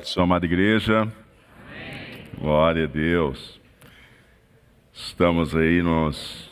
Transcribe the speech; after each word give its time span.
Sua 0.00 0.24
amada 0.24 0.46
igreja. 0.46 1.02
Amém. 1.02 2.26
Glória 2.40 2.84
a 2.84 2.86
Deus. 2.86 3.60
Estamos 4.92 5.54
aí 5.54 5.82
nos 5.82 6.50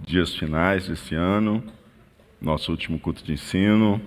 dias 0.00 0.34
finais 0.34 0.88
desse 0.88 1.14
ano, 1.14 1.64
nosso 2.40 2.72
último 2.72 2.98
culto 2.98 3.24
de 3.24 3.32
ensino. 3.32 4.02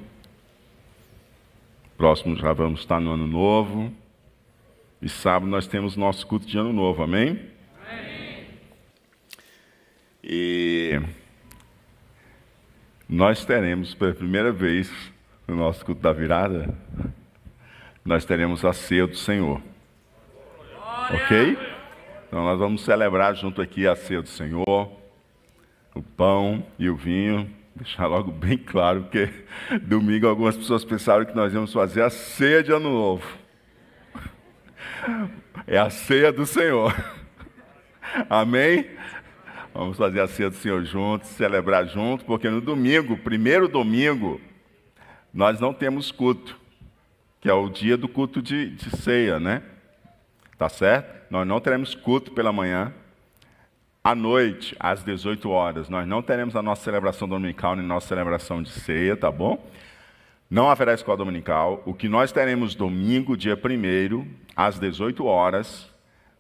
Próximo 1.98 2.36
já 2.36 2.52
vamos 2.52 2.82
estar 2.82 3.00
no 3.00 3.14
ano 3.14 3.26
novo. 3.26 3.92
E 5.02 5.08
sábado 5.08 5.50
nós 5.50 5.66
temos 5.66 5.96
nosso 5.96 6.28
culto 6.28 6.46
de 6.46 6.58
ano 6.58 6.74
novo, 6.74 7.02
amém? 7.02 7.40
Amém. 7.90 8.48
E 10.22 11.02
nós 13.08 13.46
teremos 13.46 13.96
pela 13.96 14.14
primeira 14.14 14.52
vez 14.52 14.92
no 15.48 15.56
nosso 15.56 15.84
culto 15.86 16.02
da 16.02 16.12
virada 16.12 16.78
nós 18.08 18.24
teremos 18.24 18.64
a 18.64 18.72
ceia 18.72 19.06
do 19.06 19.18
Senhor. 19.18 19.62
Ok? 21.14 21.58
Então 22.26 22.42
nós 22.42 22.58
vamos 22.58 22.86
celebrar 22.86 23.36
junto 23.36 23.62
aqui 23.62 23.86
a 23.86 23.98
ceia 23.98 24.22
do 24.22 24.30
Senhor, 24.30 24.90
o 25.94 26.02
pão 26.02 26.66
e 26.80 26.90
o 26.90 26.96
vinho. 26.96 27.54
Deixar 27.76 28.08
logo 28.08 28.32
bem 28.32 28.58
claro, 28.58 29.04
porque 29.04 29.30
domingo 29.84 30.26
algumas 30.26 30.56
pessoas 30.56 30.86
pensaram 30.86 31.26
que 31.26 31.36
nós 31.36 31.54
íamos 31.54 31.74
fazer 31.74 32.02
a 32.02 32.10
ceia 32.10 32.64
de 32.64 32.72
Ano 32.72 32.90
Novo. 32.90 33.28
É 35.68 35.78
a 35.78 35.90
ceia 35.90 36.32
do 36.32 36.46
Senhor. 36.46 36.96
Amém? 38.30 38.90
Vamos 39.74 39.98
fazer 39.98 40.22
a 40.22 40.28
ceia 40.30 40.50
do 40.50 40.56
Senhor 40.56 40.82
juntos, 40.86 41.28
celebrar 41.32 41.86
juntos, 41.88 42.26
porque 42.26 42.50
no 42.50 42.62
domingo, 42.62 43.18
primeiro 43.18 43.68
domingo, 43.68 44.40
nós 45.34 45.60
não 45.60 45.74
temos 45.74 46.10
culto 46.10 46.67
que 47.40 47.50
é 47.50 47.54
o 47.54 47.70
dia 47.70 47.98
do 47.98 48.08
culto 48.08 48.42
de, 48.42 48.70
de 48.72 48.96
ceia, 48.98 49.40
né? 49.40 49.62
Tá 50.58 50.70
certo? 50.70 51.32
Nós 51.32 51.48
não 51.48 51.60
teremos 51.60 51.94
culto 51.94 52.32
pela 52.32 52.52
manhã. 52.52 52.94
À 54.04 54.16
noite, 54.16 54.76
às 54.80 55.04
18 55.04 55.50
horas, 55.50 55.90
nós 55.90 56.08
não 56.08 56.22
teremos 56.22 56.56
a 56.56 56.62
nossa 56.62 56.84
celebração 56.84 57.28
dominical 57.28 57.76
nem 57.76 57.86
nossa 57.86 58.08
celebração 58.08 58.64
de 58.64 58.70
ceia, 58.70 59.18
tá 59.18 59.30
bom? 59.30 59.70
Não 60.50 60.70
haverá 60.70 60.94
escola 60.94 61.18
dominical. 61.18 61.84
O 61.86 61.94
que 61.94 62.08
nós 62.08 62.32
teremos 62.32 62.74
domingo, 62.74 63.36
dia 63.36 63.56
1 63.56 64.28
às 64.56 64.80
18 64.80 65.26
horas, 65.26 65.92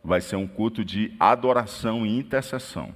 vai 0.04 0.22
ser 0.22 0.38
um 0.38 0.48
culto 0.48 0.84
de 0.84 1.14
adoração 1.20 2.06
e 2.06 2.18
intercessão. 2.18 2.94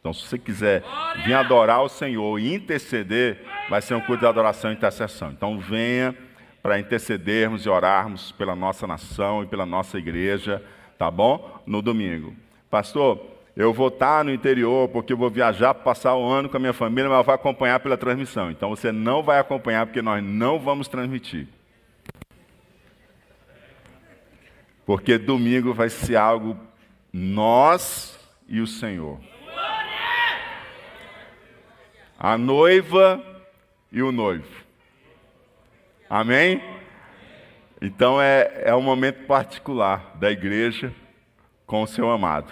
Então, 0.00 0.12
se 0.12 0.26
você 0.26 0.38
quiser 0.38 0.82
vir 1.24 1.34
adorar 1.34 1.82
o 1.82 1.88
Senhor 1.88 2.38
e 2.40 2.52
interceder, 2.52 3.44
vai 3.68 3.80
ser 3.80 3.94
um 3.94 4.00
culto 4.00 4.20
de 4.20 4.26
adoração 4.26 4.72
e 4.72 4.74
intercessão. 4.74 5.30
Então, 5.30 5.58
venha 5.60 6.14
para 6.62 6.78
intercedermos 6.78 7.64
e 7.64 7.68
orarmos 7.68 8.32
pela 8.32 8.54
nossa 8.54 8.86
nação 8.86 9.42
e 9.42 9.46
pela 9.46 9.64
nossa 9.64 9.98
igreja, 9.98 10.62
tá 10.98 11.10
bom? 11.10 11.62
No 11.66 11.80
domingo. 11.80 12.34
Pastor, 12.70 13.20
eu 13.56 13.72
vou 13.72 13.88
estar 13.88 14.24
no 14.24 14.32
interior 14.32 14.88
porque 14.88 15.12
eu 15.12 15.16
vou 15.16 15.30
viajar 15.30 15.74
para 15.74 15.82
passar 15.82 16.14
o 16.14 16.24
ano 16.24 16.48
com 16.48 16.56
a 16.56 16.60
minha 16.60 16.72
família, 16.72 17.10
mas 17.10 17.24
vou 17.26 17.34
acompanhar 17.34 17.80
pela 17.80 17.96
transmissão. 17.96 18.50
Então 18.50 18.70
você 18.70 18.92
não 18.92 19.22
vai 19.22 19.38
acompanhar 19.38 19.86
porque 19.86 20.02
nós 20.02 20.22
não 20.22 20.58
vamos 20.58 20.86
transmitir. 20.86 21.48
Porque 24.86 25.18
domingo 25.18 25.74
vai 25.74 25.90
ser 25.90 26.16
algo 26.16 26.56
nós 27.12 28.18
e 28.48 28.60
o 28.60 28.66
Senhor. 28.66 29.18
A 32.18 32.38
noiva 32.38 33.22
e 33.92 34.02
o 34.02 34.10
noivo. 34.10 34.67
Amém? 36.10 36.62
Então 37.82 38.20
é, 38.20 38.62
é 38.64 38.74
um 38.74 38.80
momento 38.80 39.26
particular 39.26 40.16
da 40.18 40.30
igreja 40.30 40.92
com 41.66 41.82
o 41.82 41.86
seu 41.86 42.10
amado. 42.10 42.50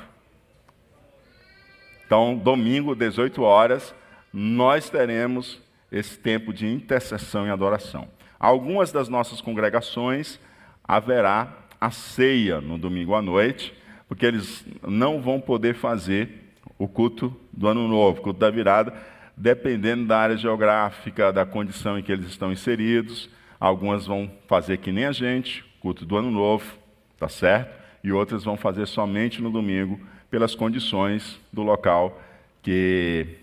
Então, 2.05 2.37
domingo, 2.37 2.95
18 2.95 3.43
horas, 3.43 3.95
nós 4.33 4.91
teremos 4.91 5.61
esse 5.91 6.19
tempo 6.19 6.53
de 6.53 6.67
intercessão 6.67 7.47
e 7.47 7.51
adoração. 7.51 8.09
Algumas 8.39 8.93
das 8.93 9.09
nossas 9.09 9.41
congregações 9.41 10.39
haverá 10.85 11.49
a 11.81 11.91
ceia 11.91 12.61
no 12.61 12.77
domingo 12.77 13.15
à 13.15 13.23
noite, 13.23 13.75
porque 14.07 14.27
eles 14.27 14.65
não 14.87 15.21
vão 15.21 15.41
poder 15.41 15.75
fazer 15.75 16.53
o 16.79 16.87
culto 16.87 17.35
do 17.51 17.67
ano 17.67 17.89
novo, 17.89 18.21
o 18.21 18.23
culto 18.23 18.39
da 18.39 18.51
virada, 18.51 18.93
dependendo 19.35 20.07
da 20.07 20.19
área 20.19 20.37
geográfica, 20.37 21.33
da 21.33 21.47
condição 21.47 21.99
em 21.99 22.03
que 22.03 22.13
eles 22.13 22.27
estão 22.27 22.53
inseridos. 22.53 23.31
Algumas 23.59 24.07
vão 24.07 24.31
fazer 24.47 24.79
que 24.79 24.93
nem 24.93 25.07
a 25.07 25.13
gente, 25.13 25.65
culto 25.81 26.05
do 26.05 26.17
ano 26.17 26.31
novo, 26.31 26.77
tá 27.19 27.29
certo? 27.29 27.75
E 28.05 28.13
outras 28.13 28.45
vão 28.45 28.57
fazer 28.57 28.87
somente 28.87 29.41
no 29.41 29.51
domingo, 29.51 30.01
pelas 30.31 30.55
condições 30.55 31.41
do 31.53 31.63
local 31.63 32.21
que, 32.63 33.39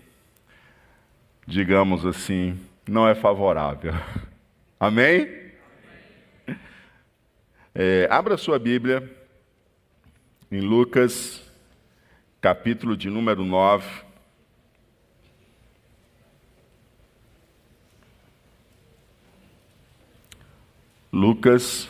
digamos 1.46 2.04
assim, 2.06 2.58
não 2.86 3.08
é 3.08 3.14
favorável. 3.14 3.92
Amém? 4.78 5.44
É, 7.74 8.06
abra 8.10 8.36
sua 8.36 8.58
Bíblia 8.58 9.10
em 10.52 10.60
Lucas, 10.60 11.42
capítulo 12.40 12.96
de 12.96 13.10
número 13.10 13.44
9. 13.44 14.03
Lucas, 21.14 21.88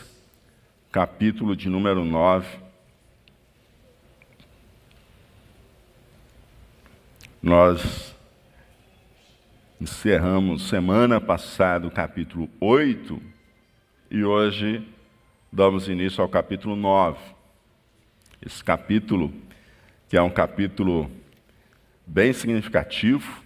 capítulo 0.91 1.55
de 1.55 1.67
número 1.67 2.05
9. 2.05 2.59
Nós 7.41 8.15
encerramos 9.81 10.69
semana 10.69 11.19
passada 11.19 11.87
o 11.87 11.91
capítulo 11.91 12.47
8 12.61 13.19
e 14.11 14.23
hoje 14.23 14.87
damos 15.51 15.89
início 15.89 16.21
ao 16.21 16.29
capítulo 16.29 16.75
9. 16.75 17.17
Esse 18.45 18.63
capítulo, 18.63 19.33
que 20.07 20.15
é 20.15 20.21
um 20.21 20.29
capítulo 20.29 21.09
bem 22.05 22.31
significativo, 22.31 23.41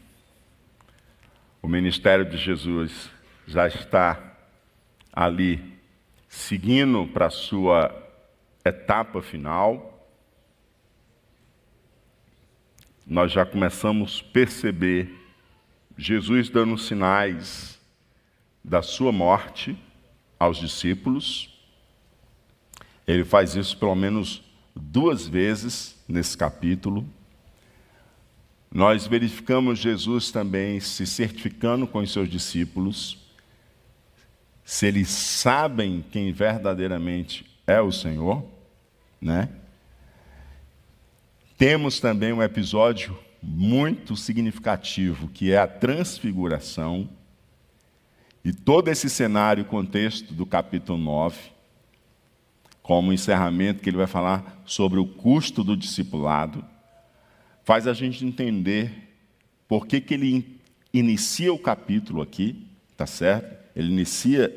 o 1.62 1.70
ministério 1.70 2.26
de 2.26 2.36
Jesus 2.36 3.10
já 3.48 3.66
está 3.66 4.30
ali 5.12 5.80
seguindo 6.28 7.08
para 7.08 7.26
a 7.26 7.32
sua 7.32 7.92
etapa 8.64 9.22
final, 9.22 10.08
nós 13.06 13.32
já 13.32 13.46
começamos 13.46 14.24
a 14.24 14.32
perceber 14.32 15.12
Jesus 15.98 16.50
dando 16.50 16.78
sinais 16.78 17.80
da 18.64 18.82
sua 18.82 19.12
morte 19.12 19.76
aos 20.38 20.58
discípulos. 20.58 21.60
Ele 23.08 23.26
faz 23.26 23.56
isso 23.56 23.76
pelo 23.78 23.96
menos 23.96 24.44
duas 24.76 25.28
vezes 25.28 26.02
nesse 26.08 26.38
capítulo. 26.38 27.08
Nós 28.72 29.08
verificamos 29.08 29.80
Jesus 29.80 30.30
também 30.30 30.80
se 30.80 31.08
certificando 31.08 31.88
com 31.88 32.00
os 32.00 32.14
seus 32.14 32.30
discípulos 32.30 33.29
se 34.70 34.86
eles 34.86 35.10
sabem 35.10 36.06
quem 36.12 36.32
verdadeiramente 36.32 37.44
é 37.66 37.82
o 37.82 37.92
Senhor, 37.92 38.46
né? 39.20 39.50
Temos 41.58 42.00
também 42.00 42.32
um 42.32 42.44
episódio 42.44 43.18
muito 43.42 44.16
significativo, 44.16 45.28
que 45.30 45.52
é 45.52 45.58
a 45.58 45.66
transfiguração, 45.66 47.10
e 48.46 48.54
todo 48.54 48.90
esse 48.90 49.10
cenário, 49.10 49.66
contexto 49.66 50.36
do 50.36 50.46
capítulo 50.46 51.00
9, 51.00 51.50
como 52.84 53.12
encerramento, 53.12 53.82
que 53.82 53.90
ele 53.90 53.98
vai 53.98 54.06
falar 54.06 54.62
sobre 54.68 55.00
o 55.00 55.06
custo 55.08 55.64
do 55.64 55.76
discipulado, 55.76 56.64
faz 57.64 57.88
a 57.88 57.94
gente 57.94 58.24
entender 58.24 59.18
por 59.68 59.88
que, 59.88 60.00
que 60.00 60.14
ele 60.14 60.62
inicia 60.94 61.52
o 61.52 61.58
capítulo 61.58 62.22
aqui, 62.22 62.68
tá 62.96 63.08
certo? 63.08 63.59
Ele 63.76 63.90
inicia 63.90 64.54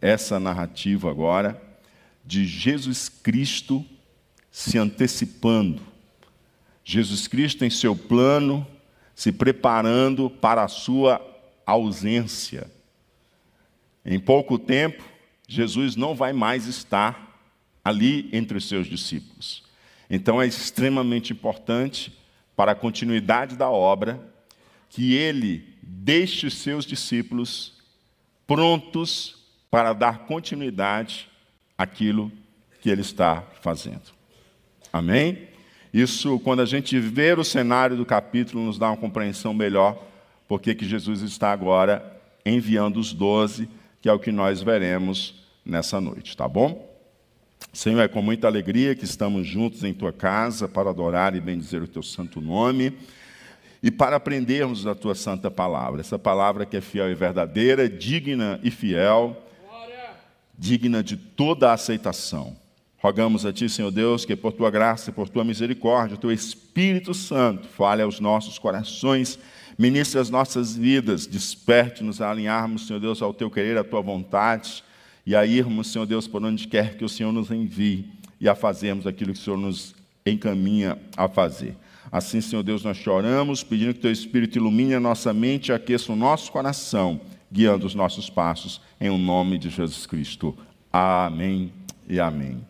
essa 0.00 0.38
narrativa 0.38 1.10
agora 1.10 1.60
de 2.24 2.46
Jesus 2.46 3.08
Cristo 3.08 3.84
se 4.50 4.78
antecipando. 4.78 5.82
Jesus 6.84 7.26
Cristo 7.26 7.64
em 7.64 7.70
seu 7.70 7.94
plano, 7.94 8.66
se 9.14 9.32
preparando 9.32 10.28
para 10.30 10.62
a 10.62 10.68
sua 10.68 11.20
ausência. 11.66 12.70
Em 14.04 14.18
pouco 14.18 14.58
tempo, 14.58 15.04
Jesus 15.46 15.96
não 15.96 16.14
vai 16.14 16.32
mais 16.32 16.66
estar 16.66 17.40
ali 17.84 18.28
entre 18.32 18.58
os 18.58 18.68
seus 18.68 18.86
discípulos. 18.86 19.64
Então 20.10 20.40
é 20.40 20.46
extremamente 20.46 21.32
importante 21.32 22.12
para 22.56 22.72
a 22.72 22.74
continuidade 22.74 23.56
da 23.56 23.70
obra 23.70 24.20
que 24.90 25.14
ele 25.14 25.74
deixe 25.82 26.46
os 26.46 26.54
seus 26.54 26.84
discípulos 26.84 27.77
prontos 28.48 29.36
para 29.70 29.92
dar 29.92 30.20
continuidade 30.20 31.28
aquilo 31.76 32.32
que 32.80 32.88
ele 32.90 33.02
está 33.02 33.44
fazendo. 33.60 34.10
Amém? 34.92 35.46
Isso, 35.92 36.40
quando 36.40 36.60
a 36.60 36.66
gente 36.66 36.98
vê 36.98 37.34
o 37.34 37.44
cenário 37.44 37.96
do 37.96 38.06
capítulo, 38.06 38.64
nos 38.64 38.78
dá 38.78 38.88
uma 38.88 38.96
compreensão 38.96 39.54
melhor 39.54 40.02
porque 40.48 40.74
que 40.74 40.88
Jesus 40.88 41.20
está 41.20 41.52
agora 41.52 42.20
enviando 42.44 42.98
os 42.98 43.12
doze, 43.12 43.68
que 44.00 44.08
é 44.08 44.12
o 44.12 44.18
que 44.18 44.32
nós 44.32 44.62
veremos 44.62 45.34
nessa 45.64 46.00
noite, 46.00 46.34
tá 46.34 46.48
bom? 46.48 46.88
Senhor, 47.72 48.00
é 48.00 48.08
com 48.08 48.22
muita 48.22 48.46
alegria 48.46 48.94
que 48.94 49.04
estamos 49.04 49.46
juntos 49.46 49.84
em 49.84 49.92
tua 49.92 50.12
casa 50.12 50.66
para 50.66 50.88
adorar 50.88 51.36
e 51.36 51.40
bendizer 51.40 51.82
o 51.82 51.88
teu 51.88 52.02
santo 52.02 52.40
nome 52.40 52.96
e 53.82 53.90
para 53.90 54.16
aprendermos 54.16 54.86
a 54.86 54.94
tua 54.94 55.14
santa 55.14 55.50
palavra. 55.50 56.00
Essa 56.00 56.18
palavra 56.18 56.66
que 56.66 56.76
é 56.76 56.80
fiel 56.80 57.10
e 57.10 57.14
verdadeira, 57.14 57.88
digna 57.88 58.58
e 58.62 58.70
fiel, 58.70 59.36
digna 60.58 61.02
de 61.02 61.16
toda 61.16 61.70
a 61.70 61.74
aceitação. 61.74 62.56
Rogamos 63.00 63.46
a 63.46 63.52
Ti, 63.52 63.68
Senhor 63.68 63.92
Deus, 63.92 64.24
que 64.24 64.34
por 64.34 64.52
Tua 64.52 64.70
graça 64.72 65.12
por 65.12 65.28
Tua 65.28 65.44
misericórdia, 65.44 66.16
o 66.16 66.20
Teu 66.20 66.32
Espírito 66.32 67.14
Santo 67.14 67.68
fale 67.68 68.02
aos 68.02 68.18
nossos 68.18 68.58
corações, 68.58 69.38
ministre 69.78 70.18
as 70.18 70.28
nossas 70.28 70.74
vidas, 70.74 71.24
desperte-nos 71.24 72.20
a 72.20 72.28
alinharmos, 72.28 72.88
Senhor 72.88 72.98
Deus, 72.98 73.22
ao 73.22 73.32
Teu 73.32 73.48
querer, 73.48 73.78
à 73.78 73.84
Tua 73.84 74.02
vontade, 74.02 74.82
e 75.24 75.36
a 75.36 75.46
irmos, 75.46 75.92
Senhor 75.92 76.06
Deus, 76.06 76.26
por 76.26 76.42
onde 76.42 76.66
quer 76.66 76.96
que 76.96 77.04
o 77.04 77.08
Senhor 77.08 77.30
nos 77.30 77.52
envie, 77.52 78.10
e 78.40 78.48
a 78.48 78.56
fazermos 78.56 79.06
aquilo 79.06 79.32
que 79.32 79.38
o 79.38 79.42
Senhor 79.42 79.56
nos 79.56 79.94
encaminha 80.26 80.98
a 81.16 81.28
fazer. 81.28 81.76
Assim, 82.10 82.40
Senhor 82.40 82.62
Deus, 82.62 82.82
nós 82.82 82.96
choramos, 82.96 83.62
pedindo 83.62 83.94
que 83.94 84.00
Teu 84.00 84.12
Espírito 84.12 84.56
ilumine 84.56 84.94
a 84.94 85.00
nossa 85.00 85.32
mente 85.32 85.68
e 85.68 85.72
aqueça 85.72 86.12
o 86.12 86.16
nosso 86.16 86.50
coração, 86.50 87.20
guiando 87.52 87.86
os 87.86 87.94
nossos 87.94 88.30
passos, 88.30 88.80
em 89.00 89.10
o 89.10 89.18
nome 89.18 89.58
de 89.58 89.68
Jesus 89.68 90.06
Cristo. 90.06 90.56
Amém 90.92 91.72
e 92.08 92.18
amém. 92.18 92.64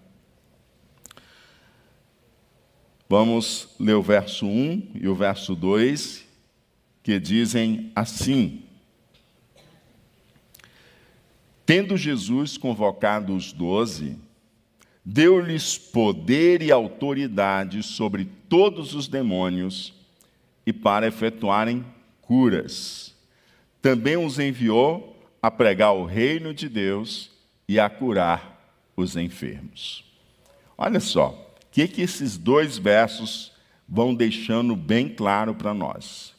Vamos 3.08 3.68
ler 3.80 3.94
o 3.94 4.02
verso 4.02 4.46
1 4.46 4.90
e 4.94 5.08
o 5.08 5.14
verso 5.14 5.54
2, 5.54 6.26
que 7.02 7.18
dizem 7.18 7.90
assim: 7.94 8.62
Tendo 11.64 11.96
Jesus 11.96 12.58
convocado 12.58 13.34
os 13.34 13.52
doze, 13.52 14.18
deu-lhes 15.10 15.78
poder 15.78 16.60
e 16.60 16.70
autoridade 16.70 17.82
sobre 17.82 18.26
todos 18.46 18.94
os 18.94 19.08
demônios 19.08 19.94
e 20.66 20.72
para 20.72 21.06
efetuarem 21.06 21.82
curas. 22.20 23.14
Também 23.80 24.18
os 24.18 24.38
enviou 24.38 25.18
a 25.40 25.50
pregar 25.50 25.94
o 25.94 26.04
reino 26.04 26.52
de 26.52 26.68
Deus 26.68 27.30
e 27.66 27.80
a 27.80 27.88
curar 27.88 28.70
os 28.94 29.16
enfermos. 29.16 30.04
Olha 30.76 31.00
só, 31.00 31.54
que, 31.70 31.88
que 31.88 32.02
esses 32.02 32.36
dois 32.36 32.76
versos 32.76 33.52
vão 33.88 34.14
deixando 34.14 34.76
bem 34.76 35.08
claro 35.08 35.54
para 35.54 35.72
nós? 35.72 36.34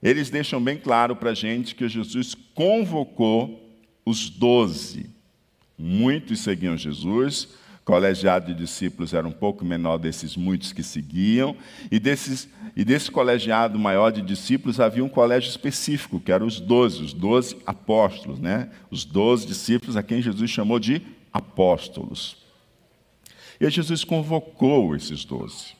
Eles 0.00 0.30
deixam 0.30 0.62
bem 0.62 0.78
claro 0.78 1.16
para 1.16 1.30
a 1.30 1.34
gente 1.34 1.74
que 1.74 1.88
Jesus 1.88 2.36
convocou 2.54 3.68
os 4.06 4.30
doze. 4.30 5.10
Muitos 5.76 6.38
seguiam 6.38 6.76
Jesus, 6.76 7.44
o 7.44 7.69
colegiado 7.90 8.46
de 8.46 8.54
discípulos 8.54 9.12
era 9.12 9.26
um 9.26 9.32
pouco 9.32 9.64
menor 9.64 9.98
desses 9.98 10.36
muitos 10.36 10.72
que 10.72 10.80
seguiam, 10.80 11.56
e, 11.90 11.98
desses, 11.98 12.48
e 12.76 12.84
desse 12.84 13.10
colegiado 13.10 13.80
maior 13.80 14.12
de 14.12 14.22
discípulos 14.22 14.78
havia 14.78 15.04
um 15.04 15.08
colégio 15.08 15.50
específico, 15.50 16.20
que 16.20 16.30
eram 16.30 16.46
os 16.46 16.60
doze, 16.60 17.02
os 17.02 17.12
doze 17.12 17.56
apóstolos, 17.66 18.38
né? 18.38 18.70
os 18.92 19.04
doze 19.04 19.44
discípulos 19.44 19.96
a 19.96 20.04
quem 20.04 20.22
Jesus 20.22 20.48
chamou 20.48 20.78
de 20.78 21.02
apóstolos. 21.32 22.36
E 23.60 23.68
Jesus 23.68 24.04
convocou 24.04 24.94
esses 24.94 25.24
doze, 25.24 25.74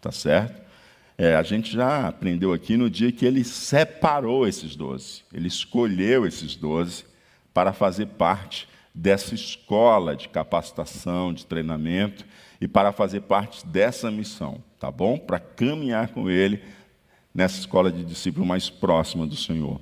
tá 0.00 0.10
certo? 0.10 0.60
É, 1.16 1.36
a 1.36 1.42
gente 1.44 1.72
já 1.72 2.08
aprendeu 2.08 2.52
aqui 2.52 2.76
no 2.76 2.90
dia 2.90 3.12
que 3.12 3.24
ele 3.24 3.44
separou 3.44 4.44
esses 4.48 4.74
doze, 4.74 5.22
ele 5.32 5.46
escolheu 5.46 6.26
esses 6.26 6.56
doze 6.56 7.04
para 7.54 7.72
fazer 7.72 8.06
parte 8.06 8.66
dessa 8.94 9.34
escola 9.34 10.14
de 10.14 10.28
capacitação, 10.28 11.32
de 11.34 11.44
treinamento 11.44 12.24
e 12.60 12.68
para 12.68 12.92
fazer 12.92 13.22
parte 13.22 13.66
dessa 13.66 14.10
missão, 14.10 14.62
tá 14.78 14.90
bom? 14.90 15.18
Para 15.18 15.40
caminhar 15.40 16.08
com 16.08 16.30
ele 16.30 16.62
nessa 17.34 17.58
escola 17.58 17.90
de 17.90 18.04
discípulo 18.04 18.46
mais 18.46 18.70
próxima 18.70 19.26
do 19.26 19.34
Senhor, 19.34 19.80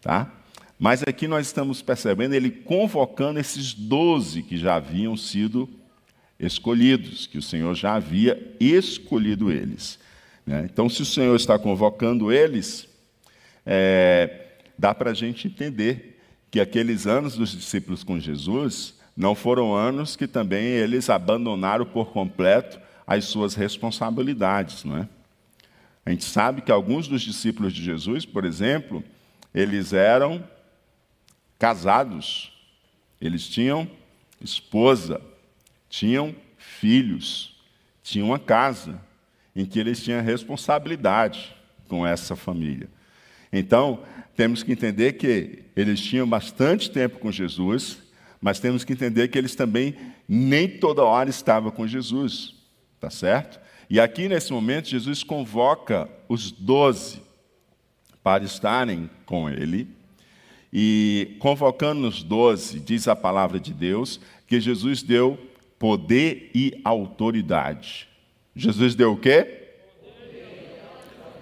tá? 0.00 0.32
Mas 0.78 1.02
aqui 1.02 1.28
nós 1.28 1.46
estamos 1.46 1.82
percebendo 1.82 2.34
ele 2.34 2.50
convocando 2.50 3.38
esses 3.38 3.74
doze 3.74 4.42
que 4.42 4.56
já 4.56 4.76
haviam 4.76 5.16
sido 5.16 5.68
escolhidos, 6.38 7.26
que 7.26 7.38
o 7.38 7.42
Senhor 7.42 7.74
já 7.74 7.94
havia 7.94 8.56
escolhido 8.58 9.52
eles. 9.52 9.98
Né? 10.44 10.68
Então, 10.70 10.88
se 10.88 11.02
o 11.02 11.06
Senhor 11.06 11.36
está 11.36 11.58
convocando 11.58 12.32
eles, 12.32 12.88
é, 13.64 14.46
dá 14.76 14.94
para 14.94 15.10
a 15.10 15.14
gente 15.14 15.46
entender 15.46 16.13
que 16.54 16.60
aqueles 16.60 17.04
anos 17.04 17.34
dos 17.34 17.50
discípulos 17.50 18.04
com 18.04 18.20
Jesus 18.20 18.94
não 19.16 19.34
foram 19.34 19.74
anos 19.74 20.14
que 20.14 20.28
também 20.28 20.64
eles 20.64 21.10
abandonaram 21.10 21.84
por 21.84 22.12
completo 22.12 22.78
as 23.04 23.24
suas 23.24 23.56
responsabilidades. 23.56 24.84
Não 24.84 24.98
é? 24.98 25.08
A 26.06 26.10
gente 26.10 26.22
sabe 26.22 26.62
que 26.62 26.70
alguns 26.70 27.08
dos 27.08 27.22
discípulos 27.22 27.72
de 27.72 27.82
Jesus, 27.82 28.24
por 28.24 28.44
exemplo, 28.44 29.02
eles 29.52 29.92
eram 29.92 30.48
casados, 31.58 32.52
eles 33.20 33.48
tinham 33.48 33.90
esposa, 34.40 35.20
tinham 35.90 36.36
filhos, 36.56 37.60
tinham 38.00 38.28
uma 38.28 38.38
casa 38.38 39.02
em 39.56 39.66
que 39.66 39.80
eles 39.80 40.04
tinham 40.04 40.22
responsabilidade 40.22 41.52
com 41.88 42.06
essa 42.06 42.36
família. 42.36 42.88
Então, 43.56 44.00
temos 44.36 44.64
que 44.64 44.72
entender 44.72 45.12
que 45.12 45.60
eles 45.76 46.00
tinham 46.00 46.28
bastante 46.28 46.90
tempo 46.90 47.20
com 47.20 47.30
Jesus, 47.30 47.98
mas 48.40 48.58
temos 48.58 48.82
que 48.82 48.92
entender 48.92 49.28
que 49.28 49.38
eles 49.38 49.54
também 49.54 49.94
nem 50.28 50.68
toda 50.68 51.04
hora 51.04 51.30
estavam 51.30 51.70
com 51.70 51.86
Jesus, 51.86 52.56
tá 52.98 53.08
certo? 53.08 53.60
E 53.88 54.00
aqui 54.00 54.28
nesse 54.28 54.52
momento, 54.52 54.88
Jesus 54.88 55.22
convoca 55.22 56.08
os 56.28 56.50
doze 56.50 57.22
para 58.24 58.42
estarem 58.42 59.08
com 59.24 59.48
ele. 59.48 59.86
E 60.72 61.36
convocando 61.38 62.08
os 62.08 62.24
doze, 62.24 62.80
diz 62.80 63.06
a 63.06 63.14
palavra 63.14 63.60
de 63.60 63.72
Deus, 63.72 64.20
que 64.48 64.60
Jesus 64.60 65.00
deu 65.00 65.38
poder 65.78 66.50
e 66.52 66.80
autoridade. 66.82 68.08
Jesus 68.56 68.96
deu 68.96 69.12
o 69.12 69.16
quê? 69.16 69.62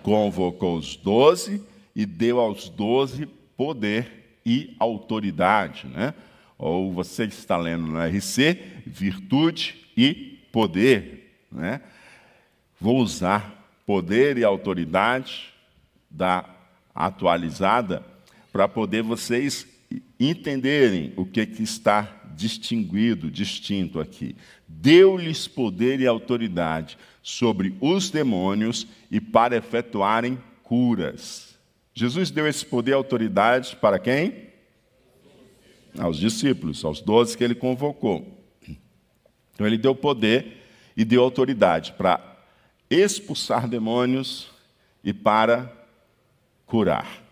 Convocou 0.03 0.77
os 0.77 0.95
doze 0.95 1.72
e 1.95 2.07
deu 2.07 2.41
aos 2.41 2.69
doze 2.69 3.27
poder 3.57 4.39
e 4.45 4.75
autoridade, 4.79 5.87
né? 5.87 6.15
Ou 6.59 6.93
você 6.93 7.25
está 7.25 7.57
lendo 7.57 7.87
no 7.87 7.99
RC, 7.99 8.59
virtude 8.87 9.89
e 9.97 10.39
poder, 10.53 11.45
né? 11.51 11.81
Vou 12.81 12.99
usar 12.99 13.81
poder 13.87 14.39
e 14.39 14.45
autoridade 14.45 15.53
da 16.11 16.49
atualizada 16.95 18.05
para 18.53 18.69
poder 18.69 19.03
vocês 19.03 19.67
entenderem 20.19 21.13
o 21.17 21.25
que, 21.25 21.45
que 21.47 21.63
está 21.63 22.23
distinguido, 22.35 23.31
distinto 23.31 24.01
aqui. 24.01 24.37
Deu-lhes 24.67 25.47
poder 25.47 26.01
e 26.01 26.07
autoridade 26.07 26.99
sobre 27.23 27.77
os 27.81 28.11
demônios 28.11 28.87
e 29.11 29.21
para 29.21 29.57
efetuarem 29.57 30.39
curas. 30.63 31.52
Jesus 31.95 32.31
deu 32.31 32.47
esse 32.47 32.65
poder 32.65 32.93
e 32.93 32.95
autoridade 32.95 33.77
para 33.77 33.99
quem? 33.99 34.51
Aos 35.99 36.19
discípulos, 36.19 36.85
aos 36.85 37.01
doze 37.01 37.37
que 37.37 37.45
ele 37.45 37.55
convocou. 37.55 38.43
Então 39.53 39.67
ele 39.67 39.77
deu 39.77 39.95
poder 39.95 40.63
e 40.97 41.05
deu 41.05 41.23
autoridade 41.23 41.93
para 41.93 42.39
expulsar 42.89 43.69
demônios 43.69 44.51
e 45.05 45.13
para 45.13 45.71
curar. 46.67 47.23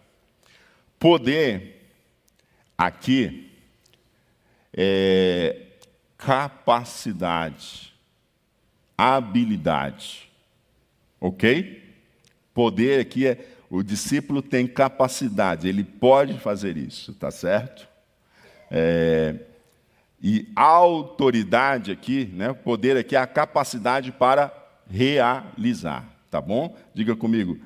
Poder 0.98 1.80
aqui 2.76 3.50
é, 4.76 5.66
capacidade, 6.18 7.94
habilidade. 8.96 10.30
Ok? 11.18 11.82
Poder 12.52 13.00
aqui 13.00 13.26
é 13.26 13.46
o 13.70 13.84
discípulo 13.84 14.42
tem 14.42 14.66
capacidade, 14.66 15.68
ele 15.68 15.84
pode 15.84 16.36
fazer 16.40 16.76
isso, 16.76 17.14
tá 17.14 17.30
certo? 17.30 17.88
É, 18.68 19.36
e 20.20 20.48
autoridade 20.56 21.92
aqui, 21.92 22.26
né, 22.34 22.52
poder 22.52 22.96
aqui 22.96 23.14
é 23.14 23.20
a 23.20 23.28
capacidade 23.28 24.10
para 24.10 24.52
realizar, 24.90 26.04
tá 26.28 26.40
bom? 26.40 26.76
Diga 26.92 27.14
comigo. 27.14 27.58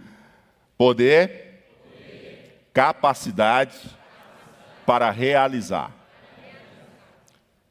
Poder, 0.76 1.64
poder. 1.82 2.68
capacidade 2.74 3.78
para 4.84 5.10
realizar. 5.10 5.90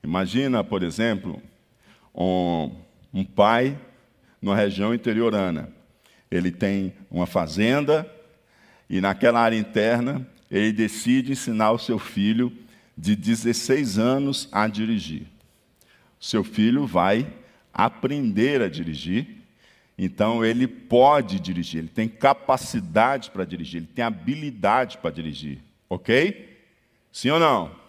Imagina, 0.04 0.64
por 0.64 0.82
exemplo, 0.82 1.40
um, 2.16 2.72
um 3.14 3.24
pai 3.24 3.78
numa 4.42 4.56
região 4.56 4.92
interiorana. 4.92 5.70
Ele 6.32 6.52
tem 6.52 6.94
uma 7.12 7.28
fazenda 7.28 8.10
e 8.90 9.02
naquela 9.02 9.40
área 9.40 9.58
interna 9.58 10.28
ele 10.50 10.72
decide 10.72 11.32
ensinar 11.32 11.72
o 11.72 11.80
seu 11.80 11.98
filho 11.98 12.52
de 12.98 13.16
16 13.16 13.98
anos 13.98 14.48
a 14.52 14.68
dirigir. 14.68 15.24
Seu 16.20 16.44
filho 16.44 16.86
vai 16.86 17.28
aprender 17.74 18.62
a 18.62 18.70
dirigir, 18.70 19.28
então 19.98 20.46
ele 20.46 20.68
pode 20.68 21.40
dirigir, 21.40 21.80
ele 21.80 21.88
tem 21.88 22.08
capacidade 22.08 23.32
para 23.32 23.46
dirigir, 23.46 23.78
ele 23.78 23.90
tem 23.94 24.06
habilidade 24.06 24.98
para 25.00 25.12
dirigir, 25.12 25.60
ok? 25.90 26.58
Sim 27.12 27.32
ou 27.32 27.40
não? 27.40 27.84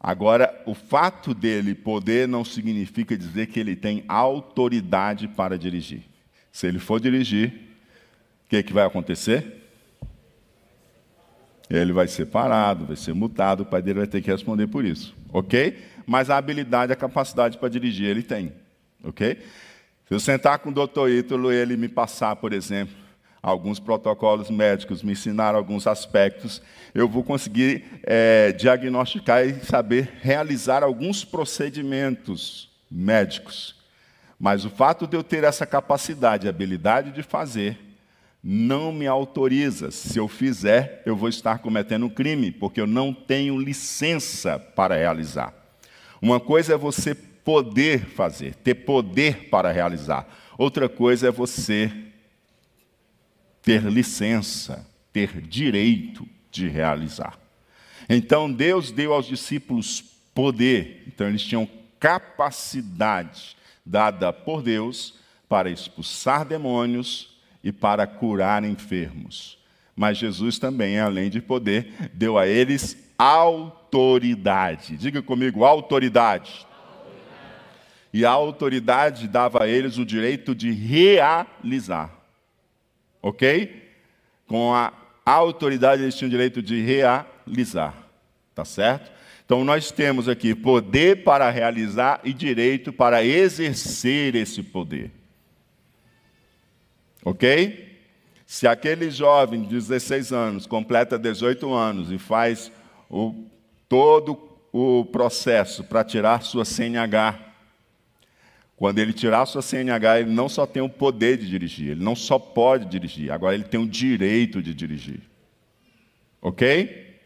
Agora, 0.00 0.62
o 0.64 0.74
fato 0.74 1.34
dele 1.34 1.74
poder 1.74 2.28
não 2.28 2.44
significa 2.44 3.16
dizer 3.16 3.48
que 3.48 3.58
ele 3.58 3.74
tem 3.74 4.04
autoridade 4.06 5.26
para 5.26 5.58
dirigir. 5.58 6.02
Se 6.52 6.66
ele 6.66 6.78
for 6.78 7.00
dirigir, 7.00 7.48
o 8.46 8.48
que, 8.48 8.62
que 8.62 8.72
vai 8.72 8.86
acontecer? 8.86 9.57
Ele 11.70 11.92
vai 11.92 12.08
ser 12.08 12.26
parado, 12.26 12.86
vai 12.86 12.96
ser 12.96 13.14
multado, 13.14 13.62
o 13.62 13.66
pai 13.66 13.82
dele 13.82 14.00
vai 14.00 14.06
ter 14.06 14.22
que 14.22 14.30
responder 14.30 14.66
por 14.66 14.84
isso, 14.84 15.14
ok? 15.32 15.78
Mas 16.06 16.30
a 16.30 16.36
habilidade, 16.38 16.92
a 16.92 16.96
capacidade 16.96 17.58
para 17.58 17.68
dirigir 17.68 18.08
ele 18.08 18.22
tem, 18.22 18.52
ok? 19.04 19.36
Se 20.08 20.14
eu 20.14 20.20
sentar 20.20 20.58
com 20.60 20.70
o 20.70 20.72
doutor 20.72 21.10
Ítalo 21.10 21.52
e 21.52 21.56
ele 21.56 21.76
me 21.76 21.88
passar, 21.88 22.34
por 22.36 22.54
exemplo, 22.54 22.96
alguns 23.42 23.78
protocolos 23.78 24.50
médicos, 24.50 25.02
me 25.02 25.12
ensinar 25.12 25.54
alguns 25.54 25.86
aspectos, 25.86 26.62
eu 26.94 27.08
vou 27.08 27.22
conseguir 27.22 27.84
é, 28.02 28.52
diagnosticar 28.52 29.44
e 29.46 29.60
saber 29.64 30.12
realizar 30.22 30.82
alguns 30.82 31.24
procedimentos 31.24 32.70
médicos. 32.90 33.76
Mas 34.38 34.64
o 34.64 34.70
fato 34.70 35.06
de 35.06 35.16
eu 35.16 35.22
ter 35.22 35.44
essa 35.44 35.66
capacidade, 35.66 36.48
habilidade 36.48 37.10
de 37.10 37.22
fazer, 37.22 37.78
não 38.42 38.92
me 38.92 39.06
autoriza. 39.06 39.90
Se 39.90 40.18
eu 40.18 40.28
fizer, 40.28 41.02
eu 41.04 41.16
vou 41.16 41.28
estar 41.28 41.58
cometendo 41.58 42.06
um 42.06 42.10
crime, 42.10 42.50
porque 42.50 42.80
eu 42.80 42.86
não 42.86 43.12
tenho 43.12 43.58
licença 43.58 44.58
para 44.58 44.96
realizar. 44.96 45.52
Uma 46.20 46.40
coisa 46.40 46.74
é 46.74 46.76
você 46.76 47.14
poder 47.14 48.04
fazer, 48.04 48.54
ter 48.56 48.74
poder 48.74 49.48
para 49.48 49.72
realizar. 49.72 50.28
Outra 50.56 50.88
coisa 50.88 51.28
é 51.28 51.30
você 51.30 51.90
ter 53.62 53.82
licença, 53.84 54.86
ter 55.12 55.40
direito 55.40 56.26
de 56.50 56.68
realizar. 56.68 57.38
Então 58.08 58.50
Deus 58.50 58.90
deu 58.90 59.12
aos 59.12 59.26
discípulos 59.26 60.02
poder, 60.34 61.04
então 61.06 61.28
eles 61.28 61.42
tinham 61.42 61.68
capacidade 61.98 63.56
dada 63.84 64.32
por 64.32 64.62
Deus 64.62 65.14
para 65.48 65.70
expulsar 65.70 66.44
demônios, 66.44 67.37
e 67.68 67.72
para 67.72 68.06
curar 68.06 68.64
enfermos. 68.64 69.58
Mas 69.94 70.16
Jesus 70.16 70.58
também, 70.58 70.98
além 70.98 71.28
de 71.28 71.42
poder, 71.42 72.10
deu 72.14 72.38
a 72.38 72.46
eles 72.46 72.96
autoridade. 73.18 74.96
Diga 74.96 75.20
comigo, 75.20 75.64
autoridade. 75.64 76.66
autoridade. 76.66 76.66
E 78.10 78.24
a 78.24 78.30
autoridade 78.30 79.28
dava 79.28 79.64
a 79.64 79.68
eles 79.68 79.98
o 79.98 80.06
direito 80.06 80.54
de 80.54 80.70
realizar. 80.70 82.10
Ok? 83.20 83.92
Com 84.46 84.72
a 84.72 84.90
autoridade 85.26 86.02
eles 86.02 86.14
tinham 86.14 86.28
o 86.28 86.30
direito 86.30 86.62
de 86.62 86.80
realizar. 86.80 87.94
Tá 88.54 88.64
certo? 88.64 89.12
Então 89.44 89.62
nós 89.62 89.90
temos 89.90 90.26
aqui 90.26 90.54
poder 90.54 91.22
para 91.22 91.50
realizar 91.50 92.20
e 92.24 92.32
direito 92.32 92.94
para 92.94 93.22
exercer 93.22 94.34
esse 94.34 94.62
poder. 94.62 95.17
Ok? 97.24 97.86
Se 98.46 98.66
aquele 98.66 99.10
jovem 99.10 99.62
de 99.62 99.68
16 99.68 100.32
anos 100.32 100.66
completa 100.66 101.18
18 101.18 101.72
anos 101.72 102.10
e 102.10 102.18
faz 102.18 102.72
o, 103.10 103.44
todo 103.88 104.38
o 104.72 105.04
processo 105.04 105.84
para 105.84 106.04
tirar 106.04 106.42
sua 106.42 106.64
CNH, 106.64 107.38
quando 108.76 109.00
ele 109.00 109.12
tirar 109.12 109.44
sua 109.44 109.60
CNH, 109.60 110.20
ele 110.20 110.30
não 110.30 110.48
só 110.48 110.64
tem 110.64 110.80
o 110.80 110.88
poder 110.88 111.36
de 111.36 111.48
dirigir, 111.48 111.90
ele 111.90 112.02
não 112.02 112.14
só 112.14 112.38
pode 112.38 112.86
dirigir, 112.86 113.30
agora 113.30 113.54
ele 113.54 113.64
tem 113.64 113.80
o 113.80 113.88
direito 113.88 114.62
de 114.62 114.72
dirigir. 114.72 115.20
Ok? 116.40 117.18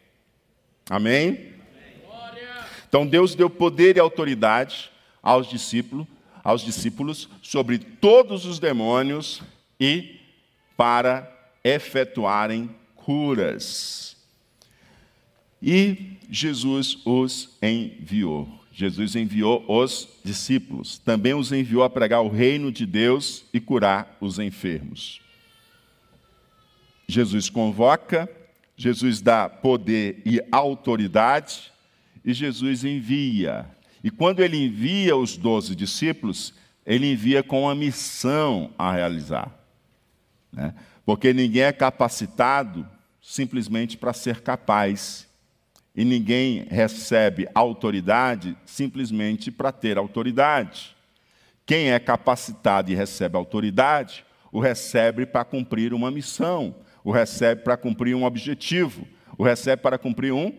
Amém? 0.89 1.53
Então 2.89 3.07
Deus 3.07 3.35
deu 3.35 3.49
poder 3.49 3.97
e 3.97 4.01
autoridade 4.01 4.91
aos 5.23 5.47
discípulos, 5.49 6.07
aos 6.43 6.63
discípulos 6.63 7.29
sobre 7.43 7.79
todos 7.79 8.45
os 8.45 8.59
demônios 8.59 9.43
e 9.83 10.21
para 10.77 11.29
efetuarem 11.65 12.71
curas. 12.95 14.17
E 15.61 16.19
Jesus 16.31 16.99
os 17.05 17.57
enviou. 17.61 18.49
Jesus 18.73 19.17
enviou 19.17 19.65
os 19.67 20.09
discípulos. 20.25 20.99
Também 20.99 21.35
os 21.35 21.51
enviou 21.51 21.83
a 21.83 21.91
pregar 21.91 22.23
o 22.23 22.29
reino 22.29 22.71
de 22.71 22.87
Deus 22.87 23.45
e 23.53 23.59
curar 23.59 24.17
os 24.21 24.39
enfermos. 24.39 25.21
Jesus 27.09 27.51
convoca, 27.51 28.31
Jesus 28.77 29.21
dá 29.21 29.49
poder 29.49 30.23
e 30.25 30.41
autoridade, 30.53 31.73
e 32.25 32.33
Jesus 32.33 32.85
envia. 32.85 33.67
E 34.03 34.13
quando 34.13 34.45
ele 34.45 34.65
envia 34.65 35.17
os 35.17 35.37
doze 35.37 35.75
discípulos, 35.75 36.55
ele 36.87 37.11
envia 37.11 37.43
com 37.43 37.63
uma 37.63 37.75
missão 37.75 38.73
a 38.79 38.93
realizar. 38.93 39.62
Né? 40.53 40.75
Porque 41.05 41.33
ninguém 41.33 41.63
é 41.63 41.73
capacitado 41.73 42.87
simplesmente 43.21 43.97
para 43.97 44.13
ser 44.13 44.41
capaz. 44.41 45.29
E 45.95 46.05
ninguém 46.05 46.67
recebe 46.71 47.49
autoridade 47.55 48.57
simplesmente 48.65 49.51
para 49.51 49.71
ter 49.71 49.99
autoridade. 49.99 50.97
Quem 51.65 51.93
é 51.93 51.99
capacitado 51.99 52.91
e 52.91 52.95
recebe 52.95 53.37
autoridade, 53.37 54.25
o 54.51 54.59
recebe 54.59 55.25
para 55.25 55.45
cumprir 55.45 55.95
uma 55.95 56.11
missão, 56.11 56.75
o 57.05 57.13
recebe 57.13 57.63
para 57.63 57.77
cumprir 57.77 58.15
um 58.15 58.25
objetivo, 58.25 59.07
o 59.39 59.45
recebe 59.45 59.81
para 59.81 59.99
cumprir 59.99 60.33
um 60.33 60.53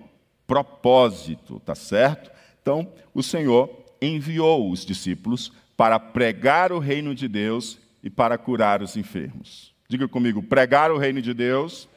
propósito, 0.48 1.60
tá 1.60 1.76
certo? 1.76 2.32
Então, 2.62 2.92
o 3.14 3.22
Senhor 3.22 3.70
enviou 4.02 4.72
os 4.72 4.86
discípulos 4.86 5.52
para 5.76 6.00
pregar 6.00 6.72
o 6.72 6.80
reino 6.80 7.16
de 7.16 7.28
Deus 7.28 7.80
e 8.04 8.10
para 8.10 8.38
curar 8.38 8.82
os 8.82 8.96
enfermos. 8.96 9.73
Diga 9.88 10.08
comigo: 10.08 10.42
pregar 10.42 10.92
o 10.92 10.98
reino 10.98 11.22
de 11.22 11.34
Deus, 11.34 11.88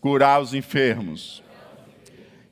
curar 0.00 0.40
os 0.40 0.54
enfermos. 0.54 1.42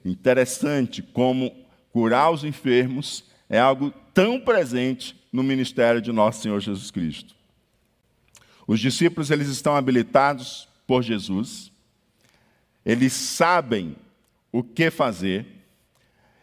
Interessante 0.05 1.03
como 1.03 1.55
curar 1.93 2.31
os 2.31 2.45
enfermos 2.45 3.25
é 3.49 3.59
algo 3.59 3.93
tão 4.15 4.41
presente 4.41 5.19
no 5.33 5.43
ministério 5.43 6.01
de 6.01 6.13
nosso 6.13 6.43
Senhor 6.43 6.61
Jesus 6.61 6.91
Cristo. 6.91 7.35
Os 8.67 8.81
discípulos 8.81 9.31
eles 9.31 9.49
estão 9.49 9.75
habilitados 9.75 10.69
por 10.87 11.03
Jesus, 11.03 11.73
eles 12.85 13.13
sabem 13.13 13.97
o 14.53 14.63
que 14.63 14.91
fazer, 14.91 15.47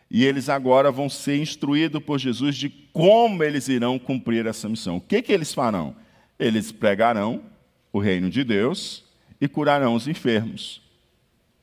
e 0.10 0.26
eles 0.26 0.50
agora 0.50 0.92
vão 0.92 1.10
ser 1.10 1.38
instruídos 1.38 2.02
por 2.04 2.18
Jesus 2.18 2.56
de 2.56 2.70
como 2.70 3.44
eles 3.44 3.68
irão 3.68 4.00
cumprir 4.00 4.46
essa 4.46 4.70
missão. 4.70 4.98
O 4.98 5.02
que, 5.02 5.22
que 5.22 5.32
eles 5.32 5.54
farão? 5.54 5.96
Eles 6.40 6.72
pregarão 6.72 7.42
o 7.92 8.00
reino 8.00 8.30
de 8.30 8.44
Deus 8.44 9.04
e 9.40 9.48
curarão 9.48 9.96
os 9.96 10.08
enfermos. 10.08 10.82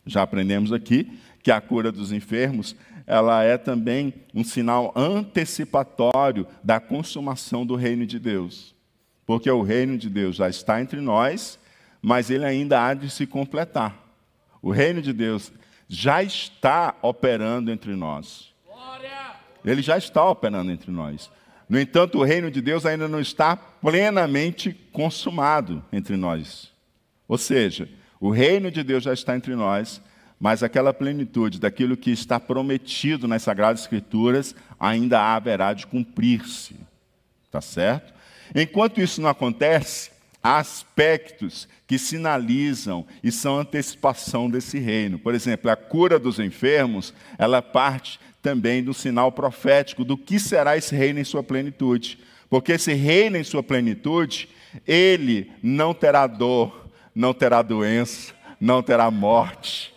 Já 0.07 0.23
aprendemos 0.23 0.73
aqui 0.73 1.19
que 1.43 1.51
a 1.51 1.61
cura 1.61 1.93
dos 1.93 2.13
enfermos, 2.13 2.75
ela 3.07 3.43
é 3.43 3.59
também 3.59 4.15
um 4.35 4.43
sinal 4.43 4.93
antecipatório 4.97 6.47
da 6.63 6.81
consumação 6.81 7.67
do 7.67 7.77
reino 7.77 8.07
de 8.07 8.19
Deus. 8.19 8.75
Porque 9.27 9.51
o 9.51 9.63
reino 9.63 9.97
de 9.97 10.09
Deus 10.09 10.37
já 10.37 10.49
está 10.49 10.81
entre 10.81 11.01
nós, 11.01 11.59
mas 12.01 12.31
ele 12.31 12.45
ainda 12.45 12.85
há 12.85 12.95
de 12.95 13.11
se 13.11 13.27
completar. 13.27 13.97
O 14.61 14.71
reino 14.71 15.01
de 15.03 15.13
Deus 15.13 15.53
já 15.89 16.23
está 16.23 16.95
operando 17.03 17.71
entre 17.71 17.95
nós. 17.95 18.53
Ele 19.65 19.81
já 19.81 19.97
está 19.97 20.25
operando 20.29 20.71
entre 20.71 20.91
nós. 20.91 21.31
No 21.69 21.79
entanto, 21.79 22.19
o 22.19 22.25
reino 22.25 22.51
de 22.51 22.61
Deus 22.61 22.85
ainda 22.85 23.09
não 23.09 23.21
está 23.21 23.57
plenamente 23.57 24.73
consumado 24.93 25.85
entre 25.93 26.17
nós. 26.17 26.71
Ou 27.27 27.39
seja, 27.39 27.89
o 28.21 28.31
reino 28.31 28.71
de 28.71 28.83
Deus 28.83 29.05
já 29.05 29.13
está 29.13 29.35
entre 29.35 29.55
nós, 29.55 30.01
mas 30.39 30.63
aquela 30.63 30.93
plenitude 30.93 31.59
daquilo 31.59 31.97
que 31.97 32.11
está 32.11 32.39
prometido 32.39 33.27
nas 33.27 33.43
Sagradas 33.43 33.83
Escrituras 33.83 34.55
ainda 34.79 35.21
haverá 35.21 35.73
de 35.73 35.87
cumprir-se. 35.87 36.77
Tá 37.51 37.61
certo? 37.61 38.13
Enquanto 38.55 39.01
isso 39.01 39.23
não 39.23 39.31
acontece, 39.31 40.11
aspectos 40.43 41.67
que 41.87 41.99
sinalizam 41.99 43.07
e 43.23 43.33
são 43.33 43.59
antecipação 43.59 44.51
desse 44.51 44.79
reino. 44.79 45.19
Por 45.19 45.35
exemplo, 45.35 45.71
a 45.71 45.77
cura 45.77 46.19
dos 46.19 46.39
enfermos, 46.39 47.15
ela 47.39 47.63
parte 47.63 48.21
também 48.45 48.85
do 48.85 48.93
sinal 48.93 49.33
profético 49.33 50.05
do 50.05 50.19
que 50.19 50.39
será 50.39 50.77
esse 50.77 50.95
reino 50.95 51.19
em 51.19 51.25
sua 51.25 51.43
plenitude. 51.43 52.19
Porque 52.51 52.73
esse 52.73 52.93
reino 52.93 53.39
em 53.39 53.43
sua 53.43 53.63
plenitude, 53.63 54.51
ele 54.87 55.51
não 55.63 55.95
terá 55.95 56.27
dor, 56.27 56.91
não 57.15 57.33
terá 57.33 57.63
doença, 57.63 58.35
não 58.61 58.83
terá 58.83 59.11
morte. 59.11 59.95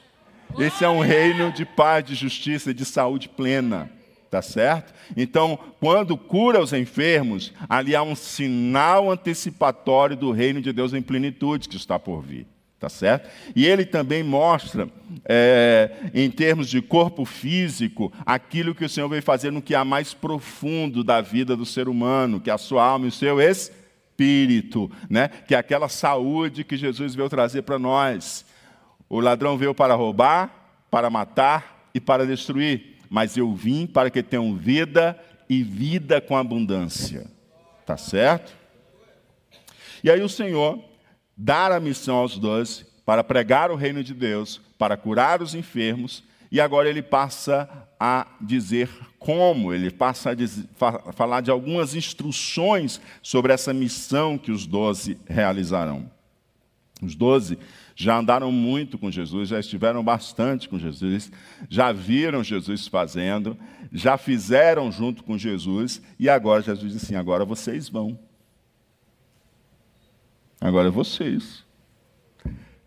Esse 0.57 0.85
é 0.85 0.89
um 0.89 1.01
reino 1.01 1.51
de 1.51 1.65
paz, 1.65 2.05
de 2.05 2.15
justiça 2.15 2.71
e 2.71 2.73
de 2.73 2.85
saúde 2.85 3.27
plena. 3.27 3.91
Tá 4.31 4.41
certo? 4.41 4.93
Então, 5.15 5.59
quando 5.79 6.17
cura 6.17 6.61
os 6.61 6.71
enfermos, 6.71 7.53
ali 7.67 7.95
há 7.95 8.01
um 8.01 8.15
sinal 8.15 9.11
antecipatório 9.11 10.15
do 10.15 10.31
reino 10.31 10.61
de 10.61 10.71
Deus 10.71 10.93
em 10.93 11.01
plenitude 11.01 11.67
que 11.67 11.75
está 11.75 11.99
por 11.99 12.21
vir. 12.21 12.45
Tá 12.79 12.89
certo? 12.89 13.27
E 13.55 13.65
ele 13.65 13.85
também 13.85 14.21
mostra, 14.21 14.87
é, 15.25 15.89
em 16.13 16.29
termos 16.29 16.69
de 16.69 16.79
corpo 16.79 17.25
físico, 17.25 18.13
aquilo 18.23 18.75
que 18.75 18.85
o 18.85 18.89
Senhor 18.89 19.09
veio 19.09 19.23
fazer 19.23 19.51
no 19.51 19.63
que 19.63 19.73
há 19.73 19.83
mais 19.83 20.13
profundo 20.13 21.03
da 21.03 21.19
vida 21.19 21.55
do 21.55 21.65
ser 21.65 21.89
humano, 21.89 22.39
que 22.39 22.51
é 22.51 22.53
a 22.53 22.57
sua 22.57 22.85
alma 22.85 23.05
e 23.05 23.09
o 23.09 23.11
seu 23.11 23.41
espírito, 23.41 24.91
né? 25.09 25.27
que 25.27 25.55
é 25.55 25.57
aquela 25.57 25.89
saúde 25.89 26.63
que 26.63 26.77
Jesus 26.77 27.15
veio 27.15 27.29
trazer 27.29 27.63
para 27.63 27.79
nós. 27.79 28.45
O 29.09 29.19
ladrão 29.19 29.57
veio 29.57 29.73
para 29.73 29.95
roubar, 29.95 30.85
para 30.91 31.09
matar 31.09 31.89
e 31.95 31.99
para 31.99 32.27
destruir 32.27 32.97
mas 33.09 33.37
eu 33.37 33.53
vim 33.53 33.85
para 33.85 34.09
que 34.09 34.21
tenham 34.21 34.55
vida 34.55 35.17
e 35.49 35.63
vida 35.63 36.19
com 36.19 36.35
abundância. 36.35 37.29
Tá 37.85 37.97
certo? 37.97 38.55
E 40.03 40.11
aí 40.11 40.21
o 40.21 40.29
Senhor 40.29 40.79
dá 41.37 41.75
a 41.75 41.79
missão 41.79 42.15
aos 42.15 42.37
doze 42.37 42.85
para 43.05 43.23
pregar 43.23 43.71
o 43.71 43.75
reino 43.75 44.03
de 44.03 44.13
Deus, 44.13 44.59
para 44.77 44.97
curar 44.97 45.41
os 45.41 45.53
enfermos, 45.53 46.23
e 46.51 46.59
agora 46.59 46.89
ele 46.89 47.01
passa 47.01 47.69
a 47.99 48.27
dizer 48.39 48.89
como, 49.19 49.73
ele 49.73 49.91
passa 49.91 50.31
a 50.31 50.33
dizer, 50.33 50.65
falar 51.13 51.41
de 51.41 51.51
algumas 51.51 51.95
instruções 51.95 53.01
sobre 53.21 53.53
essa 53.53 53.73
missão 53.73 54.37
que 54.37 54.51
os 54.51 54.65
doze 54.65 55.17
realizarão. 55.27 56.09
Os 57.01 57.15
doze 57.15 57.57
já 57.95 58.17
andaram 58.17 58.51
muito 58.51 58.97
com 58.97 59.11
Jesus, 59.11 59.49
já 59.49 59.59
estiveram 59.59 60.03
bastante 60.03 60.69
com 60.69 60.79
Jesus, 60.79 61.31
já 61.69 61.91
viram 61.91 62.43
Jesus 62.43 62.87
fazendo, 62.87 63.57
já 63.91 64.17
fizeram 64.17 64.91
junto 64.91 65.23
com 65.23 65.37
Jesus, 65.37 66.01
e 66.19 66.29
agora 66.29 66.61
Jesus 66.61 66.93
disse 66.93 67.05
assim: 67.05 67.15
agora 67.15 67.45
vocês 67.45 67.89
vão. 67.89 68.17
Agora 70.59 70.87
é 70.87 70.91
vocês. 70.91 71.63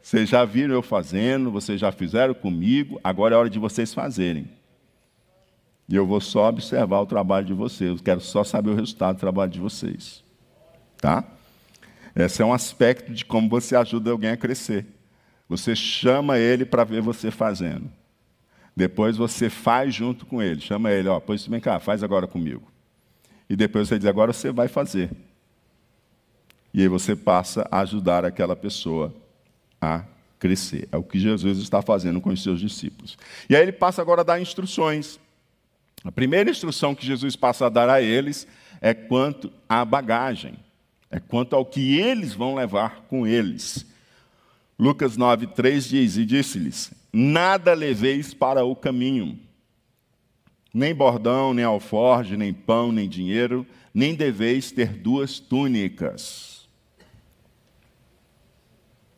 Vocês 0.02 0.28
já 0.28 0.44
viram 0.44 0.74
eu 0.74 0.82
fazendo, 0.82 1.50
vocês 1.50 1.80
já 1.80 1.92
fizeram 1.92 2.34
comigo, 2.34 2.98
agora 3.04 3.34
é 3.34 3.38
hora 3.38 3.50
de 3.50 3.58
vocês 3.58 3.94
fazerem. 3.94 4.48
E 5.88 5.94
eu 5.94 6.06
vou 6.06 6.20
só 6.20 6.48
observar 6.48 7.00
o 7.00 7.06
trabalho 7.06 7.46
de 7.46 7.52
vocês, 7.52 7.90
eu 7.90 8.02
quero 8.02 8.20
só 8.20 8.42
saber 8.42 8.70
o 8.70 8.74
resultado 8.74 9.16
do 9.16 9.20
trabalho 9.20 9.50
de 9.50 9.60
vocês. 9.60 10.24
Tá? 10.96 11.24
Esse 12.14 12.42
é 12.42 12.44
um 12.44 12.52
aspecto 12.52 13.12
de 13.12 13.24
como 13.24 13.48
você 13.48 13.76
ajuda 13.76 14.10
alguém 14.10 14.30
a 14.30 14.36
crescer. 14.36 14.86
Você 15.48 15.74
chama 15.74 16.38
ele 16.38 16.64
para 16.64 16.84
ver 16.84 17.02
você 17.02 17.30
fazendo. 17.30 17.90
Depois 18.74 19.16
você 19.16 19.50
faz 19.50 19.94
junto 19.94 20.24
com 20.24 20.42
ele. 20.42 20.60
Chama 20.60 20.90
ele, 20.90 21.08
ó, 21.08 21.20
pois 21.20 21.46
vem 21.46 21.60
cá, 21.60 21.78
faz 21.80 22.02
agora 22.02 22.26
comigo. 22.26 22.70
E 23.48 23.56
depois 23.56 23.88
você 23.88 23.98
diz, 23.98 24.06
agora 24.06 24.32
você 24.32 24.52
vai 24.52 24.68
fazer. 24.68 25.10
E 26.72 26.82
aí 26.82 26.88
você 26.88 27.16
passa 27.16 27.66
a 27.70 27.80
ajudar 27.80 28.24
aquela 28.24 28.54
pessoa 28.54 29.14
a 29.80 30.04
crescer. 30.38 30.88
É 30.90 30.96
o 30.96 31.02
que 31.02 31.18
Jesus 31.18 31.58
está 31.58 31.82
fazendo 31.82 32.20
com 32.20 32.30
os 32.30 32.42
seus 32.42 32.60
discípulos. 32.60 33.18
E 33.48 33.54
aí 33.54 33.62
ele 33.62 33.72
passa 33.72 34.00
agora 34.00 34.22
a 34.22 34.24
dar 34.24 34.40
instruções. 34.40 35.18
A 36.04 36.10
primeira 36.10 36.50
instrução 36.50 36.94
que 36.94 37.06
Jesus 37.06 37.36
passa 37.36 37.66
a 37.66 37.68
dar 37.68 37.90
a 37.90 38.00
eles 38.00 38.46
é 38.80 38.94
quanto 38.94 39.52
à 39.68 39.84
bagagem, 39.84 40.54
é 41.10 41.20
quanto 41.20 41.54
ao 41.54 41.64
que 41.64 41.98
eles 41.98 42.32
vão 42.32 42.54
levar 42.54 43.02
com 43.02 43.26
eles. 43.26 43.84
Lucas 44.78 45.16
9, 45.16 45.48
3 45.48 45.88
diz: 45.88 46.16
E 46.16 46.24
disse-lhes: 46.24 46.90
Nada 47.12 47.74
leveis 47.74 48.32
para 48.32 48.64
o 48.64 48.74
caminho, 48.74 49.38
nem 50.72 50.94
bordão, 50.94 51.52
nem 51.52 51.66
alforge, 51.66 52.34
nem 52.34 52.54
pão, 52.54 52.90
nem 52.90 53.06
dinheiro, 53.06 53.66
nem 53.92 54.14
deveis 54.14 54.72
ter 54.72 54.94
duas 54.94 55.38
túnicas. 55.38 56.59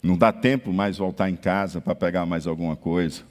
Não 0.03 0.19
dá 0.19 0.33
tempo 0.33 0.73
mais 0.73 0.99
voltar 0.99 1.31
em 1.31 1.37
casa 1.37 1.81
para 1.81 1.95
pegar 1.95 2.27
mais 2.27 2.47
alguma 2.47 2.75
coisa. 2.75 3.23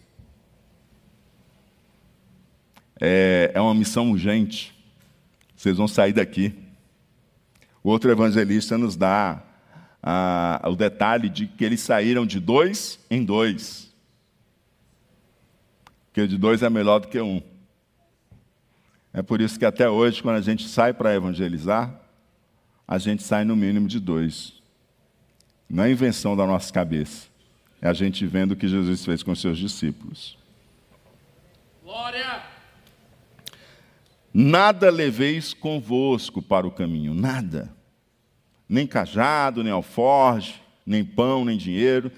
É, 2.99 3.51
é 3.53 3.59
uma 3.59 3.73
missão 3.75 4.11
urgente. 4.11 4.73
Vocês 5.55 5.75
vão 5.75 5.87
sair 5.87 6.13
daqui. 6.13 6.53
O 7.83 7.89
outro 7.89 8.09
evangelista 8.09 8.77
nos 8.77 8.95
dá 8.95 9.43
ah, 10.01 10.61
o 10.65 10.75
detalhe 10.75 11.29
de 11.29 11.45
que 11.47 11.65
eles 11.65 11.81
saíram 11.81 12.25
de 12.25 12.39
dois 12.39 12.99
em 13.09 13.25
dois. 13.25 13.91
Porque 16.05 16.27
de 16.27 16.37
dois 16.37 16.63
é 16.63 16.69
melhor 16.69 16.99
do 16.99 17.07
que 17.07 17.19
um. 17.19 17.41
É 19.13 19.21
por 19.21 19.41
isso 19.41 19.59
que 19.59 19.65
até 19.65 19.89
hoje, 19.89 20.21
quando 20.21 20.37
a 20.37 20.41
gente 20.41 20.69
sai 20.69 20.93
para 20.93 21.13
evangelizar, 21.13 21.99
a 22.87 22.97
gente 22.97 23.23
sai 23.23 23.43
no 23.43 23.55
mínimo 23.55 23.87
de 23.87 23.99
dois. 23.99 24.60
Não 25.71 25.85
é 25.85 25.91
invenção 25.91 26.35
da 26.35 26.45
nossa 26.45 26.71
cabeça. 26.71 27.27
É 27.81 27.87
a 27.87 27.93
gente 27.93 28.25
vendo 28.27 28.51
o 28.51 28.55
que 28.55 28.67
Jesus 28.67 29.05
fez 29.05 29.23
com 29.23 29.33
seus 29.33 29.57
discípulos. 29.57 30.37
Glória! 31.83 32.43
Nada 34.33 34.89
leveis 34.89 35.53
convosco 35.53 36.41
para 36.41 36.67
o 36.67 36.71
caminho, 36.71 37.13
nada 37.13 37.73
nem 38.71 38.87
cajado, 38.87 39.65
nem 39.65 39.73
alforge, 39.73 40.61
nem 40.85 41.03
pão, 41.03 41.43
nem 41.43 41.57
dinheiro, 41.57 42.09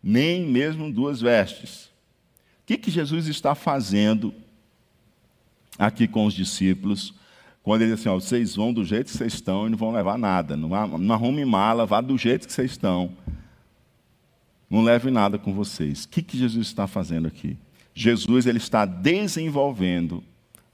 nem 0.00 0.46
mesmo 0.46 0.92
duas 0.92 1.20
vestes. 1.20 1.86
O 2.62 2.66
que, 2.66 2.78
que 2.78 2.92
Jesus 2.92 3.26
está 3.26 3.56
fazendo 3.56 4.32
aqui 5.76 6.06
com 6.06 6.24
os 6.24 6.32
discípulos, 6.32 7.12
quando 7.66 7.82
ele 7.82 7.90
diz 7.90 8.00
assim: 8.00 8.08
ó, 8.08 8.14
vocês 8.14 8.54
vão 8.54 8.72
do 8.72 8.84
jeito 8.84 9.10
que 9.10 9.18
vocês 9.18 9.34
estão 9.34 9.66
e 9.66 9.70
não 9.70 9.76
vão 9.76 9.90
levar 9.90 10.16
nada, 10.16 10.56
não, 10.56 10.72
arrume 11.12 11.44
mala, 11.44 11.84
vá 11.84 12.00
do 12.00 12.16
jeito 12.16 12.46
que 12.46 12.52
vocês 12.52 12.70
estão, 12.70 13.12
não 14.70 14.84
leve 14.84 15.10
nada 15.10 15.36
com 15.36 15.52
vocês. 15.52 16.04
O 16.04 16.08
que, 16.08 16.22
que 16.22 16.38
Jesus 16.38 16.68
está 16.68 16.86
fazendo 16.86 17.26
aqui? 17.26 17.58
Jesus 17.92 18.46
ele 18.46 18.58
está 18.58 18.84
desenvolvendo 18.84 20.22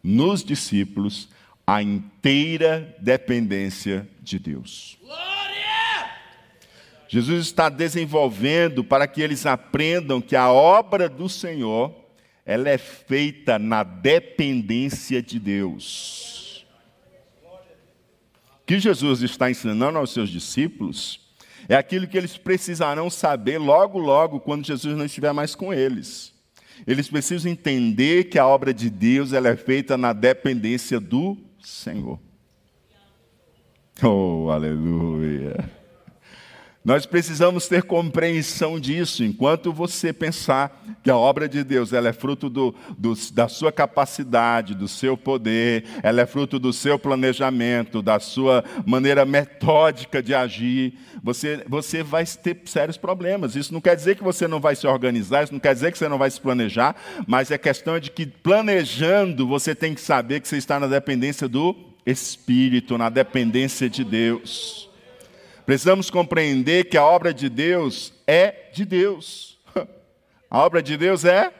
nos 0.04 0.44
discípulos 0.44 1.30
a 1.66 1.82
inteira 1.82 2.94
dependência 3.00 4.06
de 4.20 4.38
Deus. 4.38 4.98
Jesus 7.08 7.46
está 7.46 7.70
desenvolvendo 7.70 8.84
para 8.84 9.06
que 9.06 9.22
eles 9.22 9.46
aprendam 9.46 10.20
que 10.20 10.36
a 10.36 10.52
obra 10.52 11.08
do 11.08 11.26
Senhor 11.26 11.90
ela 12.44 12.68
é 12.68 12.76
feita 12.76 13.58
na 13.58 13.82
dependência 13.82 15.22
de 15.22 15.38
Deus. 15.38 16.41
Que 18.72 18.80
Jesus 18.80 19.20
está 19.20 19.50
ensinando 19.50 19.98
aos 19.98 20.14
seus 20.14 20.30
discípulos 20.30 21.20
é 21.68 21.76
aquilo 21.76 22.06
que 22.06 22.16
eles 22.16 22.38
precisarão 22.38 23.10
saber 23.10 23.58
logo, 23.58 23.98
logo, 23.98 24.40
quando 24.40 24.66
Jesus 24.66 24.96
não 24.96 25.04
estiver 25.04 25.30
mais 25.34 25.54
com 25.54 25.74
eles. 25.74 26.32
Eles 26.86 27.06
precisam 27.06 27.52
entender 27.52 28.30
que 28.30 28.38
a 28.38 28.46
obra 28.46 28.72
de 28.72 28.88
Deus 28.88 29.34
ela 29.34 29.50
é 29.50 29.56
feita 29.56 29.98
na 29.98 30.14
dependência 30.14 30.98
do 30.98 31.36
Senhor. 31.62 32.18
Oh, 34.02 34.48
aleluia. 34.50 35.70
Nós 36.84 37.06
precisamos 37.06 37.68
ter 37.68 37.84
compreensão 37.84 38.78
disso, 38.80 39.22
enquanto 39.22 39.72
você 39.72 40.12
pensar 40.12 40.82
que 41.00 41.10
a 41.10 41.16
obra 41.16 41.48
de 41.48 41.62
Deus 41.62 41.92
ela 41.92 42.08
é 42.08 42.12
fruto 42.12 42.50
do, 42.50 42.74
do, 42.98 43.14
da 43.32 43.46
sua 43.46 43.70
capacidade, 43.70 44.74
do 44.74 44.88
seu 44.88 45.16
poder, 45.16 45.84
ela 46.02 46.22
é 46.22 46.26
fruto 46.26 46.58
do 46.58 46.72
seu 46.72 46.98
planejamento, 46.98 48.02
da 48.02 48.18
sua 48.18 48.64
maneira 48.84 49.24
metódica 49.24 50.20
de 50.20 50.34
agir, 50.34 50.94
você, 51.22 51.64
você 51.68 52.02
vai 52.02 52.24
ter 52.26 52.60
sérios 52.64 52.96
problemas. 52.96 53.54
Isso 53.54 53.72
não 53.72 53.80
quer 53.80 53.94
dizer 53.94 54.16
que 54.16 54.24
você 54.24 54.48
não 54.48 54.58
vai 54.58 54.74
se 54.74 54.86
organizar, 54.86 55.44
isso 55.44 55.52
não 55.52 55.60
quer 55.60 55.74
dizer 55.74 55.92
que 55.92 55.98
você 55.98 56.08
não 56.08 56.18
vai 56.18 56.32
se 56.32 56.40
planejar, 56.40 56.96
mas 57.28 57.52
é 57.52 57.58
questão 57.58 58.00
de 58.00 58.10
que 58.10 58.26
planejando 58.26 59.46
você 59.46 59.72
tem 59.72 59.94
que 59.94 60.00
saber 60.00 60.40
que 60.40 60.48
você 60.48 60.56
está 60.56 60.80
na 60.80 60.88
dependência 60.88 61.46
do 61.46 61.76
Espírito, 62.04 62.98
na 62.98 63.08
dependência 63.08 63.88
de 63.88 64.02
Deus. 64.02 64.91
Precisamos 65.64 66.10
compreender 66.10 66.84
que 66.84 66.96
a 66.96 67.04
obra 67.04 67.32
de 67.32 67.48
Deus 67.48 68.12
é 68.26 68.70
de 68.72 68.84
Deus. 68.84 69.58
A 70.50 70.58
obra 70.58 70.82
de 70.82 70.96
Deus 70.96 71.24
é? 71.24 71.52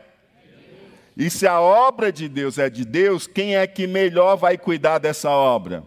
E 1.16 1.30
se 1.30 1.46
a 1.46 1.60
obra 1.60 2.10
de 2.10 2.28
Deus 2.28 2.58
é 2.58 2.70
de 2.70 2.84
Deus, 2.84 3.26
quem 3.26 3.56
é 3.56 3.66
que 3.66 3.86
melhor 3.86 4.36
vai 4.36 4.56
cuidar 4.56 4.98
dessa 4.98 5.30
obra? 5.30 5.84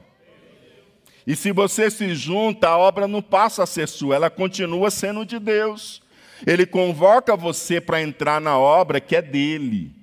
E 1.26 1.36
se 1.36 1.52
você 1.52 1.90
se 1.90 2.14
junta, 2.14 2.70
a 2.70 2.78
obra 2.78 3.08
não 3.08 3.22
passa 3.22 3.64
a 3.64 3.66
ser 3.66 3.88
sua, 3.88 4.16
ela 4.16 4.30
continua 4.30 4.92
sendo 4.92 5.26
de 5.26 5.40
Deus. 5.40 6.02
Ele 6.46 6.66
convoca 6.66 7.36
você 7.36 7.82
para 7.82 8.02
entrar 8.02 8.40
na 8.40 8.58
obra 8.58 9.00
que 9.00 9.16
é 9.16 9.22
dele. 9.22 9.96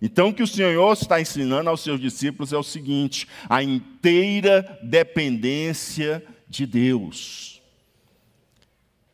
Então, 0.00 0.28
o 0.28 0.34
que 0.34 0.42
o 0.42 0.46
Senhor 0.46 0.92
está 0.92 1.20
ensinando 1.20 1.70
aos 1.70 1.80
seus 1.80 2.00
discípulos 2.00 2.52
é 2.52 2.56
o 2.56 2.62
seguinte: 2.62 3.26
a 3.48 3.62
inteira 3.62 4.78
dependência 4.82 6.22
de 6.52 6.66
Deus. 6.66 7.62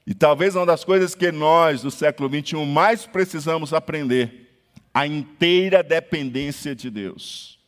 E 0.04 0.12
talvez 0.12 0.56
uma 0.56 0.66
das 0.66 0.84
coisas 0.84 1.14
que 1.14 1.30
nós, 1.30 1.82
do 1.82 1.90
século 1.90 2.28
XXI, 2.28 2.66
mais 2.66 3.06
precisamos 3.06 3.72
aprender, 3.72 4.50
a 4.92 5.06
inteira 5.06 5.82
dependência 5.82 6.74
de 6.74 6.90
Deus. 6.90 7.58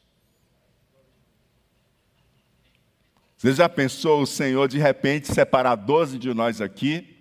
Você 3.37 3.53
já 3.55 3.69
pensou 3.69 4.23
o 4.23 4.27
Senhor 4.27 4.69
de 4.69 4.79
repente 4.79 5.33
separar 5.33 5.77
12 5.77 6.19
de 6.19 6.35
nós 6.35 6.61
aqui, 6.61 7.17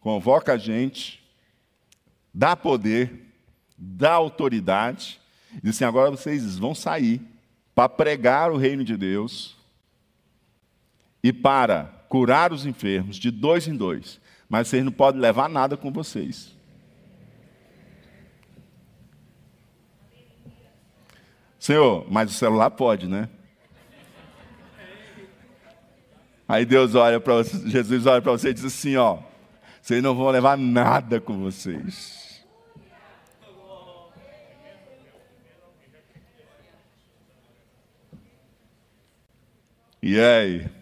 convoca 0.00 0.54
a 0.54 0.56
gente, 0.56 1.22
dá 2.32 2.56
poder, 2.56 3.26
dá 3.76 4.12
autoridade, 4.12 5.20
e 5.62 5.68
assim: 5.68 5.84
agora 5.84 6.10
vocês 6.10 6.58
vão 6.58 6.74
sair 6.74 7.20
para 7.74 7.88
pregar 7.88 8.50
o 8.50 8.56
reino 8.56 8.84
de 8.84 8.96
Deus 8.96 9.59
e 11.22 11.32
para 11.32 11.84
curar 12.08 12.52
os 12.52 12.66
enfermos 12.66 13.16
de 13.16 13.30
dois 13.30 13.68
em 13.68 13.76
dois, 13.76 14.20
mas 14.48 14.68
vocês 14.68 14.84
não 14.84 14.92
podem 14.92 15.20
levar 15.20 15.48
nada 15.48 15.76
com 15.76 15.92
vocês. 15.92 16.54
Senhor, 21.58 22.06
mas 22.10 22.30
o 22.30 22.34
celular 22.34 22.70
pode, 22.70 23.06
né? 23.06 23.28
Aí 26.48 26.64
Deus 26.64 26.94
olha 26.94 27.20
para 27.20 27.42
Jesus 27.42 28.06
olha 28.06 28.20
para 28.20 28.32
você 28.32 28.48
e 28.48 28.54
diz 28.54 28.64
assim, 28.64 28.96
ó, 28.96 29.18
vocês 29.80 30.02
não 30.02 30.16
vão 30.16 30.30
levar 30.30 30.58
nada 30.58 31.20
com 31.20 31.38
vocês. 31.38 32.44
E 40.02 40.18
aí? 40.18 40.79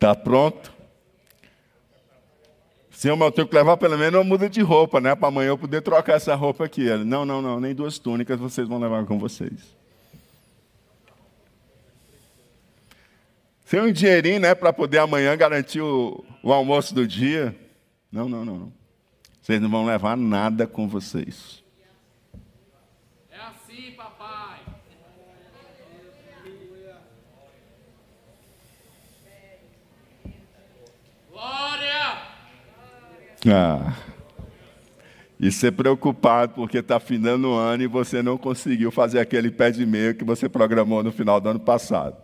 Tá 0.00 0.14
pronto? 0.16 0.72
Senhor, 2.90 3.16
mas 3.16 3.26
eu 3.26 3.32
tenho 3.32 3.48
que 3.48 3.54
levar 3.54 3.76
pelo 3.76 3.96
menos 3.96 4.18
uma 4.18 4.24
muda 4.24 4.48
de 4.48 4.60
roupa, 4.60 5.00
né? 5.00 5.14
Para 5.14 5.28
amanhã 5.28 5.48
eu 5.50 5.58
poder 5.58 5.82
trocar 5.82 6.14
essa 6.14 6.34
roupa 6.34 6.64
aqui. 6.64 6.84
Não, 7.04 7.24
não, 7.24 7.40
não, 7.40 7.60
nem 7.60 7.74
duas 7.74 7.98
túnicas 7.98 8.40
vocês 8.40 8.66
vão 8.66 8.78
levar 8.78 9.04
com 9.06 9.18
vocês. 9.18 9.78
Tem 13.70 13.80
um 13.80 13.92
dinheirinho, 13.92 14.40
né, 14.40 14.52
para 14.52 14.72
poder 14.72 14.98
amanhã 14.98 15.36
garantir 15.36 15.80
o, 15.80 16.24
o 16.42 16.52
almoço 16.52 16.92
do 16.92 17.06
dia. 17.06 17.54
Não, 18.10 18.28
não, 18.28 18.44
não, 18.44 18.58
não. 18.58 18.72
Vocês 19.40 19.62
não 19.62 19.70
vão 19.70 19.86
levar 19.86 20.16
nada 20.16 20.66
com 20.66 20.88
vocês. 20.88 21.62
É 23.30 23.38
assim, 23.38 23.92
papai. 23.92 24.60
Glória! 31.30 32.30
Ah. 33.48 33.94
E 35.38 35.50
ser 35.50 35.72
preocupado 35.72 36.52
porque 36.54 36.78
está 36.78 37.00
finando 37.00 37.48
o 37.50 37.54
ano 37.54 37.82
e 37.82 37.86
você 37.86 38.22
não 38.22 38.36
conseguiu 38.36 38.90
fazer 38.90 39.18
aquele 39.20 39.50
pé 39.50 39.70
de 39.70 39.86
meio 39.86 40.14
que 40.14 40.24
você 40.24 40.48
programou 40.48 41.02
no 41.02 41.10
final 41.10 41.40
do 41.40 41.48
ano 41.48 41.60
passado. 41.60 42.16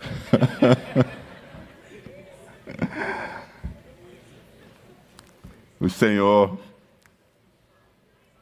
o 5.78 5.90
Senhor 5.90 6.58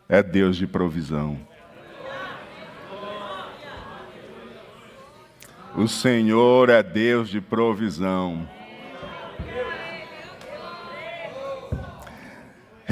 é 0.09 0.23
Deus 0.23 0.57
de 0.57 0.66
provisão. 0.68 1.38
O 5.75 5.88
Senhor 5.88 6.68
é 6.68 6.83
Deus 6.83 7.31
de 7.31 7.40
provisão. 7.40 8.47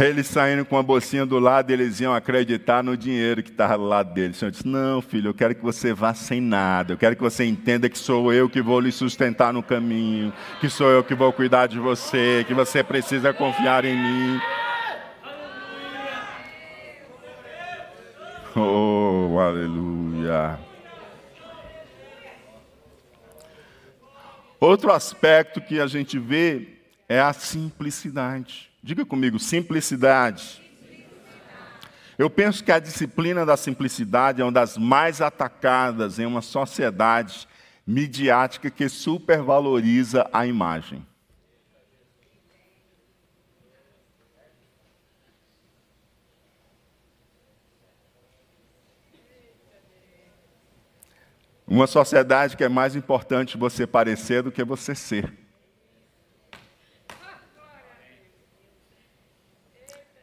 Eles 0.02 0.28
saindo 0.28 0.64
com 0.64 0.78
a 0.78 0.82
bolsinha 0.82 1.26
do 1.26 1.38
lado, 1.38 1.70
eles 1.70 2.00
iam 2.00 2.14
acreditar 2.14 2.82
no 2.82 2.96
dinheiro 2.96 3.42
que 3.42 3.50
estava 3.50 3.76
do 3.76 3.84
lado 3.84 4.14
deles. 4.14 4.36
O 4.36 4.40
Senhor 4.40 4.50
disse: 4.50 4.66
Não, 4.66 5.02
filho, 5.02 5.28
eu 5.28 5.34
quero 5.34 5.54
que 5.54 5.62
você 5.62 5.92
vá 5.92 6.14
sem 6.14 6.40
nada. 6.40 6.94
Eu 6.94 6.96
quero 6.96 7.14
que 7.14 7.20
você 7.20 7.44
entenda 7.44 7.86
que 7.86 7.98
sou 7.98 8.32
eu 8.32 8.48
que 8.48 8.62
vou 8.62 8.80
lhe 8.80 8.90
sustentar 8.90 9.52
no 9.52 9.62
caminho, 9.62 10.32
que 10.58 10.70
sou 10.70 10.88
eu 10.88 11.04
que 11.04 11.14
vou 11.14 11.30
cuidar 11.34 11.66
de 11.66 11.78
você, 11.78 12.46
que 12.48 12.54
você 12.54 12.82
precisa 12.82 13.34
confiar 13.34 13.84
em 13.84 13.94
mim. 13.94 14.40
Oh, 18.56 19.38
aleluia. 19.38 20.58
Outro 24.58 24.92
aspecto 24.92 25.60
que 25.60 25.78
a 25.78 25.86
gente 25.86 26.18
vê 26.18 26.68
é 27.06 27.20
a 27.20 27.34
simplicidade. 27.34 28.69
Diga 28.82 29.04
comigo, 29.04 29.38
simplicidade. 29.38 30.62
Eu 32.16 32.30
penso 32.30 32.64
que 32.64 32.72
a 32.72 32.78
disciplina 32.78 33.44
da 33.44 33.56
simplicidade 33.56 34.40
é 34.40 34.44
uma 34.44 34.52
das 34.52 34.78
mais 34.78 35.20
atacadas 35.20 36.18
em 36.18 36.24
uma 36.24 36.40
sociedade 36.40 37.46
midiática 37.86 38.70
que 38.70 38.88
supervaloriza 38.88 40.28
a 40.32 40.46
imagem. 40.46 41.06
Uma 51.66 51.86
sociedade 51.86 52.56
que 52.56 52.64
é 52.64 52.68
mais 52.68 52.96
importante 52.96 53.58
você 53.58 53.86
parecer 53.86 54.42
do 54.42 54.50
que 54.50 54.64
você 54.64 54.94
ser. 54.94 55.49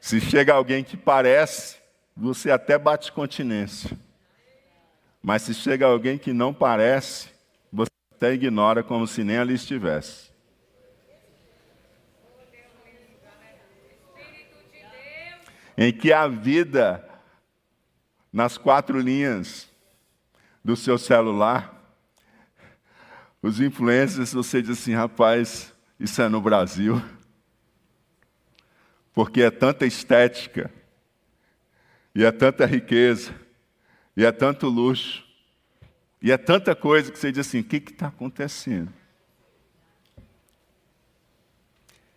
Se 0.08 0.22
chega 0.22 0.54
alguém 0.54 0.86
que 0.86 0.96
parece, 0.96 1.76
você 2.16 2.50
até 2.50 2.78
bate 2.78 3.12
continência. 3.12 3.92
Mas 5.22 5.42
se 5.42 5.54
chega 5.54 5.86
alguém 5.86 6.18
que 6.18 6.32
não 6.32 6.54
parece, 6.54 7.28
você 7.70 7.92
até 8.16 8.32
ignora 8.32 8.82
como 8.82 9.06
se 9.06 9.22
nem 9.22 9.38
ali 9.38 9.56
estivesse. 9.56 10.32
Em 15.78 15.92
que 15.92 16.14
a 16.14 16.26
vida, 16.26 17.06
nas 18.32 18.58
quatro 18.58 19.02
linhas 19.02 19.70
do 20.64 20.78
seu 20.78 20.98
celular, 20.98 22.00
os 23.42 23.60
influencers, 23.60 24.32
você 24.32 24.62
diz 24.62 24.80
assim, 24.80 24.94
rapaz, 24.94 25.74
isso 26.00 26.22
é 26.22 26.30
no 26.30 26.40
Brasil 26.40 27.04
porque 29.18 29.42
é 29.42 29.50
tanta 29.50 29.84
estética, 29.84 30.70
e 32.14 32.24
é 32.24 32.32
tanta 32.32 32.68
riqueza, 32.68 33.34
e 34.16 34.24
é 34.24 34.32
tanto 34.32 34.68
luxo, 34.68 35.26
e 36.22 36.32
é 36.32 36.38
tanta 36.38 36.76
coisa 36.76 37.12
que 37.12 37.18
você 37.18 37.32
diz 37.32 37.48
assim: 37.48 37.62
o 37.62 37.64
que 37.64 37.78
está 37.78 38.10
acontecendo? 38.10 38.94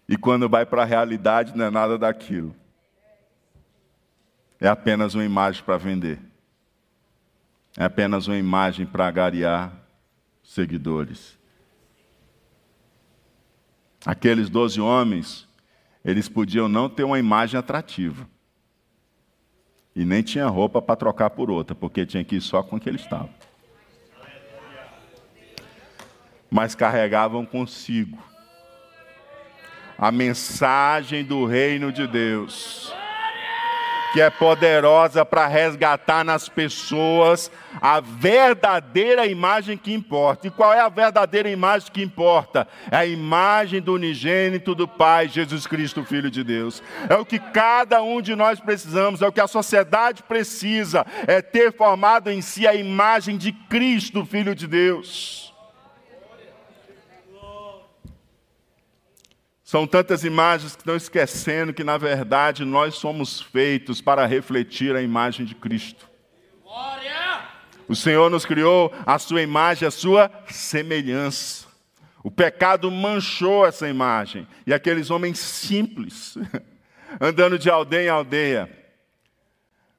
E 0.07 0.15
quando 0.15 0.47
vai 0.47 0.67
para 0.67 0.83
a 0.83 0.85
realidade, 0.85 1.57
não 1.57 1.65
é 1.65 1.71
nada 1.71 1.97
daquilo. 1.97 2.55
É 4.61 4.69
apenas 4.69 5.15
uma 5.15 5.25
imagem 5.25 5.65
para 5.65 5.79
vender. 5.79 6.19
É 7.79 7.85
apenas 7.85 8.29
uma 8.29 8.37
imagem 8.37 8.85
para 8.85 9.09
agariar 9.09 9.73
seguidores. 10.45 11.39
Aqueles 14.05 14.51
doze 14.51 14.83
homens 14.83 15.49
eles 16.05 16.29
podiam 16.29 16.69
não 16.69 16.89
ter 16.89 17.05
uma 17.05 17.19
imagem 17.19 17.59
atrativa. 17.59 18.29
E 19.95 20.05
nem 20.05 20.23
tinha 20.23 20.47
roupa 20.47 20.81
para 20.81 20.97
trocar 20.97 21.31
por 21.31 21.51
outra, 21.51 21.75
porque 21.75 22.07
tinha 22.07 22.25
que 22.25 22.37
ir 22.37 22.41
só 22.41 22.63
com 22.63 22.77
o 22.77 22.81
que 22.81 22.89
eles 22.89 23.03
estavam. 23.03 23.31
Mas 26.51 26.75
carregavam 26.75 27.45
consigo 27.45 28.19
a 29.99 30.11
mensagem 30.11 31.23
do 31.23 31.45
reino 31.45 31.93
de 31.93 32.07
Deus. 32.07 32.93
Que 34.13 34.21
é 34.21 34.29
poderosa 34.29 35.25
para 35.25 35.47
resgatar 35.47 36.25
nas 36.25 36.49
pessoas 36.49 37.51
a 37.81 38.01
verdadeira 38.01 39.27
imagem 39.27 39.77
que 39.77 39.93
importa. 39.93 40.47
E 40.47 40.51
qual 40.51 40.73
é 40.73 40.81
a 40.81 40.89
verdadeira 40.89 41.49
imagem 41.49 41.91
que 41.93 42.03
importa? 42.03 42.67
É 42.91 42.97
a 42.97 43.07
imagem 43.07 43.81
do 43.81 43.95
unigênito 43.95 44.75
do 44.75 44.89
Pai, 44.89 45.29
Jesus 45.29 45.67
Cristo, 45.67 46.05
Filho 46.05 46.31
de 46.31 46.43
Deus. 46.43 46.83
É 47.09 47.15
o 47.15 47.25
que 47.25 47.39
cada 47.39 48.03
um 48.03 48.21
de 48.21 48.35
nós 48.35 48.59
precisamos, 48.59 49.23
é 49.23 49.29
o 49.29 49.33
que 49.33 49.41
a 49.41 49.47
sociedade 49.47 50.23
precisa, 50.23 51.07
é 51.27 51.41
ter 51.41 51.73
formado 51.73 52.31
em 52.31 52.41
si 52.41 52.67
a 52.67 52.75
imagem 52.75 53.37
de 53.37 53.53
Cristo, 53.53 54.25
Filho 54.25 54.55
de 54.55 54.67
Deus. 54.67 55.50
São 59.71 59.87
tantas 59.87 60.25
imagens 60.25 60.75
que 60.75 60.81
estão 60.81 60.97
esquecendo 60.97 61.73
que, 61.73 61.85
na 61.85 61.97
verdade, 61.97 62.65
nós 62.65 62.97
somos 62.97 63.41
feitos 63.41 64.01
para 64.01 64.27
refletir 64.27 64.97
a 64.97 65.01
imagem 65.01 65.47
de 65.47 65.55
Cristo. 65.55 66.11
O 67.87 67.95
Senhor 67.95 68.29
nos 68.29 68.45
criou 68.45 68.93
a 69.07 69.17
sua 69.17 69.43
imagem, 69.43 69.87
a 69.87 69.91
sua 69.93 70.29
semelhança. 70.49 71.69
O 72.25 72.33
pecado 72.33 72.91
manchou 72.91 73.65
essa 73.65 73.89
imagem. 73.89 74.45
E 74.67 74.75
aqueles 74.75 75.09
homens 75.09 75.39
simples, 75.39 76.37
andando 77.21 77.57
de 77.57 77.71
aldeia 77.71 78.07
em 78.07 78.09
aldeia, 78.09 78.89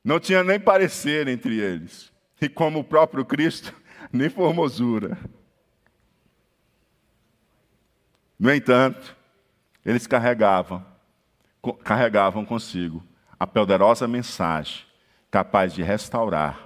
não 0.03 0.19
tinha 0.19 0.43
nem 0.43 0.59
parecer 0.59 1.29
entre 1.29 1.57
eles. 1.57 2.11
E 2.41 2.49
como 2.49 2.79
o 2.79 2.83
próprio 2.83 3.23
Cristo, 3.23 3.73
nem 4.11 4.29
formosura. 4.29 5.17
No 8.37 8.53
entanto, 8.53 9.20
eles 9.85 10.07
carregavam, 10.07 10.85
carregavam 11.83 12.45
consigo 12.45 13.03
a 13.39 13.47
poderosa 13.47 14.07
mensagem 14.07 14.85
capaz 15.29 15.73
de 15.73 15.81
restaurar 15.81 16.59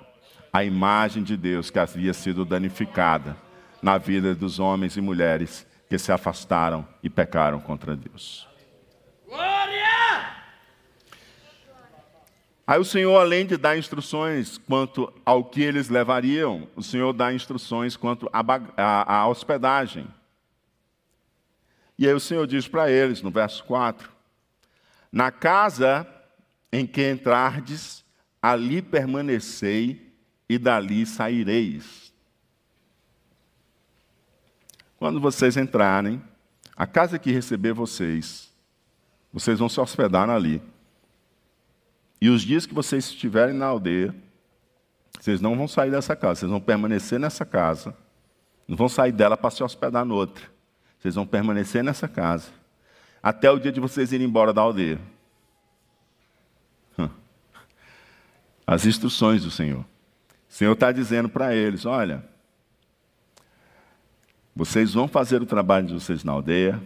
a 0.51 0.63
imagem 0.63 1.23
de 1.23 1.35
Deus 1.35 1.69
que 1.69 1.77
havia 1.77 2.13
sido 2.13 2.45
danificada 2.45 3.37
na 3.81 3.97
vida 3.97 4.33
dos 4.33 4.59
homens 4.59 4.97
e 4.97 5.01
mulheres 5.01 5.67
que 5.89 5.97
se 5.97 6.11
afastaram 6.11 6.87
e 7.03 7.09
pecaram 7.09 7.59
contra 7.59 7.95
Deus. 7.95 8.47
Glória! 9.27 10.35
Aí 12.65 12.79
o 12.79 12.85
Senhor, 12.85 13.19
além 13.19 13.45
de 13.45 13.57
dar 13.57 13.77
instruções 13.77 14.57
quanto 14.57 15.13
ao 15.23 15.43
que 15.43 15.61
eles 15.61 15.87
levariam, 15.87 16.67
o 16.75 16.81
Senhor 16.81 17.13
dá 17.13 17.31
instruções 17.31 17.95
quanto 17.95 18.27
à 18.33 19.27
hospedagem. 19.27 20.07
E 21.97 22.07
aí 22.07 22.13
o 22.13 22.19
Senhor 22.19 22.45
diz 22.45 22.67
para 22.67 22.91
eles, 22.91 23.21
no 23.21 23.31
verso 23.31 23.63
4: 23.65 24.09
Na 25.11 25.31
casa 25.31 26.07
em 26.71 26.85
que 26.85 27.09
entrardes, 27.09 28.03
ali 28.41 28.81
permanecei 28.81 30.13
e 30.47 30.57
dali 30.57 31.05
saireis. 31.05 32.13
Quando 34.97 35.19
vocês 35.19 35.57
entrarem, 35.57 36.21
a 36.75 36.85
casa 36.85 37.17
que 37.17 37.31
receber 37.31 37.73
vocês, 37.73 38.53
vocês 39.31 39.59
vão 39.59 39.69
se 39.69 39.79
hospedar 39.79 40.29
ali. 40.29 40.61
E 42.19 42.29
os 42.29 42.41
dias 42.41 42.65
que 42.65 42.73
vocês 42.73 43.05
estiverem 43.05 43.53
na 43.53 43.65
aldeia, 43.65 44.15
vocês 45.19 45.39
não 45.39 45.55
vão 45.55 45.67
sair 45.67 45.91
dessa 45.91 46.15
casa, 46.15 46.41
vocês 46.41 46.51
vão 46.51 46.61
permanecer 46.61 47.19
nessa 47.19 47.45
casa, 47.45 47.95
não 48.67 48.75
vão 48.75 48.89
sair 48.89 49.11
dela 49.11 49.37
para 49.37 49.51
se 49.51 49.63
hospedar 49.63 50.03
noutra. 50.03 50.54
Vocês 51.05 51.13
vão 51.13 51.27
permanecer 51.27 51.83
nessa 51.83 52.07
casa 52.07 52.49
até 53.21 53.51
o 53.51 53.59
dia 53.59 53.71
de 53.71 53.79
vocês 53.79 54.11
irem 54.11 54.25
embora 54.25 54.51
da 54.51 54.61
aldeia. 54.61 54.99
As 58.65 58.87
instruções 58.87 59.43
do 59.43 59.51
Senhor. 59.51 59.81
O 59.81 59.85
Senhor 60.49 60.73
está 60.73 60.91
dizendo 60.91 61.29
para 61.29 61.53
eles: 61.53 61.85
olha, 61.85 62.27
vocês 64.55 64.95
vão 64.95 65.07
fazer 65.07 65.43
o 65.43 65.45
trabalho 65.45 65.85
de 65.85 65.93
vocês 65.93 66.23
na 66.23 66.31
aldeia. 66.31 66.81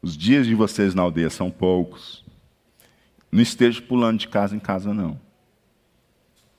Os 0.00 0.16
dias 0.16 0.46
de 0.46 0.54
vocês 0.54 0.94
na 0.94 1.02
aldeia 1.02 1.28
são 1.28 1.50
poucos. 1.50 2.24
Não 3.30 3.42
esteja 3.42 3.82
pulando 3.82 4.20
de 4.20 4.28
casa 4.28 4.56
em 4.56 4.58
casa, 4.58 4.94
não. 4.94 5.20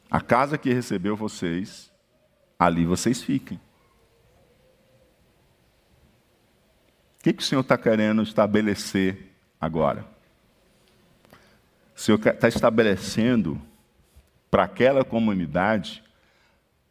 A 0.07 0.21
casa 0.21 0.55
que 0.55 0.71
recebeu 0.71 1.15
vocês, 1.15 1.91
ali 2.59 2.85
vocês 2.85 3.23
fiquem. 3.23 3.59
O 7.21 7.23
que, 7.23 7.33
que 7.33 7.43
o 7.43 7.45
Senhor 7.45 7.61
está 7.61 7.77
querendo 7.77 8.23
estabelecer 8.23 9.31
agora? 9.59 10.03
O 11.95 11.99
Senhor 12.01 12.19
está 12.19 12.47
estabelecendo 12.47 13.61
para 14.49 14.63
aquela 14.63 15.05
comunidade 15.05 16.03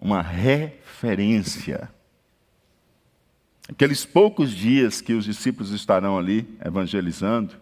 uma 0.00 0.22
referência. 0.22 1.90
Aqueles 3.68 4.06
poucos 4.06 4.52
dias 4.52 5.00
que 5.00 5.14
os 5.14 5.24
discípulos 5.24 5.72
estarão 5.72 6.16
ali 6.16 6.56
evangelizando, 6.64 7.56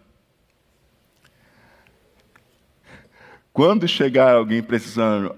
quando 3.51 3.87
chegar 3.87 4.35
alguém 4.35 4.61
precisando, 4.61 5.35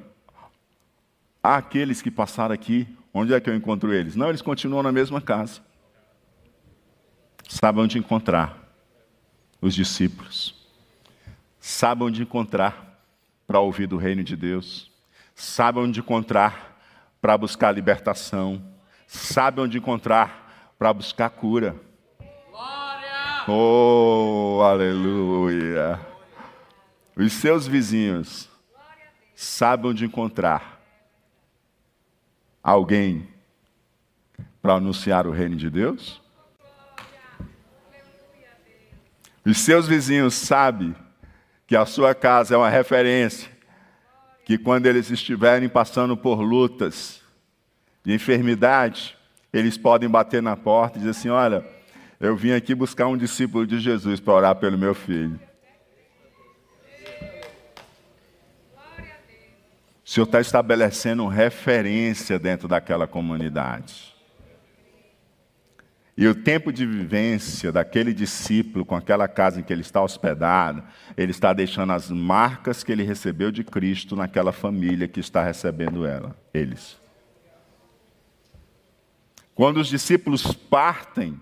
aqueles 1.42 2.02
que 2.02 2.12
passaram 2.12 2.54
aqui, 2.54 2.86
onde 3.14 3.34
é 3.34 3.40
que 3.40 3.50
eu 3.50 3.56
encontro 3.56 3.94
eles? 3.94 4.18
Não, 4.18 4.28
eles 4.28 4.42
continuam 4.42 4.84
na 4.84 4.92
mesma 4.92 5.22
casa 5.22 5.71
sabe 7.52 7.82
onde 7.82 7.98
encontrar 7.98 8.58
os 9.62 9.76
discípulos, 9.76 10.56
sabe 11.60 12.02
onde 12.06 12.22
encontrar 12.22 13.04
para 13.46 13.60
ouvir 13.60 13.88
do 13.88 13.98
reino 13.98 14.24
de 14.24 14.38
Deus, 14.38 14.90
sabe 15.36 15.80
onde 15.80 16.00
encontrar 16.00 16.80
para 17.20 17.38
buscar 17.38 17.74
libertação, 17.74 18.64
sabe 19.06 19.60
onde 19.60 19.78
encontrar 19.78 20.74
para 20.80 20.94
buscar 20.94 21.30
cura. 21.30 21.76
Glória! 22.50 23.44
Oh, 23.50 24.62
aleluia! 24.64 26.00
Os 27.18 27.34
seus 27.34 27.68
vizinhos 27.68 28.50
sabem 29.36 29.92
onde 29.92 30.06
encontrar 30.06 30.82
alguém 32.64 33.28
para 34.62 34.76
anunciar 34.76 35.28
o 35.28 35.32
reino 35.32 35.58
de 35.58 35.70
Deus? 35.70 36.21
Os 39.46 39.60
seus 39.60 39.88
vizinhos 39.88 40.36
sabem 40.36 40.96
que 41.66 41.76
a 41.76 41.86
sua 41.86 42.14
casa 42.14 42.54
é 42.54 42.58
uma 42.58 42.70
referência, 42.70 43.50
que 44.46 44.58
quando 44.58 44.86
eles 44.86 45.10
estiverem 45.10 45.68
passando 45.68 46.16
por 46.16 46.42
lutas 46.42 47.22
de 48.04 48.14
enfermidade, 48.14 49.18
eles 49.52 49.78
podem 49.78 50.10
bater 50.10 50.42
na 50.42 50.56
porta 50.56 50.98
e 50.98 51.00
dizer 51.00 51.12
assim: 51.12 51.30
Olha, 51.30 51.66
eu 52.20 52.36
vim 52.36 52.52
aqui 52.52 52.76
buscar 52.76 53.08
um 53.08 53.18
discípulo 53.18 53.66
de 53.66 53.80
Jesus 53.80 54.20
para 54.20 54.34
orar 54.34 54.56
pelo 54.56 54.78
meu 54.78 54.94
filho. 54.94 55.40
O 60.06 60.10
Senhor 60.14 60.26
está 60.26 60.42
estabelecendo 60.42 61.26
referência 61.28 62.38
dentro 62.38 62.68
daquela 62.68 63.08
comunidade. 63.08 64.11
E 66.22 66.28
o 66.28 66.36
tempo 66.36 66.72
de 66.72 66.86
vivência 66.86 67.72
daquele 67.72 68.14
discípulo 68.14 68.86
com 68.86 68.96
aquela 68.96 69.28
casa 69.28 69.60
em 69.60 69.64
que 69.64 69.74
ele 69.74 69.82
está 69.82 70.04
hospedado, 70.04 70.84
ele 71.18 71.32
está 71.32 71.52
deixando 71.52 71.94
as 71.94 72.12
marcas 72.12 72.84
que 72.84 72.92
ele 72.92 73.02
recebeu 73.02 73.52
de 73.52 73.64
Cristo 73.64 74.16
naquela 74.16 74.52
família 74.52 75.08
que 75.08 75.20
está 75.20 75.44
recebendo 75.44 76.06
ela, 76.06 76.38
eles. 76.54 76.96
Quando 79.56 79.78
os 79.78 79.88
discípulos 79.88 80.54
partem, 80.54 81.42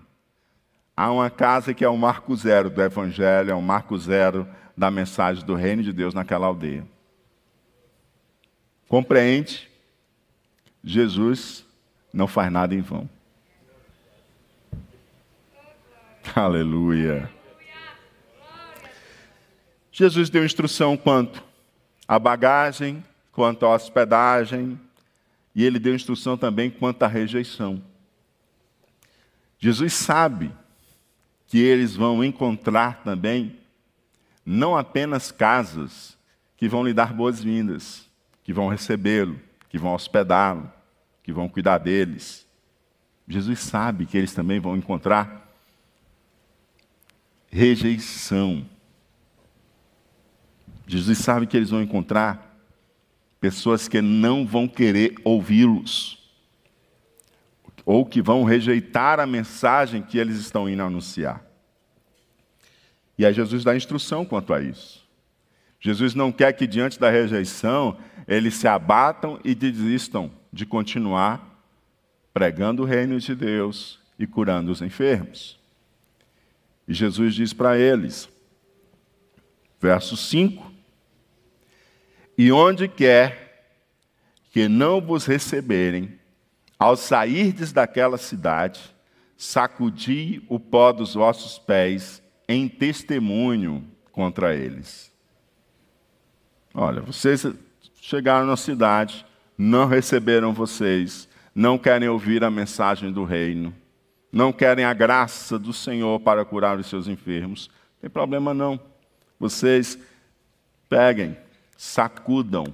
há 0.96 1.12
uma 1.12 1.28
casa 1.28 1.74
que 1.74 1.84
é 1.84 1.88
o 1.90 1.98
marco 1.98 2.34
zero 2.34 2.70
do 2.70 2.80
Evangelho, 2.80 3.50
é 3.50 3.54
o 3.54 3.60
marco 3.60 3.98
zero 3.98 4.48
da 4.74 4.90
mensagem 4.90 5.44
do 5.44 5.54
reino 5.54 5.82
de 5.82 5.92
Deus 5.92 6.14
naquela 6.14 6.46
aldeia. 6.46 6.86
Compreende? 8.88 9.70
Jesus 10.82 11.66
não 12.14 12.26
faz 12.26 12.50
nada 12.50 12.74
em 12.74 12.80
vão. 12.80 13.19
Aleluia. 16.34 17.30
Jesus 19.90 20.30
deu 20.30 20.44
instrução 20.44 20.96
quanto 20.96 21.42
à 22.06 22.18
bagagem, 22.18 23.04
quanto 23.32 23.66
à 23.66 23.74
hospedagem, 23.74 24.80
e 25.54 25.64
ele 25.64 25.78
deu 25.78 25.94
instrução 25.94 26.36
também 26.36 26.70
quanto 26.70 27.02
à 27.02 27.08
rejeição. 27.08 27.82
Jesus 29.58 29.92
sabe 29.92 30.52
que 31.46 31.58
eles 31.58 31.96
vão 31.96 32.22
encontrar 32.24 33.02
também 33.02 33.58
não 34.46 34.76
apenas 34.76 35.30
casas 35.30 36.16
que 36.56 36.68
vão 36.68 36.84
lhe 36.84 36.94
dar 36.94 37.12
boas-vindas, 37.12 38.08
que 38.42 38.52
vão 38.52 38.68
recebê-lo, 38.68 39.38
que 39.68 39.78
vão 39.78 39.94
hospedá-lo, 39.94 40.70
que 41.22 41.32
vão 41.32 41.48
cuidar 41.48 41.78
deles. 41.78 42.46
Jesus 43.28 43.60
sabe 43.60 44.06
que 44.06 44.16
eles 44.16 44.32
também 44.32 44.60
vão 44.60 44.76
encontrar 44.76 45.49
rejeição. 47.50 48.64
Jesus 50.86 51.18
sabe 51.18 51.46
que 51.46 51.56
eles 51.56 51.70
vão 51.70 51.82
encontrar 51.82 52.50
pessoas 53.40 53.88
que 53.88 54.00
não 54.00 54.46
vão 54.46 54.68
querer 54.68 55.14
ouvi-los, 55.24 56.18
ou 57.84 58.06
que 58.06 58.22
vão 58.22 58.44
rejeitar 58.44 59.18
a 59.18 59.26
mensagem 59.26 60.02
que 60.02 60.18
eles 60.18 60.36
estão 60.36 60.68
indo 60.68 60.82
anunciar. 60.82 61.44
E 63.18 63.26
aí 63.26 63.34
Jesus 63.34 63.64
dá 63.64 63.76
instrução 63.76 64.24
quanto 64.24 64.54
a 64.54 64.62
isso. 64.62 65.06
Jesus 65.78 66.14
não 66.14 66.32
quer 66.32 66.52
que, 66.52 66.66
diante 66.66 66.98
da 66.98 67.10
rejeição, 67.10 67.98
eles 68.26 68.54
se 68.54 68.68
abatam 68.68 69.38
e 69.44 69.54
desistam 69.54 70.30
de 70.52 70.64
continuar 70.64 71.62
pregando 72.32 72.82
o 72.82 72.86
reino 72.86 73.18
de 73.18 73.34
Deus 73.34 73.98
e 74.18 74.26
curando 74.26 74.70
os 74.70 74.82
enfermos. 74.82 75.59
E 76.90 76.92
Jesus 76.92 77.36
diz 77.36 77.52
para 77.52 77.78
eles, 77.78 78.28
verso 79.80 80.16
5: 80.16 80.72
E 82.36 82.50
onde 82.50 82.88
quer 82.88 83.76
que 84.50 84.68
não 84.68 85.00
vos 85.00 85.24
receberem, 85.24 86.18
ao 86.76 86.96
sairdes 86.96 87.70
daquela 87.70 88.18
cidade, 88.18 88.80
sacudi 89.36 90.44
o 90.48 90.58
pó 90.58 90.90
dos 90.90 91.14
vossos 91.14 91.60
pés 91.60 92.20
em 92.48 92.68
testemunho 92.68 93.86
contra 94.10 94.52
eles. 94.56 95.12
Olha, 96.74 97.02
vocês 97.02 97.46
chegaram 98.00 98.46
na 98.46 98.56
cidade, 98.56 99.24
não 99.56 99.86
receberam 99.86 100.52
vocês, 100.52 101.28
não 101.54 101.78
querem 101.78 102.08
ouvir 102.08 102.42
a 102.42 102.50
mensagem 102.50 103.12
do 103.12 103.22
reino, 103.22 103.72
não 104.32 104.52
querem 104.52 104.84
a 104.84 104.92
graça 104.92 105.58
do 105.58 105.72
Senhor 105.72 106.20
para 106.20 106.44
curar 106.44 106.78
os 106.78 106.86
seus 106.86 107.08
enfermos. 107.08 107.68
Não 107.68 108.02
tem 108.02 108.10
problema 108.10 108.54
não. 108.54 108.80
Vocês 109.38 109.98
peguem, 110.88 111.36
sacudam 111.76 112.64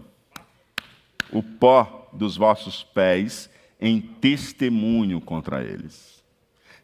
o 1.30 1.42
pó 1.42 2.10
dos 2.12 2.36
vossos 2.36 2.82
pés 2.82 3.50
em 3.80 4.00
testemunho 4.00 5.20
contra 5.20 5.62
eles. 5.62 6.22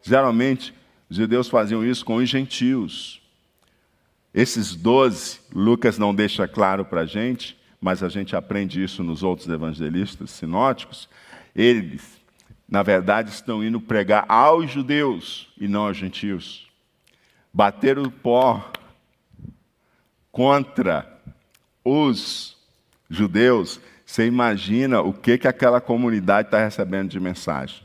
Geralmente, 0.03 0.75
os 1.09 1.17
judeus 1.17 1.49
faziam 1.49 1.85
isso 1.85 2.05
com 2.05 2.17
os 2.17 2.29
gentios. 2.29 3.21
Esses 4.35 4.75
doze, 4.75 5.41
Lucas 5.55 5.99
não 5.99 6.15
deixa 6.15 6.49
claro 6.49 6.85
para 6.85 7.03
a 7.03 7.07
gente, 7.07 7.59
mas 7.81 8.03
a 8.03 8.09
gente 8.09 8.35
aprende 8.35 8.83
isso 8.83 9.03
nos 9.03 9.23
outros 9.23 9.49
evangelistas 9.49 10.31
sinóticos. 10.31 11.09
Eles, 11.55 12.22
na 12.73 12.83
verdade, 12.83 13.29
estão 13.29 13.63
indo 13.63 13.79
pregar 13.79 14.25
aos 14.27 14.71
judeus 14.71 15.53
e 15.61 15.69
não 15.69 15.89
aos 15.89 15.97
gentios. 15.99 16.67
Bater 17.53 17.99
o 17.99 18.11
pó 18.11 18.73
contra 20.31 21.21
os 21.85 22.57
judeus, 23.11 23.79
você 24.07 24.27
imagina 24.27 25.03
o 25.03 25.13
que, 25.13 25.37
que 25.37 25.47
aquela 25.47 25.83
comunidade 25.83 26.49
está 26.49 26.65
recebendo 26.65 27.11
de 27.11 27.21
mensagem. 27.21 27.83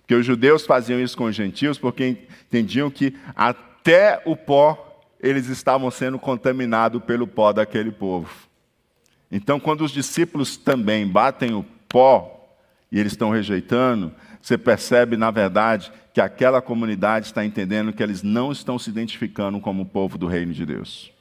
Porque 0.00 0.16
os 0.16 0.26
judeus 0.26 0.66
faziam 0.66 0.98
isso 0.98 1.16
com 1.16 1.26
os 1.26 1.36
gentios 1.36 1.78
porque 1.78 2.26
entendiam 2.48 2.90
que 2.90 3.16
até 3.36 4.20
o 4.24 4.34
pó 4.34 5.00
eles 5.20 5.46
estavam 5.46 5.92
sendo 5.92 6.18
contaminados 6.18 7.00
pelo 7.04 7.28
pó 7.28 7.52
daquele 7.52 7.92
povo. 7.92 8.48
Então, 9.30 9.60
quando 9.60 9.82
os 9.82 9.92
discípulos 9.92 10.56
também 10.56 11.06
batem 11.06 11.54
o 11.54 11.64
pó 11.88 12.34
e 12.90 12.98
eles 12.98 13.12
estão 13.12 13.30
rejeitando, 13.30 14.12
você 14.40 14.56
percebe, 14.56 15.16
na 15.16 15.30
verdade, 15.30 15.92
que 16.12 16.20
aquela 16.20 16.62
comunidade 16.62 17.26
está 17.26 17.44
entendendo 17.44 17.92
que 17.92 18.02
eles 18.02 18.22
não 18.22 18.50
estão 18.50 18.78
se 18.78 18.88
identificando 18.88 19.60
como 19.60 19.86
povo 19.86 20.16
do 20.16 20.26
reino 20.26 20.52
de 20.52 20.64
Deus. 20.64 21.12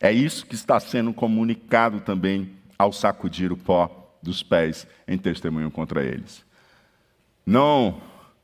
É 0.00 0.12
isso 0.12 0.46
que 0.46 0.54
está 0.54 0.78
sendo 0.78 1.12
comunicado 1.12 2.00
também 2.00 2.52
ao 2.78 2.92
sacudir 2.92 3.52
o 3.52 3.56
pó 3.56 4.16
dos 4.22 4.42
pés 4.42 4.86
em 5.06 5.18
testemunho 5.18 5.70
contra 5.70 6.04
eles. 6.04 6.44
Não, 7.44 8.00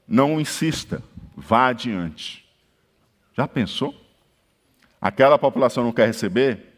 não 0.07 0.41
insista, 0.41 1.03
vá 1.37 1.69
adiante. 1.69 2.45
Já 3.37 3.47
pensou? 3.47 3.95
Aquela 5.01 5.39
população 5.39 5.85
não 5.85 5.93
quer 5.93 6.07
receber? 6.07 6.77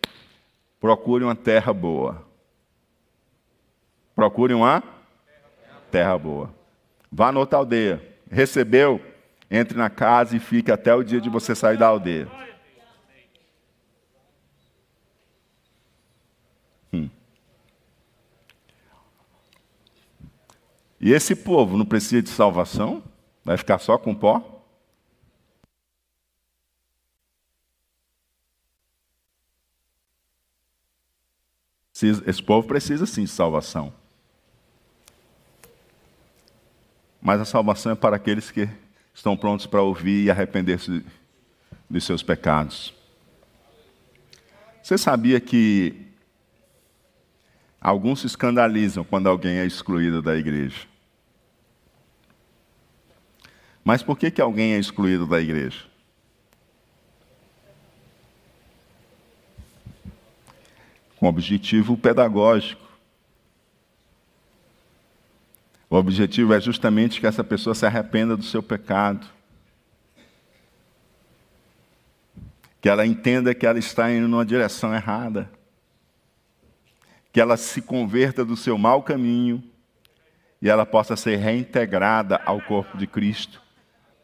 Procure 0.80 1.24
uma 1.24 1.34
terra 1.36 1.72
boa. 1.72 2.25
Procure 4.16 4.54
uma 4.54 4.82
terra 5.92 6.16
boa. 6.16 6.52
Vá 7.12 7.30
na 7.30 7.38
outra 7.38 7.58
aldeia. 7.58 8.02
Recebeu? 8.30 9.00
Entre 9.48 9.78
na 9.78 9.88
casa 9.88 10.34
e 10.34 10.40
fique 10.40 10.72
até 10.72 10.92
o 10.92 11.04
dia 11.04 11.20
de 11.20 11.28
você 11.28 11.54
sair 11.54 11.76
da 11.76 11.86
aldeia. 11.86 12.28
E 20.98 21.12
esse 21.12 21.36
povo 21.36 21.76
não 21.76 21.84
precisa 21.84 22.22
de 22.22 22.30
salvação? 22.30 23.02
Vai 23.44 23.56
ficar 23.56 23.78
só 23.78 23.96
com 23.96 24.14
pó? 24.14 24.64
Esse 31.94 32.42
povo 32.42 32.66
precisa 32.66 33.06
sim 33.06 33.22
de 33.22 33.30
salvação. 33.30 33.92
Mas 37.26 37.40
a 37.40 37.44
salvação 37.44 37.90
é 37.90 37.94
para 37.96 38.14
aqueles 38.14 38.52
que 38.52 38.68
estão 39.12 39.36
prontos 39.36 39.66
para 39.66 39.82
ouvir 39.82 40.24
e 40.24 40.30
arrepender-se 40.30 41.04
de 41.90 42.00
seus 42.00 42.22
pecados. 42.22 42.94
Você 44.80 44.96
sabia 44.96 45.40
que 45.40 46.06
Alguns 47.80 48.20
se 48.20 48.26
escandalizam 48.26 49.04
quando 49.04 49.28
alguém 49.28 49.58
é 49.58 49.64
excluído 49.64 50.20
da 50.20 50.36
igreja. 50.36 50.88
Mas 53.84 54.02
por 54.02 54.18
que, 54.18 54.28
que 54.28 54.40
alguém 54.40 54.72
é 54.74 54.78
excluído 54.78 55.24
da 55.24 55.40
igreja? 55.40 55.84
Com 61.16 61.28
objetivo 61.28 61.96
pedagógico. 61.96 62.85
O 65.88 65.96
objetivo 65.96 66.52
é 66.52 66.60
justamente 66.60 67.20
que 67.20 67.26
essa 67.26 67.44
pessoa 67.44 67.74
se 67.74 67.86
arrependa 67.86 68.36
do 68.36 68.44
seu 68.44 68.62
pecado. 68.62 69.26
Que 72.80 72.88
ela 72.88 73.06
entenda 73.06 73.54
que 73.54 73.66
ela 73.66 73.78
está 73.78 74.12
indo 74.12 74.28
numa 74.28 74.44
direção 74.44 74.94
errada 74.94 75.50
que 77.36 77.40
ela 77.42 77.58
se 77.58 77.82
converta 77.82 78.42
do 78.42 78.56
seu 78.56 78.78
mau 78.78 79.02
caminho 79.02 79.62
e 80.62 80.70
ela 80.70 80.86
possa 80.86 81.16
ser 81.16 81.36
reintegrada 81.36 82.40
ao 82.46 82.62
corpo 82.62 82.96
de 82.96 83.06
Cristo, 83.06 83.60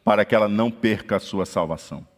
para 0.03 0.25
que 0.25 0.35
ela 0.35 0.49
não 0.49 0.71
perca 0.71 1.17
a 1.17 1.21
sua 1.21 1.45
salvação. 1.45 2.09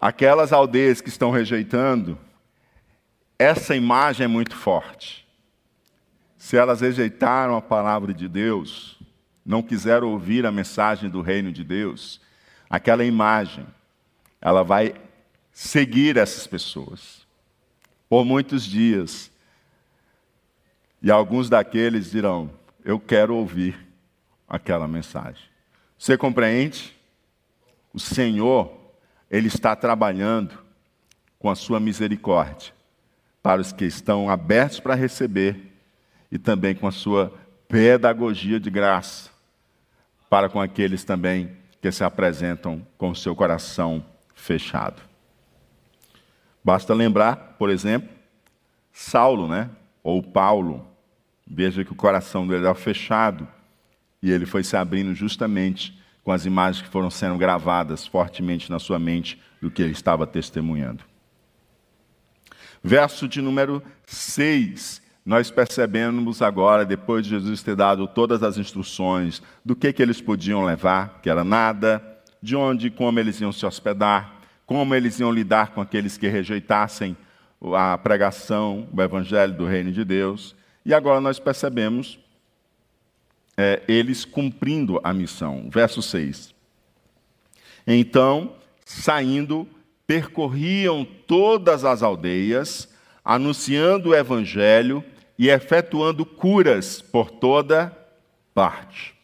Aquelas 0.00 0.52
aldeias 0.52 1.00
que 1.00 1.08
estão 1.08 1.32
rejeitando, 1.32 2.16
essa 3.36 3.74
imagem 3.74 4.26
é 4.26 4.28
muito 4.28 4.54
forte. 4.54 5.21
Se 6.42 6.56
elas 6.56 6.80
rejeitaram 6.80 7.56
a 7.56 7.62
palavra 7.62 8.12
de 8.12 8.26
Deus, 8.26 8.98
não 9.46 9.62
quiseram 9.62 10.10
ouvir 10.10 10.44
a 10.44 10.50
mensagem 10.50 11.08
do 11.08 11.22
reino 11.22 11.52
de 11.52 11.62
Deus, 11.62 12.20
aquela 12.68 13.04
imagem, 13.04 13.64
ela 14.40 14.64
vai 14.64 14.92
seguir 15.52 16.16
essas 16.16 16.44
pessoas 16.44 17.24
por 18.08 18.24
muitos 18.24 18.64
dias. 18.64 19.30
E 21.00 21.12
alguns 21.12 21.48
daqueles 21.48 22.10
dirão: 22.10 22.50
Eu 22.84 22.98
quero 22.98 23.36
ouvir 23.36 23.78
aquela 24.48 24.88
mensagem. 24.88 25.44
Você 25.96 26.18
compreende? 26.18 26.92
O 27.94 28.00
Senhor, 28.00 28.76
Ele 29.30 29.46
está 29.46 29.76
trabalhando 29.76 30.58
com 31.38 31.48
a 31.48 31.54
sua 31.54 31.78
misericórdia 31.78 32.74
para 33.40 33.60
os 33.60 33.70
que 33.70 33.84
estão 33.84 34.28
abertos 34.28 34.80
para 34.80 34.96
receber 34.96 35.71
e 36.32 36.38
também 36.38 36.74
com 36.74 36.88
a 36.88 36.90
sua 36.90 37.30
pedagogia 37.68 38.58
de 38.58 38.70
graça 38.70 39.30
para 40.30 40.48
com 40.48 40.58
aqueles 40.58 41.04
também 41.04 41.52
que 41.82 41.92
se 41.92 42.02
apresentam 42.02 42.86
com 42.96 43.10
o 43.10 43.14
seu 43.14 43.36
coração 43.36 44.02
fechado. 44.34 45.02
Basta 46.64 46.94
lembrar, 46.94 47.36
por 47.58 47.68
exemplo, 47.68 48.08
Saulo, 48.90 49.46
né? 49.46 49.68
Ou 50.02 50.22
Paulo. 50.22 50.86
Veja 51.46 51.84
que 51.84 51.92
o 51.92 51.96
coração 51.96 52.46
dele 52.46 52.64
era 52.64 52.74
fechado 52.74 53.46
e 54.22 54.30
ele 54.30 54.46
foi 54.46 54.64
se 54.64 54.74
abrindo 54.74 55.14
justamente 55.14 56.00
com 56.24 56.32
as 56.32 56.46
imagens 56.46 56.82
que 56.82 56.88
foram 56.88 57.10
sendo 57.10 57.36
gravadas 57.36 58.06
fortemente 58.06 58.70
na 58.70 58.78
sua 58.78 58.98
mente 58.98 59.38
do 59.60 59.70
que 59.70 59.82
ele 59.82 59.92
estava 59.92 60.26
testemunhando. 60.26 61.04
Verso 62.82 63.28
de 63.28 63.42
número 63.42 63.82
6. 64.06 65.01
Nós 65.24 65.50
percebemos 65.50 66.42
agora, 66.42 66.84
depois 66.84 67.24
de 67.24 67.30
Jesus 67.30 67.62
ter 67.62 67.76
dado 67.76 68.08
todas 68.08 68.42
as 68.42 68.58
instruções 68.58 69.40
do 69.64 69.76
que, 69.76 69.92
que 69.92 70.02
eles 70.02 70.20
podiam 70.20 70.64
levar, 70.64 71.20
que 71.22 71.30
era 71.30 71.44
nada, 71.44 72.02
de 72.42 72.56
onde 72.56 72.88
e 72.88 72.90
como 72.90 73.20
eles 73.20 73.40
iam 73.40 73.52
se 73.52 73.64
hospedar, 73.64 74.40
como 74.66 74.94
eles 74.94 75.20
iam 75.20 75.30
lidar 75.30 75.70
com 75.72 75.80
aqueles 75.80 76.18
que 76.18 76.26
rejeitassem 76.26 77.16
a 77.76 77.96
pregação, 77.98 78.88
o 78.92 79.00
evangelho 79.00 79.54
do 79.54 79.66
reino 79.66 79.92
de 79.92 80.04
Deus. 80.04 80.56
E 80.84 80.92
agora 80.92 81.20
nós 81.20 81.38
percebemos 81.38 82.18
é, 83.56 83.82
eles 83.86 84.24
cumprindo 84.24 85.00
a 85.04 85.12
missão. 85.12 85.68
Verso 85.70 86.02
6. 86.02 86.52
Então, 87.86 88.56
saindo, 88.84 89.68
percorriam 90.06 91.06
todas 91.26 91.84
as 91.84 92.02
aldeias, 92.02 92.91
anunciando 93.24 94.10
o 94.10 94.14
evangelho 94.14 95.04
e 95.38 95.48
efetuando 95.48 96.24
curas 96.24 97.00
por 97.00 97.30
toda 97.30 97.96
parte. 98.54 99.14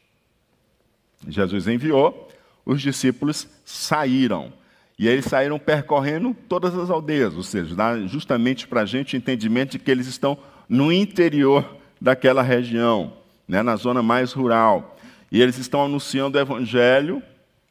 Jesus 1.26 1.66
enviou, 1.66 2.28
os 2.64 2.80
discípulos 2.80 3.48
saíram. 3.64 4.52
E 4.98 5.06
eles 5.06 5.26
saíram 5.26 5.58
percorrendo 5.58 6.36
todas 6.48 6.76
as 6.76 6.90
aldeias, 6.90 7.34
ou 7.36 7.42
seja, 7.42 7.74
dá 7.74 7.98
justamente 8.06 8.66
para 8.66 8.80
a 8.80 8.84
gente 8.84 9.14
o 9.14 9.16
entendimento 9.16 9.72
de 9.72 9.78
que 9.78 9.90
eles 9.90 10.08
estão 10.08 10.36
no 10.68 10.92
interior 10.92 11.76
daquela 12.00 12.42
região, 12.42 13.12
né, 13.46 13.62
na 13.62 13.76
zona 13.76 14.02
mais 14.02 14.32
rural. 14.32 14.96
E 15.30 15.40
eles 15.40 15.56
estão 15.56 15.84
anunciando 15.84 16.36
o 16.36 16.40
evangelho 16.40 17.22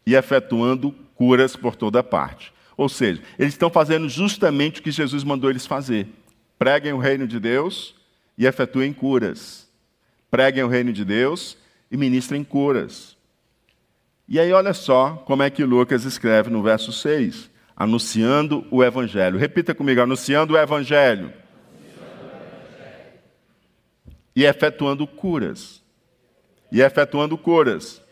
e 0.06 0.16
efetuando 0.16 0.94
curas 1.16 1.56
por 1.56 1.76
toda 1.76 2.02
parte. 2.02 2.54
Ou 2.78 2.88
seja, 2.88 3.22
eles 3.40 3.56
estão 3.56 3.72
fazendo 3.72 4.08
justamente 4.08 4.80
o 4.80 4.84
que 4.84 4.92
Jesus 4.92 5.24
mandou 5.24 5.50
eles 5.50 5.66
fazer. 5.66 6.08
Preguem 6.60 6.94
o 6.94 7.00
reino 7.00 7.28
de 7.28 7.40
Deus 7.40 7.96
e 8.38 8.46
efetuem 8.46 8.94
curas. 8.94 9.68
Preguem 10.30 10.64
o 10.64 10.68
reino 10.68 10.94
de 10.94 11.04
Deus 11.04 11.58
e 11.90 11.98
ministrem 11.98 12.44
curas. 12.44 13.18
E 14.30 14.40
aí, 14.40 14.52
olha 14.52 14.74
só 14.74 15.24
como 15.26 15.42
é 15.42 15.50
que 15.50 15.64
Lucas 15.64 16.04
escreve 16.04 16.50
no 16.50 16.62
verso 16.62 16.92
6, 16.92 17.50
anunciando 17.76 18.68
o 18.70 18.84
Evangelho. 18.84 19.40
Repita 19.40 19.74
comigo: 19.74 20.02
anunciando 20.02 20.54
o 20.54 20.58
Evangelho. 20.58 21.34
E 24.36 24.46
efetuando 24.46 25.08
curas. 25.08 25.82
E 26.72 26.82
efetuando 26.82 27.38
curas. 27.38 28.04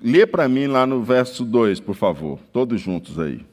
Lê 0.00 0.26
para 0.26 0.48
mim 0.48 0.66
lá 0.66 0.86
no 0.86 1.02
verso 1.02 1.44
2, 1.44 1.80
por 1.80 1.94
favor. 1.94 2.38
Todos 2.52 2.80
juntos 2.80 3.18
aí. 3.18 3.44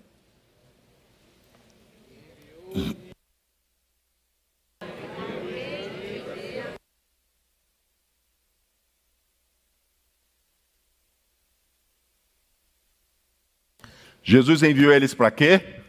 Jesus 14.23 14.61
enviou 14.61 14.93
eles 14.93 15.13
para 15.15 15.31
quê? 15.31 15.81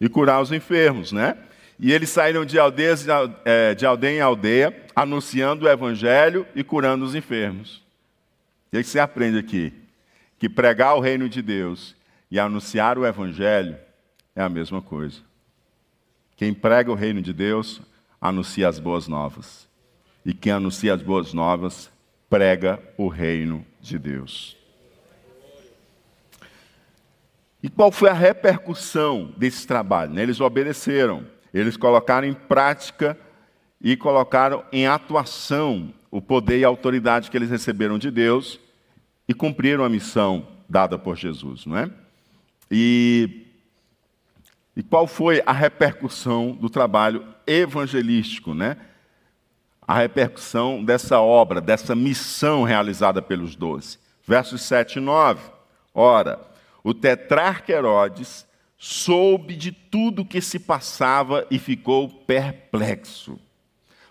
E 0.00 0.08
curar 0.08 0.42
os 0.42 0.50
enfermos, 0.50 1.12
né? 1.12 1.38
E 1.78 1.92
eles 1.92 2.10
saíram 2.10 2.44
de, 2.44 2.58
aldeias, 2.58 3.06
é, 3.44 3.74
de 3.74 3.84
aldeia 3.84 4.16
em 4.16 4.20
aldeia, 4.20 4.84
anunciando 4.94 5.66
o 5.66 5.68
evangelho 5.68 6.46
e 6.54 6.62
curando 6.62 7.04
os 7.04 7.14
enfermos. 7.14 7.82
O 8.72 8.76
que 8.76 8.84
você 8.84 8.98
aprende 8.98 9.38
aqui? 9.38 9.72
Que 10.38 10.48
pregar 10.48 10.96
o 10.96 11.00
reino 11.00 11.28
de 11.28 11.42
Deus 11.42 11.96
e 12.30 12.38
anunciar 12.38 12.98
o 12.98 13.06
evangelho 13.06 13.76
é 14.34 14.42
a 14.42 14.48
mesma 14.48 14.82
coisa. 14.82 15.20
Quem 16.36 16.52
prega 16.52 16.90
o 16.90 16.96
reino 16.96 17.22
de 17.22 17.32
Deus 17.32 17.80
anuncia 18.20 18.68
as 18.68 18.78
boas 18.78 19.06
novas. 19.06 19.68
E 20.24 20.32
quem 20.32 20.52
anuncia 20.52 20.94
as 20.94 21.02
boas 21.02 21.32
novas 21.32 21.90
prega 22.28 22.80
o 22.96 23.06
reino 23.06 23.64
de 23.80 23.98
Deus. 23.98 24.56
E 27.62 27.68
qual 27.68 27.92
foi 27.92 28.10
a 28.10 28.14
repercussão 28.14 29.32
desse 29.36 29.66
trabalho? 29.66 30.12
Né? 30.12 30.22
Eles 30.22 30.40
obedeceram, 30.40 31.26
eles 31.58 31.76
colocaram 31.76 32.26
em 32.26 32.34
prática 32.34 33.18
e 33.80 33.96
colocaram 33.96 34.64
em 34.72 34.86
atuação 34.86 35.92
o 36.10 36.20
poder 36.20 36.58
e 36.58 36.64
a 36.64 36.68
autoridade 36.68 37.30
que 37.30 37.36
eles 37.36 37.50
receberam 37.50 37.98
de 37.98 38.10
Deus 38.10 38.60
e 39.28 39.34
cumpriram 39.34 39.84
a 39.84 39.88
missão 39.88 40.46
dada 40.68 40.98
por 40.98 41.16
Jesus, 41.16 41.66
não 41.66 41.78
é? 41.78 41.90
E, 42.70 43.46
e 44.76 44.82
qual 44.82 45.06
foi 45.06 45.42
a 45.46 45.52
repercussão 45.52 46.52
do 46.52 46.68
trabalho 46.68 47.24
evangelístico, 47.46 48.54
né? 48.54 48.76
a 49.86 49.98
repercussão 49.98 50.82
dessa 50.82 51.20
obra, 51.20 51.60
dessa 51.60 51.94
missão 51.94 52.64
realizada 52.64 53.20
pelos 53.20 53.54
doze. 53.54 53.98
Versos 54.26 54.62
7 54.62 54.96
e 54.96 55.00
9. 55.00 55.40
Ora, 55.94 56.40
o 56.82 56.94
tetrarca 56.94 57.72
Herodes 57.72 58.46
soube 58.86 59.56
de 59.56 59.72
tudo 59.72 60.26
que 60.26 60.42
se 60.42 60.58
passava 60.58 61.46
e 61.50 61.58
ficou 61.58 62.06
perplexo. 62.06 63.40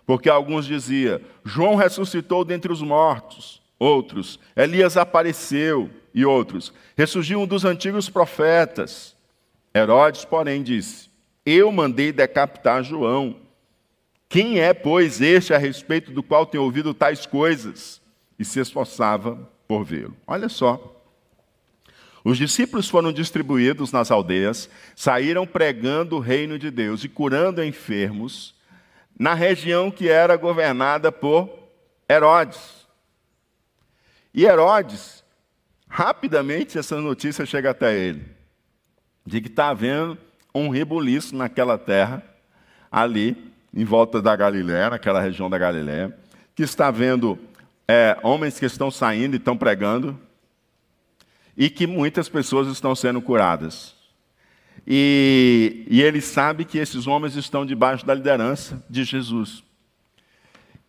Porque 0.03 0.27
alguns 0.27 0.65
diziam: 0.65 1.21
João 1.45 1.75
ressuscitou 1.75 2.43
dentre 2.43 2.73
os 2.73 2.81
mortos, 2.81 3.61
outros, 3.77 4.39
Elias 4.55 4.97
apareceu, 4.97 5.91
e 6.11 6.25
outros, 6.25 6.73
ressurgiu 6.97 7.41
um 7.41 7.45
dos 7.45 7.65
antigos 7.65 8.09
profetas. 8.09 9.15
Herodes, 9.75 10.25
porém, 10.25 10.63
disse: 10.63 11.07
Eu 11.45 11.71
mandei 11.71 12.11
decapitar 12.11 12.83
João. 12.83 13.35
Quem 14.27 14.59
é, 14.59 14.73
pois, 14.73 15.21
este 15.21 15.53
a 15.53 15.59
respeito 15.59 16.11
do 16.11 16.23
qual 16.23 16.47
tem 16.47 16.59
ouvido 16.59 16.95
tais 16.95 17.27
coisas? 17.27 18.01
E 18.39 18.43
se 18.43 18.59
esforçava 18.59 19.47
por 19.67 19.83
vê-lo. 19.83 20.17
Olha 20.25 20.49
só. 20.49 21.02
Os 22.23 22.37
discípulos 22.37 22.87
foram 22.89 23.11
distribuídos 23.11 23.91
nas 23.91 24.09
aldeias, 24.09 24.69
saíram 24.95 25.45
pregando 25.45 26.15
o 26.15 26.19
reino 26.19 26.57
de 26.57 26.71
Deus 26.71 27.03
e 27.03 27.09
curando 27.09 27.63
enfermos 27.63 28.55
na 29.17 29.33
região 29.33 29.91
que 29.91 30.07
era 30.07 30.37
governada 30.37 31.11
por 31.11 31.49
Herodes. 32.09 32.87
E 34.33 34.45
Herodes, 34.45 35.23
rapidamente 35.87 36.77
essa 36.77 36.99
notícia 36.99 37.45
chega 37.45 37.71
até 37.71 37.95
ele, 37.95 38.25
de 39.25 39.41
que 39.41 39.47
está 39.47 39.69
havendo 39.69 40.17
um 40.55 40.69
rebuliço 40.69 41.35
naquela 41.35 41.77
terra, 41.77 42.23
ali, 42.91 43.51
em 43.73 43.83
volta 43.83 44.21
da 44.21 44.35
Galiléia, 44.35 44.91
naquela 44.91 45.19
região 45.19 45.49
da 45.49 45.57
Galiléia, 45.57 46.15
que 46.55 46.63
está 46.63 46.89
vendo 46.89 47.37
é, 47.87 48.17
homens 48.23 48.59
que 48.59 48.65
estão 48.65 48.89
saindo 48.89 49.35
e 49.35 49.37
estão 49.37 49.57
pregando, 49.57 50.19
e 51.57 51.69
que 51.69 51.85
muitas 51.85 52.27
pessoas 52.27 52.67
estão 52.67 52.95
sendo 52.95 53.21
curadas. 53.21 53.95
E, 54.85 55.85
e 55.89 56.01
ele 56.01 56.19
sabe 56.19 56.65
que 56.65 56.77
esses 56.77 57.07
homens 57.07 57.35
estão 57.35 57.65
debaixo 57.65 58.05
da 58.05 58.13
liderança 58.13 58.83
de 58.89 59.03
Jesus. 59.03 59.63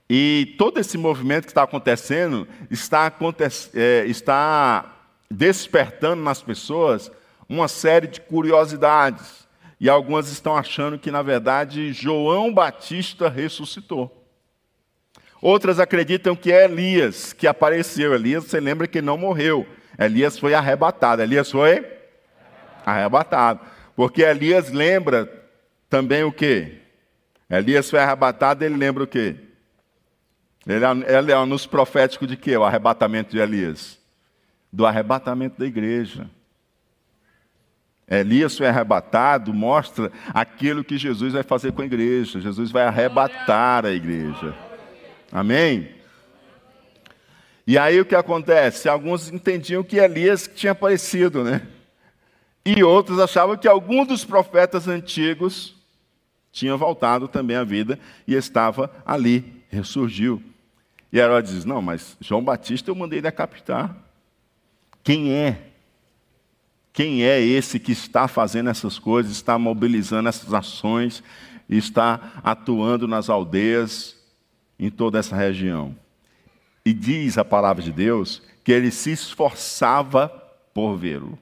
E 0.09 0.55
todo 0.59 0.79
esse 0.79 0.99
movimento 0.99 1.45
que 1.45 1.51
está 1.51 1.63
acontecendo 1.63 2.47
está, 2.71 3.13
é, 3.75 4.05
está 4.07 5.09
despertando 5.31 6.23
nas 6.23 6.43
pessoas 6.43 7.11
uma 7.49 7.69
série 7.69 8.07
de 8.07 8.21
curiosidades 8.21 9.45
e 9.81 9.89
algumas 9.89 10.31
estão 10.31 10.57
achando 10.57 10.99
que, 10.99 11.11
na 11.11 11.23
verdade, 11.23 11.93
João 11.93 12.53
Batista 12.53 13.29
ressuscitou. 13.29 14.25
Outras 15.41 15.79
acreditam 15.79 16.35
que 16.35 16.51
é 16.51 16.65
Elias 16.65 17.33
que 17.33 17.47
apareceu. 17.47 18.15
Elias, 18.15 18.45
você 18.45 18.61
lembra 18.61 18.87
que 18.87 19.03
não 19.03 19.19
morreu. 19.19 19.67
Elias 19.99 20.39
foi 20.39 20.55
arrebatado. 20.55 21.23
Elias 21.23 21.51
foi 21.51 21.85
arrebatado. 22.85 23.61
Porque 23.97 24.23
Elias 24.23 24.71
lembra 24.71 25.31
também 25.89 26.25
o 26.25 26.33
quê? 26.33 26.79
Elias 27.49 27.89
foi 27.89 28.01
arrebatado, 28.01 28.65
ele 28.65 28.77
lembra 28.77 29.05
o 29.05 29.07
quê? 29.07 29.37
Ele 30.67 30.85
é, 30.85 31.19
ele 31.19 31.33
é 31.33 31.45
nos 31.45 31.67
profético 31.67 32.27
de 32.27 32.37
quê? 32.37 32.57
O 32.57 32.65
arrebatamento 32.65 33.31
de 33.31 33.39
Elias? 33.39 33.99
Do 34.73 34.87
arrebatamento 34.87 35.59
da 35.59 35.67
igreja. 35.67 36.29
Elias 38.09 38.57
foi 38.57 38.67
arrebatado, 38.67 39.53
mostra 39.55 40.11
aquilo 40.33 40.85
que 40.85 40.99
Jesus 40.99 41.33
vai 41.33 41.43
fazer 41.43 41.73
com 41.73 41.83
a 41.83 41.87
igreja. 41.87 42.41
Jesus 42.41 42.71
vai 42.71 42.85
arrebatar 42.85 43.87
a 43.87 43.93
igreja. 43.93 44.55
Amém? 45.33 45.94
E 47.67 47.79
aí 47.79 48.01
o 48.01 48.05
que 48.05 48.15
acontece? 48.15 48.89
Alguns 48.89 49.31
entendiam 49.31 49.83
que 49.83 49.97
Elias 49.97 50.51
tinha 50.55 50.73
aparecido, 50.73 51.43
né? 51.43 51.67
E 52.65 52.83
outros 52.83 53.19
achavam 53.19 53.57
que 53.57 53.69
algum 53.69 54.05
dos 54.05 54.25
profetas 54.25 54.89
antigos 54.89 55.75
tinha 56.53 56.77
voltado 56.77 57.27
também 57.27 57.57
à 57.57 57.65
vida 57.65 57.99
e 58.27 58.35
estava 58.35 58.91
ali, 59.05 59.63
ressurgiu. 59.69 60.43
E 61.13 61.19
Herodes 61.19 61.53
diz: 61.53 61.65
Não, 61.65 61.81
mas 61.81 62.17
João 62.21 62.45
Batista 62.45 62.91
eu 62.91 62.95
mandei 62.95 63.21
decapitar. 63.21 63.97
Quem 65.03 65.33
é? 65.33 65.69
Quem 66.93 67.25
é 67.25 67.41
esse 67.41 67.79
que 67.79 67.93
está 67.93 68.29
fazendo 68.29 68.71
essas 68.71 68.99
coisas, 68.99 69.33
está 69.33 69.59
mobilizando 69.59 70.29
essas 70.29 70.55
ações, 70.55 71.23
está 71.69 72.41
atuando 72.43 73.09
nas 73.09 73.29
aldeias? 73.29 74.15
em 74.79 74.91
toda 74.91 75.19
essa 75.19 75.37
região. 75.37 75.97
E 76.85 76.93
diz 76.93 77.39
a 77.39 77.45
palavra 77.45 77.83
de 77.83 77.93
Deus 77.93 78.43
que 78.63 78.73
ele 78.73 78.91
se 78.91 79.11
esforçava 79.11 80.29
por 80.73 80.97
vê-lo. 80.97 81.39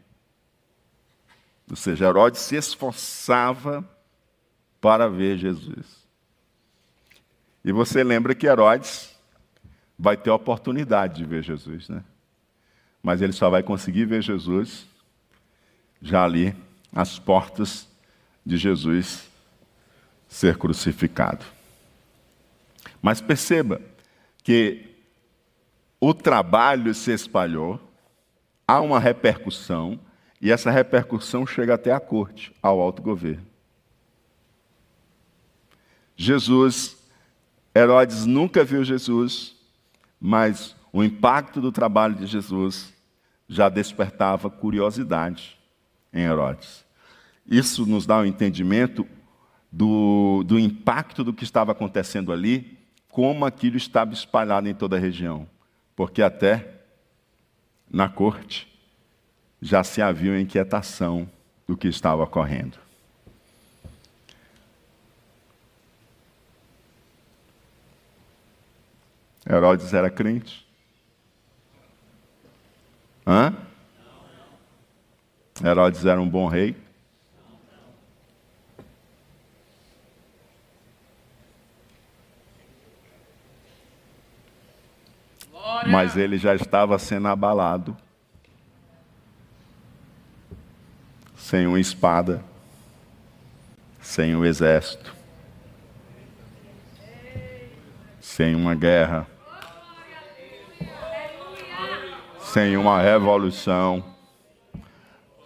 Ou 1.69 1.77
seja, 1.77 2.07
Herodes 2.07 2.41
se 2.41 2.57
esforçava 2.57 3.85
para 4.81 5.09
ver 5.09 5.39
Jesus. 5.39 6.03
E 7.65 7.73
você 7.73 8.03
lembra 8.03 8.35
que 8.35 8.47
Herodes 8.47 9.17
vai 9.99 10.17
ter 10.17 10.31
a 10.31 10.35
oportunidade 10.35 11.17
de 11.17 11.25
ver 11.25 11.43
Jesus, 11.43 11.89
né? 11.89 12.03
Mas 13.03 13.23
ele 13.23 13.33
só 13.33 13.49
vai 13.49 13.63
conseguir 13.63 14.05
ver 14.05 14.23
Jesus 14.23 14.87
já 16.01 16.25
ali, 16.25 16.55
às 16.93 17.19
portas 17.19 17.89
de 18.45 18.57
Jesus 18.57 19.31
ser 20.29 20.57
crucificado. 20.59 21.45
Mas 23.01 23.21
perceba 23.21 23.81
que 24.43 24.92
o 26.05 26.13
trabalho 26.13 26.93
se 26.95 27.13
espalhou, 27.13 27.79
há 28.67 28.81
uma 28.81 28.99
repercussão, 28.99 30.01
e 30.41 30.51
essa 30.51 30.69
repercussão 30.69 31.47
chega 31.47 31.75
até 31.75 31.93
a 31.93 32.01
corte, 32.01 32.53
ao 32.61 32.81
alto 32.81 33.01
governo. 33.01 33.47
Jesus, 36.17 36.97
Herodes 37.73 38.27
nunca 38.27 38.65
viu 38.65 38.83
Jesus, 38.83 39.55
mas 40.21 40.75
o 40.93 41.05
impacto 41.05 41.61
do 41.61 41.71
trabalho 41.71 42.17
de 42.17 42.27
Jesus 42.27 42.93
já 43.49 43.69
despertava 43.69 44.51
curiosidade 44.51 45.57
em 46.13 46.23
Herodes. 46.23 46.85
Isso 47.47 47.87
nos 47.87 48.07
dá 48.07 48.19
um 48.19 48.27
entendimento 48.27 49.07
do, 49.71 50.43
do 50.45 50.59
impacto 50.59 51.23
do 51.23 51.33
que 51.33 51.45
estava 51.45 51.71
acontecendo 51.71 52.33
ali, 52.33 52.77
como 53.09 53.45
aquilo 53.45 53.77
estava 53.77 54.13
espalhado 54.13 54.69
em 54.69 54.75
toda 54.75 54.97
a 54.97 54.99
região 54.99 55.47
porque 55.95 56.23
até 56.23 56.81
na 57.91 58.09
corte 58.09 58.69
já 59.61 59.85
se 59.85 60.03
havia 60.03 60.41
inquietação 60.41 61.29
do 61.67 61.77
que 61.77 61.89
estava 61.89 62.23
ocorrendo. 62.23 62.79
Herodes 69.49 69.93
era 69.93 70.11
crente? 70.11 70.67
Hã? 73.27 73.55
Herodes 75.63 76.05
era 76.05 76.21
um 76.21 76.29
bom 76.29 76.49
rei? 76.49 76.82
Mas 85.87 86.17
ele 86.17 86.39
já 86.39 86.55
estava 86.55 86.99
sendo 86.99 87.29
abalado, 87.29 87.97
sem 91.37 91.67
uma 91.67 91.81
espada, 91.81 92.43
sem 94.01 94.35
um 94.35 94.45
exército, 94.45 95.15
sem 98.21 98.55
uma 98.55 98.75
guerra, 98.75 99.27
sem 102.41 102.77
uma 102.77 103.01
revolução. 103.01 104.05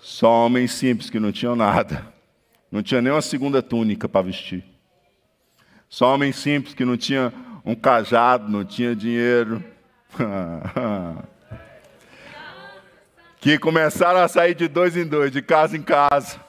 Só 0.01 0.47
homens 0.47 0.73
simples 0.73 1.11
que 1.11 1.19
não 1.19 1.33
tinham 1.33 1.57
nada, 1.57 2.07
não 2.71 2.83
tinha 2.83 3.03
nem 3.03 3.13
uma 3.13 3.23
segunda 3.23 3.63
túnica 3.63 4.09
para 4.09 4.23
vestir. 4.27 4.65
Só 5.89 6.15
homens 6.15 6.37
simples 6.37 6.75
que 6.75 6.85
não 6.85 6.97
tinha 6.97 7.33
um 7.65 7.75
cajado, 7.75 8.49
não 8.49 8.65
tinha 8.65 8.95
dinheiro, 8.95 9.65
que 13.39 13.59
começaram 13.59 14.21
a 14.21 14.29
sair 14.29 14.55
de 14.55 14.69
dois 14.69 14.97
em 14.97 15.07
dois, 15.07 15.31
de 15.31 15.43
casa 15.43 15.77
em 15.77 15.83
casa, 15.83 16.41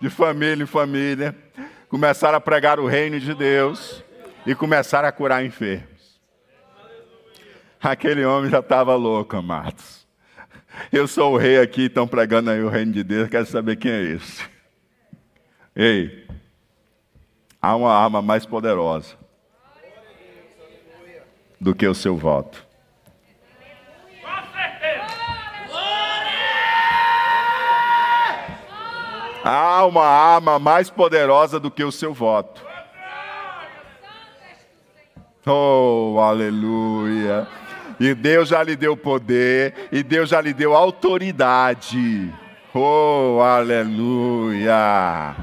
de 0.00 0.10
família 0.10 0.62
em 0.62 0.66
família, 0.66 1.34
começaram 1.88 2.36
a 2.36 2.40
pregar 2.40 2.78
o 2.78 2.86
reino 2.86 3.18
de 3.18 3.34
Deus 3.34 4.02
e 4.46 4.54
começaram 4.54 5.08
a 5.08 5.12
curar 5.12 5.44
enfermos. 5.44 6.20
Aquele 7.80 8.24
homem 8.24 8.50
já 8.50 8.60
estava 8.60 8.94
louco, 8.94 9.36
amados. 9.36 10.06
Eu 10.92 11.06
sou 11.06 11.34
o 11.34 11.36
rei 11.36 11.58
aqui, 11.60 11.82
estão 11.82 12.06
pregando 12.06 12.50
aí 12.50 12.62
o 12.62 12.68
reino 12.68 12.92
de 12.92 13.04
Deus, 13.04 13.28
quero 13.28 13.46
saber 13.46 13.76
quem 13.76 13.90
é 13.90 14.02
esse. 14.02 14.42
Ei, 15.76 16.26
há 17.60 17.74
uma 17.76 17.92
arma 17.92 18.22
mais 18.22 18.46
poderosa 18.46 19.16
do 21.60 21.74
que 21.74 21.86
o 21.86 21.94
seu 21.94 22.16
voto. 22.16 22.63
Há 29.44 29.84
uma 29.84 30.06
arma 30.06 30.58
mais 30.58 30.88
poderosa 30.88 31.60
do 31.60 31.70
que 31.70 31.84
o 31.84 31.92
seu 31.92 32.14
voto. 32.14 32.64
Oh, 35.46 36.18
aleluia. 36.18 37.46
E 38.00 38.14
Deus 38.14 38.48
já 38.48 38.62
lhe 38.62 38.74
deu 38.74 38.96
poder, 38.96 39.88
e 39.92 40.02
Deus 40.02 40.30
já 40.30 40.40
lhe 40.40 40.54
deu 40.54 40.74
autoridade. 40.74 42.32
Oh, 42.72 43.40
aleluia. 43.42 45.36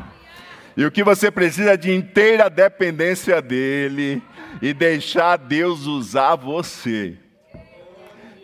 E 0.76 0.84
o 0.84 0.92
que 0.92 1.04
você 1.04 1.30
precisa 1.30 1.74
é 1.74 1.78
de 1.78 1.94
inteira 1.94 2.50
dependência 2.50 3.40
dEle 3.40 4.22
e 4.62 4.74
deixar 4.74 5.38
Deus 5.38 5.86
usar 5.86 6.36
você. 6.36 7.16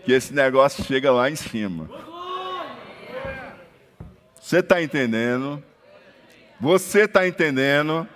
Que 0.06 0.14
esse 0.14 0.34
negócio 0.34 0.84
chega 0.84 1.12
lá 1.12 1.32
em 1.32 1.36
cima. 1.36 1.90
Você 4.48 4.60
está 4.60 4.82
entendendo? 4.82 5.62
Você 6.58 7.02
está 7.02 7.28
entendendo? 7.28 8.08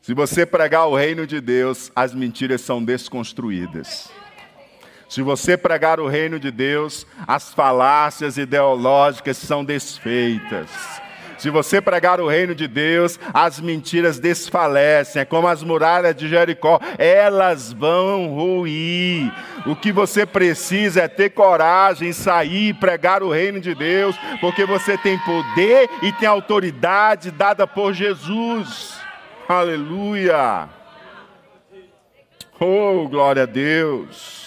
Se 0.00 0.14
você 0.14 0.46
pregar 0.46 0.86
o 0.86 0.94
reino 0.94 1.26
de 1.26 1.40
Deus, 1.40 1.90
as 1.96 2.14
mentiras 2.14 2.60
são 2.60 2.80
desconstruídas. 2.80 4.08
Se 5.08 5.20
você 5.20 5.56
pregar 5.56 5.98
o 5.98 6.06
reino 6.06 6.38
de 6.38 6.52
Deus, 6.52 7.04
as 7.26 7.52
falácias 7.52 8.38
ideológicas 8.38 9.36
são 9.36 9.64
desfeitas. 9.64 10.70
Se 11.40 11.48
você 11.48 11.80
pregar 11.80 12.20
o 12.20 12.28
reino 12.28 12.54
de 12.54 12.68
Deus, 12.68 13.18
as 13.32 13.58
mentiras 13.58 14.18
desfalecem, 14.18 15.22
é 15.22 15.24
como 15.24 15.48
as 15.48 15.62
muralhas 15.62 16.14
de 16.14 16.28
Jericó, 16.28 16.78
elas 16.98 17.72
vão 17.72 18.28
ruir. 18.28 19.32
O 19.64 19.74
que 19.74 19.90
você 19.90 20.26
precisa 20.26 21.00
é 21.00 21.08
ter 21.08 21.30
coragem, 21.30 22.12
sair 22.12 22.68
e 22.68 22.74
pregar 22.74 23.22
o 23.22 23.30
reino 23.30 23.58
de 23.58 23.74
Deus, 23.74 24.14
porque 24.38 24.66
você 24.66 24.98
tem 24.98 25.18
poder 25.20 25.88
e 26.02 26.12
tem 26.12 26.28
autoridade 26.28 27.30
dada 27.30 27.66
por 27.66 27.94
Jesus. 27.94 29.00
Aleluia. 29.48 30.68
Oh, 32.60 33.08
glória 33.08 33.44
a 33.44 33.46
Deus. 33.46 34.39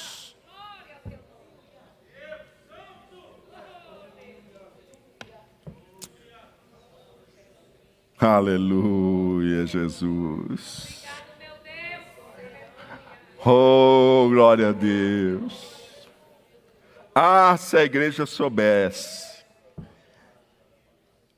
Aleluia, 8.25 9.67
Jesus. 9.67 11.03
Oh, 13.45 14.29
glória 14.29 14.69
a 14.69 14.71
Deus. 14.71 16.07
Ah, 17.13 17.57
se 17.57 17.75
a 17.75 17.83
igreja 17.83 18.25
soubesse 18.25 19.43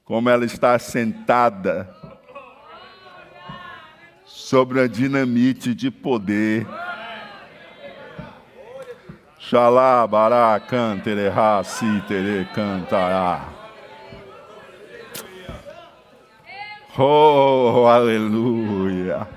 como 0.04 0.30
ela 0.30 0.46
está 0.46 0.78
sentada 0.78 1.90
sobre 4.24 4.80
a 4.80 4.88
dinamite 4.88 5.74
de 5.74 5.90
poder. 5.90 6.68
Xalá, 9.40 10.06
bará, 10.06 10.60
cantere, 10.60 11.30
ra, 11.30 11.64
si, 11.64 12.02
tere, 12.08 12.48
cantará. 12.54 13.65
Oh, 16.98 17.88
aleluia. 17.88 19.28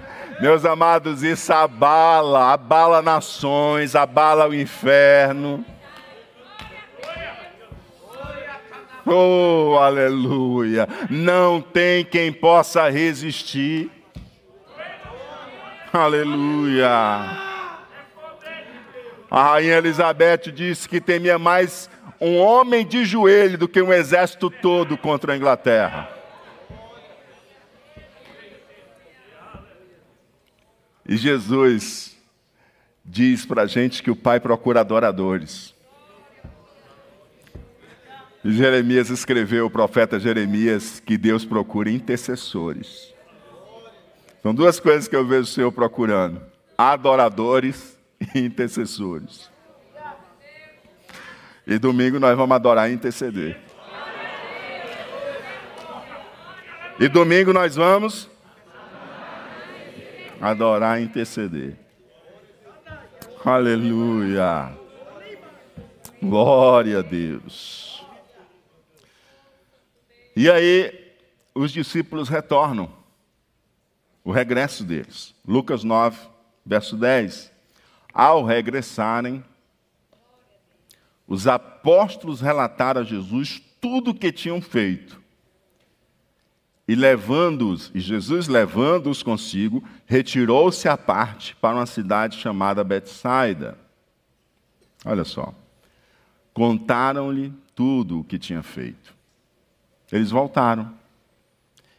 Meus 0.40 0.64
amados, 0.64 1.24
isso 1.24 1.52
abala, 1.52 2.52
abala 2.52 3.02
nações, 3.02 3.96
abala 3.96 4.48
o 4.48 4.54
inferno. 4.54 5.64
Oh, 9.04 9.76
aleluia. 9.80 10.86
Não 11.10 11.60
tem 11.60 12.04
quem 12.04 12.32
possa 12.32 12.88
resistir. 12.88 13.90
Aleluia. 15.92 16.88
A 19.28 19.42
rainha 19.42 19.78
Elizabeth 19.78 20.52
disse 20.52 20.88
que 20.88 21.00
temia 21.00 21.38
mais 21.38 21.90
um 22.20 22.38
homem 22.38 22.86
de 22.86 23.04
joelho 23.04 23.58
do 23.58 23.66
que 23.66 23.82
um 23.82 23.92
exército 23.92 24.48
todo 24.48 24.96
contra 24.96 25.32
a 25.32 25.36
Inglaterra. 25.36 26.17
E 31.08 31.16
Jesus 31.16 32.14
diz 33.02 33.46
para 33.46 33.62
a 33.62 33.66
gente 33.66 34.02
que 34.02 34.10
o 34.10 34.16
Pai 34.16 34.38
procura 34.38 34.80
adoradores. 34.80 35.74
Jeremias 38.44 39.08
escreveu, 39.08 39.66
o 39.66 39.70
profeta 39.70 40.20
Jeremias, 40.20 41.00
que 41.00 41.16
Deus 41.16 41.44
procura 41.44 41.90
intercessores. 41.90 43.14
São 44.42 44.54
duas 44.54 44.78
coisas 44.78 45.08
que 45.08 45.16
eu 45.16 45.26
vejo 45.26 45.42
o 45.42 45.46
Senhor 45.46 45.72
procurando: 45.72 46.40
adoradores 46.76 47.98
e 48.34 48.40
intercessores. 48.40 49.50
E 51.66 51.78
domingo 51.78 52.20
nós 52.20 52.36
vamos 52.36 52.54
adorar 52.54 52.90
e 52.90 52.94
interceder. 52.94 53.58
E 57.00 57.08
domingo 57.08 57.52
nós 57.52 57.76
vamos 57.76 58.28
adorar 60.40 61.00
e 61.00 61.04
interceder. 61.04 61.76
Aleluia. 63.44 64.72
Glória 66.22 66.98
a 66.98 67.02
Deus. 67.02 68.04
E 70.34 70.50
aí, 70.50 71.12
os 71.54 71.72
discípulos 71.72 72.28
retornam. 72.28 72.96
O 74.24 74.30
regresso 74.30 74.84
deles. 74.84 75.34
Lucas 75.46 75.82
9, 75.82 76.28
verso 76.64 76.96
10. 76.96 77.50
Ao 78.12 78.44
regressarem, 78.44 79.42
os 81.26 81.46
apóstolos 81.46 82.40
relataram 82.40 83.00
a 83.00 83.04
Jesus 83.04 83.62
tudo 83.80 84.10
o 84.10 84.14
que 84.14 84.32
tinham 84.32 84.60
feito. 84.60 85.22
E 86.88 86.94
levando-os, 86.94 87.90
e 87.94 88.00
Jesus 88.00 88.48
levando-os 88.48 89.22
consigo, 89.22 89.86
retirou-se 90.06 90.88
à 90.88 90.96
parte 90.96 91.54
para 91.56 91.76
uma 91.76 91.84
cidade 91.84 92.38
chamada 92.38 92.82
Betsaida. 92.82 93.76
Olha 95.04 95.22
só. 95.22 95.54
Contaram-lhe 96.54 97.52
tudo 97.74 98.20
o 98.20 98.24
que 98.24 98.38
tinha 98.38 98.62
feito. 98.62 99.14
Eles 100.10 100.30
voltaram. 100.30 100.90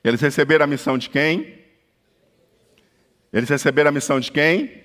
Eles 0.03 0.19
receberam 0.19 0.63
a 0.63 0.67
missão 0.67 0.97
de 0.97 1.07
quem? 1.07 1.59
Eles 3.31 3.47
receberam 3.47 3.89
a 3.89 3.93
missão 3.93 4.19
de 4.19 4.31
quem? 4.31 4.83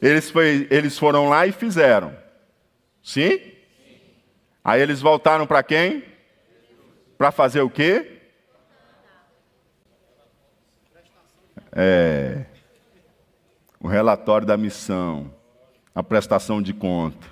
Eles, 0.00 0.30
foi, 0.30 0.68
eles 0.70 0.96
foram 0.96 1.28
lá 1.28 1.48
e 1.48 1.52
fizeram. 1.52 2.16
Sim? 3.02 3.38
Sim. 3.38 3.52
Aí 4.62 4.80
eles 4.80 5.00
voltaram 5.00 5.48
para 5.48 5.64
quem? 5.64 6.04
Para 7.18 7.32
fazer 7.32 7.60
o 7.60 7.68
quê? 7.68 8.19
É, 11.72 12.44
o 13.78 13.86
relatório 13.86 14.46
da 14.46 14.56
missão, 14.56 15.32
a 15.94 16.02
prestação 16.02 16.60
de 16.60 16.74
conta. 16.74 17.26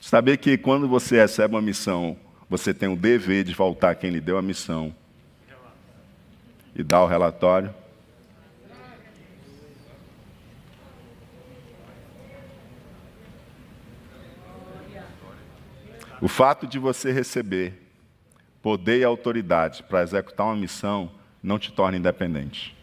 Saber 0.00 0.36
que 0.36 0.56
quando 0.56 0.88
você 0.88 1.16
recebe 1.16 1.54
uma 1.54 1.62
missão, 1.62 2.16
você 2.48 2.72
tem 2.72 2.88
o 2.88 2.96
dever 2.96 3.42
de 3.42 3.52
voltar 3.52 3.94
quem 3.96 4.10
lhe 4.10 4.20
deu 4.20 4.38
a 4.38 4.42
missão 4.42 4.94
e 6.74 6.82
dar 6.82 7.02
o 7.02 7.06
relatório. 7.06 7.74
O 16.20 16.28
fato 16.28 16.66
de 16.66 16.78
você 16.78 17.10
receber 17.10 17.82
poder 18.62 19.00
e 19.00 19.04
autoridade 19.04 19.82
para 19.82 20.02
executar 20.02 20.46
uma 20.46 20.56
missão 20.56 21.10
não 21.46 21.60
te 21.60 21.70
torna 21.70 21.96
independente. 21.96 22.76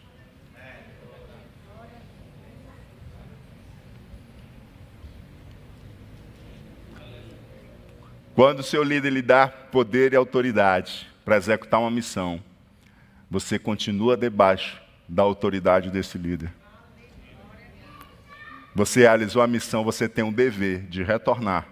Quando 8.34 8.60
o 8.60 8.62
seu 8.62 8.82
líder 8.82 9.10
lhe 9.10 9.20
dá 9.20 9.46
poder 9.46 10.14
e 10.14 10.16
autoridade 10.16 11.06
para 11.26 11.36
executar 11.36 11.78
uma 11.78 11.90
missão, 11.90 12.42
você 13.30 13.58
continua 13.58 14.16
debaixo 14.16 14.80
da 15.06 15.22
autoridade 15.22 15.90
desse 15.90 16.16
líder. 16.16 16.50
Você 18.74 19.00
realizou 19.00 19.42
a 19.42 19.46
missão, 19.46 19.84
você 19.84 20.08
tem 20.08 20.24
um 20.24 20.32
dever 20.32 20.86
de 20.86 21.02
retornar 21.02 21.68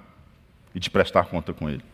e 0.75 0.79
de 0.79 0.91
prestar 0.91 1.25
conta 1.25 1.55
com 1.55 1.71
ele. 1.71 1.92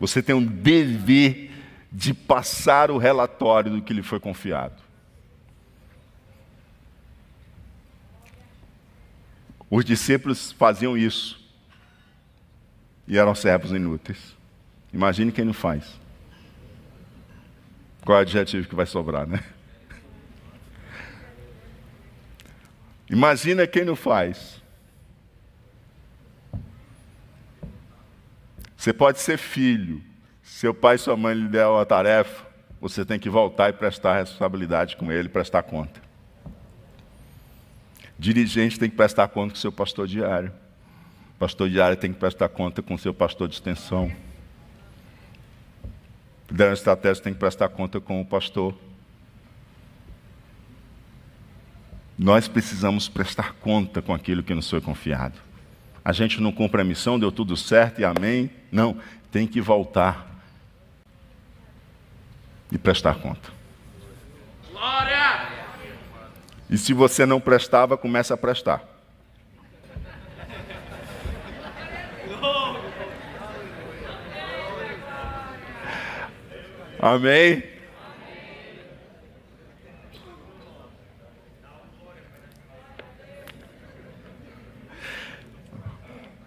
Você 0.00 0.22
tem 0.22 0.34
um 0.34 0.44
dever 0.44 1.52
de 1.92 2.14
passar 2.14 2.90
o 2.90 2.96
relatório 2.96 3.70
do 3.70 3.82
que 3.82 3.92
lhe 3.92 4.02
foi 4.02 4.18
confiado. 4.18 4.82
Os 9.68 9.84
discípulos 9.84 10.50
faziam 10.52 10.96
isso 10.96 11.38
e 13.06 13.18
eram 13.18 13.34
servos 13.34 13.70
inúteis. 13.70 14.34
Imagine 14.92 15.30
quem 15.30 15.44
não 15.44 15.52
faz. 15.52 16.00
Qual 18.04 18.16
é 18.16 18.20
o 18.20 18.22
adjetivo 18.22 18.66
que 18.68 18.74
vai 18.74 18.86
sobrar, 18.86 19.26
né? 19.26 19.44
Imagina 23.08 23.66
quem 23.66 23.84
não 23.84 23.94
faz. 23.94 24.59
Você 28.80 28.94
pode 28.94 29.20
ser 29.20 29.36
filho. 29.36 30.00
Seu 30.42 30.72
pai 30.72 30.94
e 30.94 30.98
sua 30.98 31.14
mãe 31.14 31.34
lhe 31.34 31.48
deram 31.48 31.78
a 31.78 31.84
tarefa, 31.84 32.46
você 32.80 33.04
tem 33.04 33.18
que 33.18 33.28
voltar 33.28 33.68
e 33.68 33.74
prestar 33.74 34.16
responsabilidade 34.16 34.96
com 34.96 35.12
ele, 35.12 35.28
prestar 35.28 35.62
conta. 35.62 36.00
Dirigente 38.18 38.78
tem 38.78 38.88
que 38.88 38.96
prestar 38.96 39.28
conta 39.28 39.52
com 39.52 39.60
seu 39.60 39.70
pastor 39.70 40.06
diário. 40.06 40.50
Pastor 41.38 41.68
diário 41.68 41.94
tem 41.94 42.10
que 42.10 42.18
prestar 42.18 42.48
conta 42.48 42.80
com 42.80 42.96
seu 42.96 43.12
pastor 43.12 43.48
de 43.48 43.54
extensão. 43.54 44.10
Liderança 46.50 46.80
estratégica 46.80 47.24
tem 47.24 47.34
que 47.34 47.38
prestar 47.38 47.68
conta 47.68 48.00
com 48.00 48.18
o 48.18 48.24
pastor. 48.24 48.74
Nós 52.18 52.48
precisamos 52.48 53.10
prestar 53.10 53.52
conta 53.56 54.00
com 54.00 54.14
aquilo 54.14 54.42
que 54.42 54.54
nos 54.54 54.70
foi 54.70 54.80
confiado. 54.80 55.49
A 56.04 56.12
gente 56.12 56.40
não 56.40 56.50
cumpre 56.50 56.80
a 56.80 56.84
missão, 56.84 57.18
deu 57.18 57.30
tudo 57.30 57.56
certo 57.56 58.00
e 58.00 58.04
amém. 58.04 58.50
Não, 58.70 58.96
tem 59.30 59.46
que 59.46 59.60
voltar 59.60 60.26
e 62.72 62.78
prestar 62.78 63.16
conta. 63.16 63.50
Glória! 64.70 65.48
E 66.68 66.78
se 66.78 66.92
você 66.92 67.26
não 67.26 67.40
prestava, 67.40 67.96
começa 67.96 68.34
a 68.34 68.36
prestar. 68.36 68.84
Amém? 77.02 77.62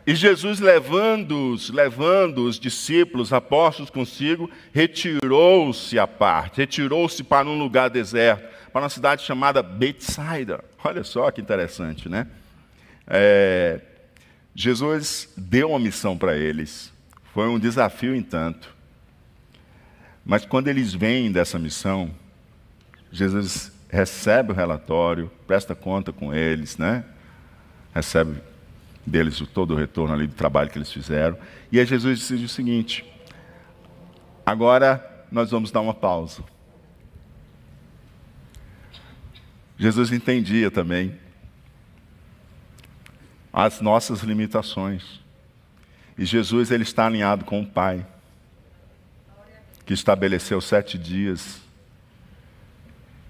E 0.05 0.15
Jesus, 0.15 0.59
levando-os, 0.59 1.69
levando 1.69 2.45
os 2.45 2.59
discípulos, 2.59 3.31
apóstolos 3.31 3.89
consigo, 3.89 4.49
retirou-se 4.73 5.97
à 5.97 6.05
parte, 6.05 6.57
retirou-se 6.57 7.23
para 7.23 7.47
um 7.47 7.57
lugar 7.57 7.89
deserto, 7.89 8.43
para 8.71 8.81
uma 8.81 8.89
cidade 8.89 9.23
chamada 9.23 9.63
Betsaida. 9.63 10.63
Olha 10.83 11.03
só 11.05 11.31
que 11.31 11.39
interessante, 11.39 12.09
né? 12.09 12.27
É, 13.07 13.79
Jesus 14.53 15.29
deu 15.37 15.69
uma 15.69 15.79
missão 15.79 16.17
para 16.17 16.35
eles, 16.35 16.91
foi 17.33 17.47
um 17.47 17.57
desafio 17.57 18.13
em 18.13 18.21
tanto. 18.21 18.73
Mas 20.25 20.45
quando 20.45 20.67
eles 20.67 20.93
vêm 20.93 21.31
dessa 21.31 21.57
missão, 21.57 22.11
Jesus 23.11 23.71
recebe 23.89 24.51
o 24.51 24.55
relatório, 24.55 25.31
presta 25.47 25.73
conta 25.75 26.11
com 26.11 26.33
eles, 26.33 26.77
né? 26.77 27.05
Recebe 27.93 28.41
deles 29.05 29.39
todo 29.53 29.73
o 29.73 29.77
retorno 29.77 30.13
ali 30.13 30.27
do 30.27 30.33
trabalho 30.33 30.69
que 30.69 30.77
eles 30.77 30.91
fizeram. 30.91 31.37
E 31.71 31.79
aí 31.79 31.85
Jesus 31.85 32.19
disse 32.19 32.35
o 32.35 32.49
seguinte: 32.49 33.05
agora 34.45 35.25
nós 35.31 35.51
vamos 35.51 35.71
dar 35.71 35.81
uma 35.81 35.93
pausa. 35.93 36.43
Jesus 39.77 40.11
entendia 40.11 40.71
também 40.71 41.17
as 43.51 43.81
nossas 43.81 44.21
limitações. 44.21 45.21
E 46.17 46.25
Jesus 46.25 46.71
ele 46.71 46.83
está 46.83 47.07
alinhado 47.07 47.43
com 47.43 47.61
o 47.61 47.65
Pai, 47.65 48.05
que 49.85 49.93
estabeleceu 49.93 50.61
sete 50.61 50.97
dias 50.97 51.61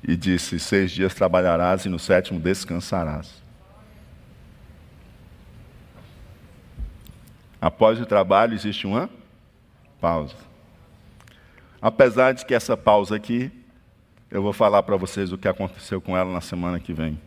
e 0.05 0.15
disse: 0.15 0.59
seis 0.59 0.91
dias 0.91 1.13
trabalharás 1.13 1.85
e 1.85 1.89
no 1.89 1.97
sétimo 1.97 2.39
descansarás. 2.39 3.42
Após 7.63 7.97
o 7.97 8.05
trabalho 8.05 8.53
existe 8.53 8.85
uma 8.85 9.09
pausa. 10.01 10.35
Apesar 11.81 12.33
de 12.33 12.45
que 12.45 12.53
essa 12.53 12.75
pausa 12.75 13.15
aqui, 13.15 13.49
eu 14.29 14.43
vou 14.43 14.51
falar 14.51 14.83
para 14.83 14.97
vocês 14.97 15.31
o 15.31 15.37
que 15.37 15.47
aconteceu 15.47 16.01
com 16.01 16.17
ela 16.17 16.29
na 16.29 16.41
semana 16.41 16.77
que 16.77 16.91
vem. 16.91 17.17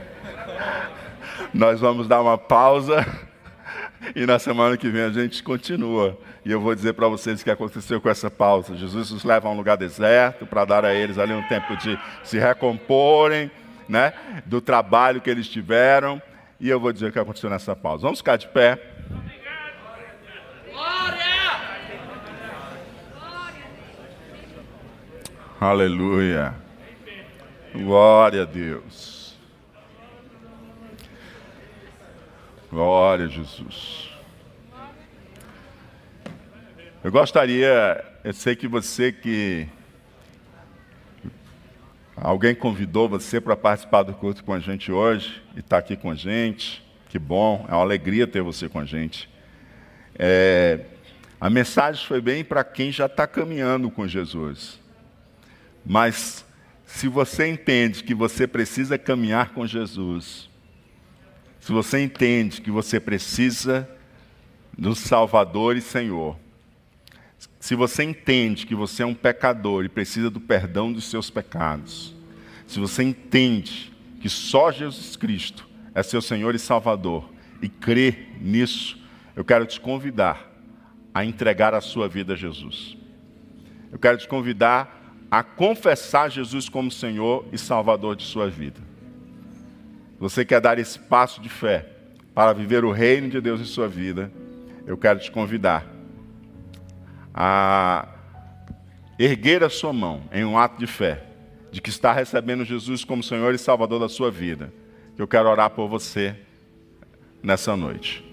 Nós 1.52 1.80
vamos 1.80 2.08
dar 2.08 2.22
uma 2.22 2.38
pausa 2.38 3.06
e 4.16 4.24
na 4.24 4.38
semana 4.38 4.74
que 4.78 4.88
vem 4.88 5.02
a 5.02 5.10
gente 5.10 5.42
continua. 5.42 6.18
E 6.42 6.50
eu 6.50 6.58
vou 6.58 6.74
dizer 6.74 6.94
para 6.94 7.08
vocês 7.08 7.42
o 7.42 7.44
que 7.44 7.50
aconteceu 7.50 8.00
com 8.00 8.08
essa 8.08 8.30
pausa. 8.30 8.74
Jesus 8.74 9.10
os 9.10 9.22
leva 9.22 9.48
a 9.48 9.52
um 9.52 9.56
lugar 9.58 9.76
deserto 9.76 10.46
para 10.46 10.64
dar 10.64 10.82
a 10.82 10.94
eles 10.94 11.18
ali 11.18 11.34
um 11.34 11.46
tempo 11.46 11.76
de 11.76 12.00
se 12.24 12.38
recomporem, 12.38 13.50
né, 13.86 14.14
do 14.46 14.62
trabalho 14.62 15.20
que 15.20 15.28
eles 15.28 15.46
tiveram. 15.46 16.22
E 16.62 16.68
eu 16.68 16.78
vou 16.78 16.92
dizer 16.92 17.08
o 17.08 17.12
que 17.12 17.18
aconteceu 17.18 17.50
nessa 17.50 17.74
pausa. 17.74 18.02
Vamos 18.02 18.20
ficar 18.20 18.36
de 18.36 18.46
pé. 18.46 18.80
Aleluia. 25.60 26.54
Glória 27.74 28.42
a 28.42 28.44
Deus. 28.44 29.36
Glória 32.70 33.24
a 33.24 33.28
Jesus. 33.28 34.12
Eu 37.02 37.10
gostaria, 37.10 38.04
eu 38.22 38.32
sei 38.32 38.54
que 38.54 38.68
você 38.68 39.10
que. 39.10 39.68
Alguém 42.16 42.54
convidou 42.54 43.08
você 43.08 43.40
para 43.40 43.56
participar 43.56 44.02
do 44.02 44.12
culto 44.12 44.44
com 44.44 44.52
a 44.52 44.60
gente 44.60 44.92
hoje 44.92 45.42
e 45.56 45.60
está 45.60 45.78
aqui 45.78 45.96
com 45.96 46.10
a 46.10 46.14
gente. 46.14 46.84
Que 47.08 47.18
bom, 47.18 47.66
é 47.68 47.72
uma 47.72 47.82
alegria 47.82 48.26
ter 48.26 48.42
você 48.42 48.68
com 48.68 48.78
a 48.78 48.84
gente. 48.84 49.28
É, 50.18 50.80
a 51.40 51.48
mensagem 51.48 52.06
foi 52.06 52.20
bem 52.20 52.44
para 52.44 52.62
quem 52.62 52.92
já 52.92 53.06
está 53.06 53.26
caminhando 53.26 53.90
com 53.90 54.06
Jesus. 54.06 54.78
Mas 55.84 56.44
se 56.86 57.08
você 57.08 57.48
entende 57.48 58.04
que 58.04 58.14
você 58.14 58.46
precisa 58.46 58.98
caminhar 58.98 59.50
com 59.50 59.66
Jesus, 59.66 60.48
se 61.58 61.72
você 61.72 62.00
entende 62.00 62.60
que 62.60 62.70
você 62.70 63.00
precisa 63.00 63.88
do 64.76 64.94
Salvador 64.94 65.76
e 65.76 65.80
Senhor, 65.80 66.36
se 67.58 67.74
você 67.74 68.02
entende 68.02 68.66
que 68.66 68.74
você 68.74 69.02
é 69.02 69.06
um 69.06 69.14
pecador 69.14 69.84
e 69.84 69.88
precisa 69.88 70.28
do 70.28 70.40
perdão 70.40 70.92
dos 70.92 71.04
seus 71.04 71.30
pecados, 71.30 72.14
se 72.66 72.80
você 72.80 73.02
entende 73.02 73.92
que 74.20 74.28
só 74.28 74.70
Jesus 74.72 75.16
Cristo 75.16 75.68
é 75.94 76.02
seu 76.02 76.20
Senhor 76.20 76.54
e 76.54 76.58
Salvador 76.58 77.30
e 77.60 77.68
crê 77.68 78.26
nisso, 78.40 78.98
eu 79.36 79.44
quero 79.44 79.66
te 79.66 79.80
convidar 79.80 80.50
a 81.14 81.24
entregar 81.24 81.74
a 81.74 81.80
sua 81.80 82.08
vida 82.08 82.32
a 82.32 82.36
Jesus. 82.36 82.96
Eu 83.90 83.98
quero 83.98 84.18
te 84.18 84.26
convidar 84.26 85.16
a 85.30 85.42
confessar 85.42 86.30
Jesus 86.30 86.68
como 86.68 86.90
Senhor 86.90 87.46
e 87.52 87.58
Salvador 87.58 88.16
de 88.16 88.24
sua 88.24 88.48
vida. 88.48 88.80
Você 90.18 90.44
quer 90.44 90.60
dar 90.60 90.78
esse 90.78 90.98
passo 90.98 91.40
de 91.40 91.48
fé 91.48 91.86
para 92.34 92.52
viver 92.52 92.84
o 92.84 92.92
reino 92.92 93.28
de 93.28 93.40
Deus 93.40 93.60
em 93.60 93.64
sua 93.64 93.88
vida? 93.88 94.32
Eu 94.86 94.96
quero 94.96 95.18
te 95.18 95.30
convidar 95.30 95.91
a 97.34 98.08
erguer 99.18 99.62
a 99.62 99.70
sua 99.70 99.92
mão 99.92 100.22
em 100.32 100.44
um 100.44 100.58
ato 100.58 100.78
de 100.78 100.86
fé, 100.86 101.24
de 101.70 101.80
que 101.80 101.90
está 101.90 102.12
recebendo 102.12 102.64
Jesus 102.64 103.04
como 103.04 103.22
Senhor 103.22 103.54
e 103.54 103.58
Salvador 103.58 104.00
da 104.00 104.08
sua 104.08 104.30
vida. 104.30 104.72
Eu 105.16 105.28
quero 105.28 105.48
orar 105.48 105.70
por 105.70 105.88
você 105.88 106.36
nessa 107.42 107.76
noite. 107.76 108.24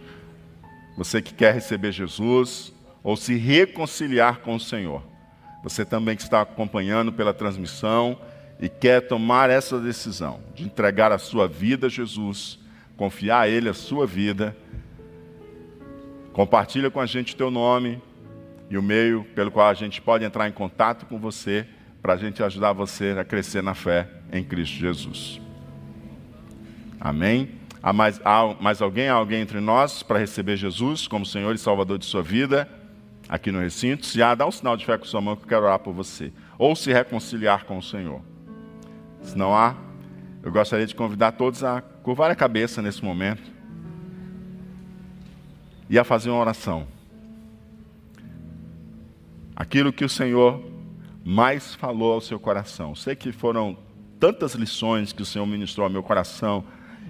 Você 0.97 1.21
que 1.21 1.33
quer 1.33 1.53
receber 1.53 1.91
Jesus 1.91 2.73
ou 3.03 3.15
se 3.15 3.35
reconciliar 3.35 4.39
com 4.39 4.55
o 4.55 4.59
Senhor. 4.59 5.03
Você 5.63 5.85
também 5.85 6.15
que 6.15 6.21
está 6.21 6.41
acompanhando 6.41 7.11
pela 7.11 7.33
transmissão 7.33 8.19
e 8.59 8.67
quer 8.67 9.01
tomar 9.07 9.49
essa 9.49 9.79
decisão 9.79 10.41
de 10.53 10.63
entregar 10.63 11.11
a 11.11 11.17
sua 11.17 11.47
vida 11.47 11.87
a 11.87 11.89
Jesus, 11.89 12.59
confiar 12.97 13.41
a 13.41 13.47
Ele 13.47 13.69
a 13.69 13.73
sua 13.73 14.05
vida. 14.05 14.55
Compartilha 16.33 16.91
com 16.91 16.99
a 16.99 17.05
gente 17.05 17.33
o 17.33 17.37
teu 17.37 17.49
nome, 17.49 18.01
e 18.69 18.77
o 18.77 18.83
meio 18.83 19.25
pelo 19.35 19.49
qual 19.49 19.67
a 19.67 19.73
gente 19.73 20.01
pode 20.01 20.23
entrar 20.23 20.47
em 20.47 20.51
contato 20.51 21.05
com 21.05 21.17
você 21.17 21.65
para 22.01 22.13
a 22.13 22.17
gente 22.17 22.41
ajudar 22.43 22.71
você 22.71 23.15
a 23.19 23.25
crescer 23.25 23.63
na 23.63 23.73
fé 23.73 24.07
em 24.31 24.43
Cristo 24.43 24.77
Jesus. 24.77 25.41
Amém? 26.99 27.49
Há 27.81 27.91
mais, 27.91 28.21
há 28.23 28.55
mais 28.59 28.81
alguém, 28.81 29.07
há 29.09 29.13
alguém 29.13 29.41
entre 29.41 29.59
nós 29.59 30.03
para 30.03 30.19
receber 30.19 30.55
Jesus 30.55 31.07
como 31.07 31.25
Senhor 31.25 31.55
e 31.55 31.57
Salvador 31.57 31.97
de 31.97 32.05
sua 32.05 32.21
vida 32.21 32.69
aqui 33.27 33.51
no 33.51 33.59
recinto? 33.59 34.05
Se 34.05 34.21
há, 34.21 34.35
dá 34.35 34.45
um 34.45 34.51
sinal 34.51 34.77
de 34.77 34.85
fé 34.85 34.97
com 34.97 35.05
sua 35.05 35.21
mão 35.21 35.35
que 35.35 35.43
eu 35.43 35.47
quero 35.47 35.63
orar 35.63 35.79
por 35.79 35.93
você. 35.93 36.31
Ou 36.57 36.75
se 36.75 36.91
reconciliar 36.91 37.65
com 37.65 37.77
o 37.77 37.81
Senhor. 37.81 38.21
Se 39.23 39.37
não 39.37 39.55
há, 39.55 39.75
eu 40.43 40.51
gostaria 40.51 40.85
de 40.85 40.93
convidar 40.93 41.31
todos 41.33 41.63
a 41.63 41.81
curvar 41.81 42.29
a 42.29 42.35
cabeça 42.35 42.81
nesse 42.81 43.03
momento 43.03 43.49
e 45.89 45.97
a 45.97 46.03
fazer 46.03 46.29
uma 46.29 46.39
oração 46.39 46.98
aquilo 49.59 49.91
que 49.91 50.05
o 50.05 50.09
Senhor 50.09 50.63
mais 51.25 51.75
falou 51.75 52.13
ao 52.13 52.21
seu 52.21 52.39
coração. 52.39 52.95
Sei 52.95 53.13
que 53.13 53.33
foram 53.33 53.77
tantas 54.17 54.55
lições 54.55 55.11
que 55.11 55.21
o 55.21 55.25
Senhor 55.25 55.45
ministrou 55.45 55.83
ao 55.83 55.91
meu 55.91 56.01
coração 56.01 56.63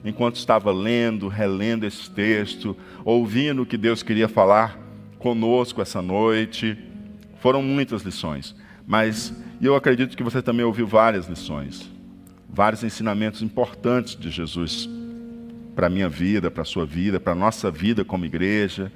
enquanto 0.04 0.38
estava 0.38 0.72
lendo, 0.72 1.28
relendo 1.28 1.86
esse 1.86 2.10
texto, 2.10 2.76
ouvindo 3.06 3.62
o 3.62 3.66
que 3.66 3.78
Deus 3.78 4.02
queria 4.02 4.28
falar 4.28 4.80
conosco 5.20 5.80
essa 5.80 6.02
noite. 6.02 6.76
Foram 7.40 7.62
muitas 7.62 8.02
lições, 8.02 8.56
mas 8.88 9.32
eu 9.62 9.76
acredito 9.76 10.18
que 10.18 10.24
você 10.24 10.42
também 10.42 10.66
ouviu 10.66 10.88
várias 10.88 11.28
lições, 11.28 11.88
vários 12.50 12.84
ensinamentos 12.84 13.44
importantes 13.44 14.16
de 14.16 14.32
Jesus 14.32 14.90
para 15.76 15.88
a 15.88 15.90
minha 15.90 16.10
vida, 16.10 16.50
para 16.50 16.64
a 16.64 16.66
sua 16.66 16.86
vida, 16.86 17.20
para 17.20 17.34
a 17.34 17.36
nossa 17.36 17.70
vida 17.70 18.04
como 18.04 18.26
igreja. 18.26 18.92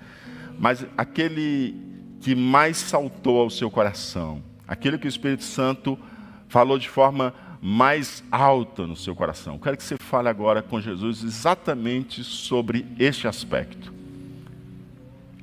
Mas 0.60 0.86
aquele 0.98 1.93
que 2.24 2.34
mais 2.34 2.78
saltou 2.78 3.42
ao 3.42 3.50
seu 3.50 3.70
coração, 3.70 4.42
aquilo 4.66 4.98
que 4.98 5.06
o 5.06 5.10
Espírito 5.10 5.44
Santo 5.44 6.00
falou 6.48 6.80
de 6.80 6.88
forma 6.88 7.34
mais 7.62 8.24
alta 8.32 8.88
no 8.88 8.96
seu 8.96 9.14
coração. 9.14 9.60
Quero 9.60 9.76
que 9.76 9.84
você 9.84 9.98
fale 9.98 10.30
agora 10.30 10.62
com 10.62 10.80
Jesus 10.80 11.22
exatamente 11.22 12.24
sobre 12.24 12.86
este 12.98 13.28
aspecto. 13.28 13.94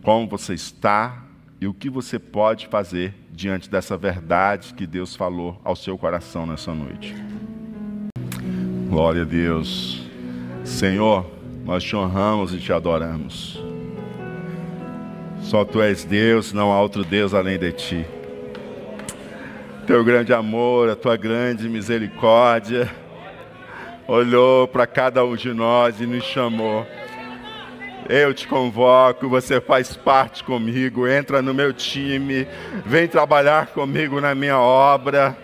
Como 0.03 0.26
você 0.26 0.55
está 0.55 1.22
e 1.61 1.66
o 1.66 1.74
que 1.74 1.91
você 1.91 2.18
pode 2.18 2.66
fazer 2.66 3.14
diante 3.31 3.68
dessa 3.68 3.97
verdade 3.99 4.72
que 4.72 4.87
Deus 4.87 5.14
falou 5.14 5.61
ao 5.62 5.76
seu 5.76 5.99
coração 5.99 6.47
nessa 6.47 6.72
noite. 6.72 7.14
Glória 8.89 9.22
a 9.22 9.26
Deus. 9.26 10.07
Senhor, 10.64 11.31
nós 11.62 11.85
te 11.85 11.95
honramos 11.95 12.55
e 12.55 12.59
te 12.59 12.72
adoramos. 12.72 13.70
Só 15.43 15.64
tu 15.64 15.80
és 15.80 16.05
Deus, 16.05 16.53
não 16.53 16.70
há 16.70 16.80
outro 16.80 17.05
Deus 17.05 17.34
além 17.34 17.59
de 17.59 17.72
ti. 17.72 18.07
Teu 19.86 20.05
grande 20.05 20.32
amor, 20.32 20.88
a 20.88 20.95
tua 20.95 21.16
grande 21.16 21.68
misericórdia, 21.68 22.88
olhou 24.07 24.68
para 24.68 24.86
cada 24.86 25.24
um 25.24 25.34
de 25.34 25.53
nós 25.53 26.01
e 26.01 26.07
nos 26.07 26.24
chamou. 26.24 26.86
Eu 28.09 28.34
te 28.34 28.47
convoco, 28.47 29.28
você 29.28 29.61
faz 29.61 29.97
parte 29.97 30.45
comigo, 30.45 31.09
entra 31.09 31.41
no 31.41 31.55
meu 31.55 31.72
time, 31.72 32.47
vem 32.84 33.09
trabalhar 33.09 33.68
comigo 33.68 34.20
na 34.20 34.34
minha 34.34 34.59
obra. 34.59 35.36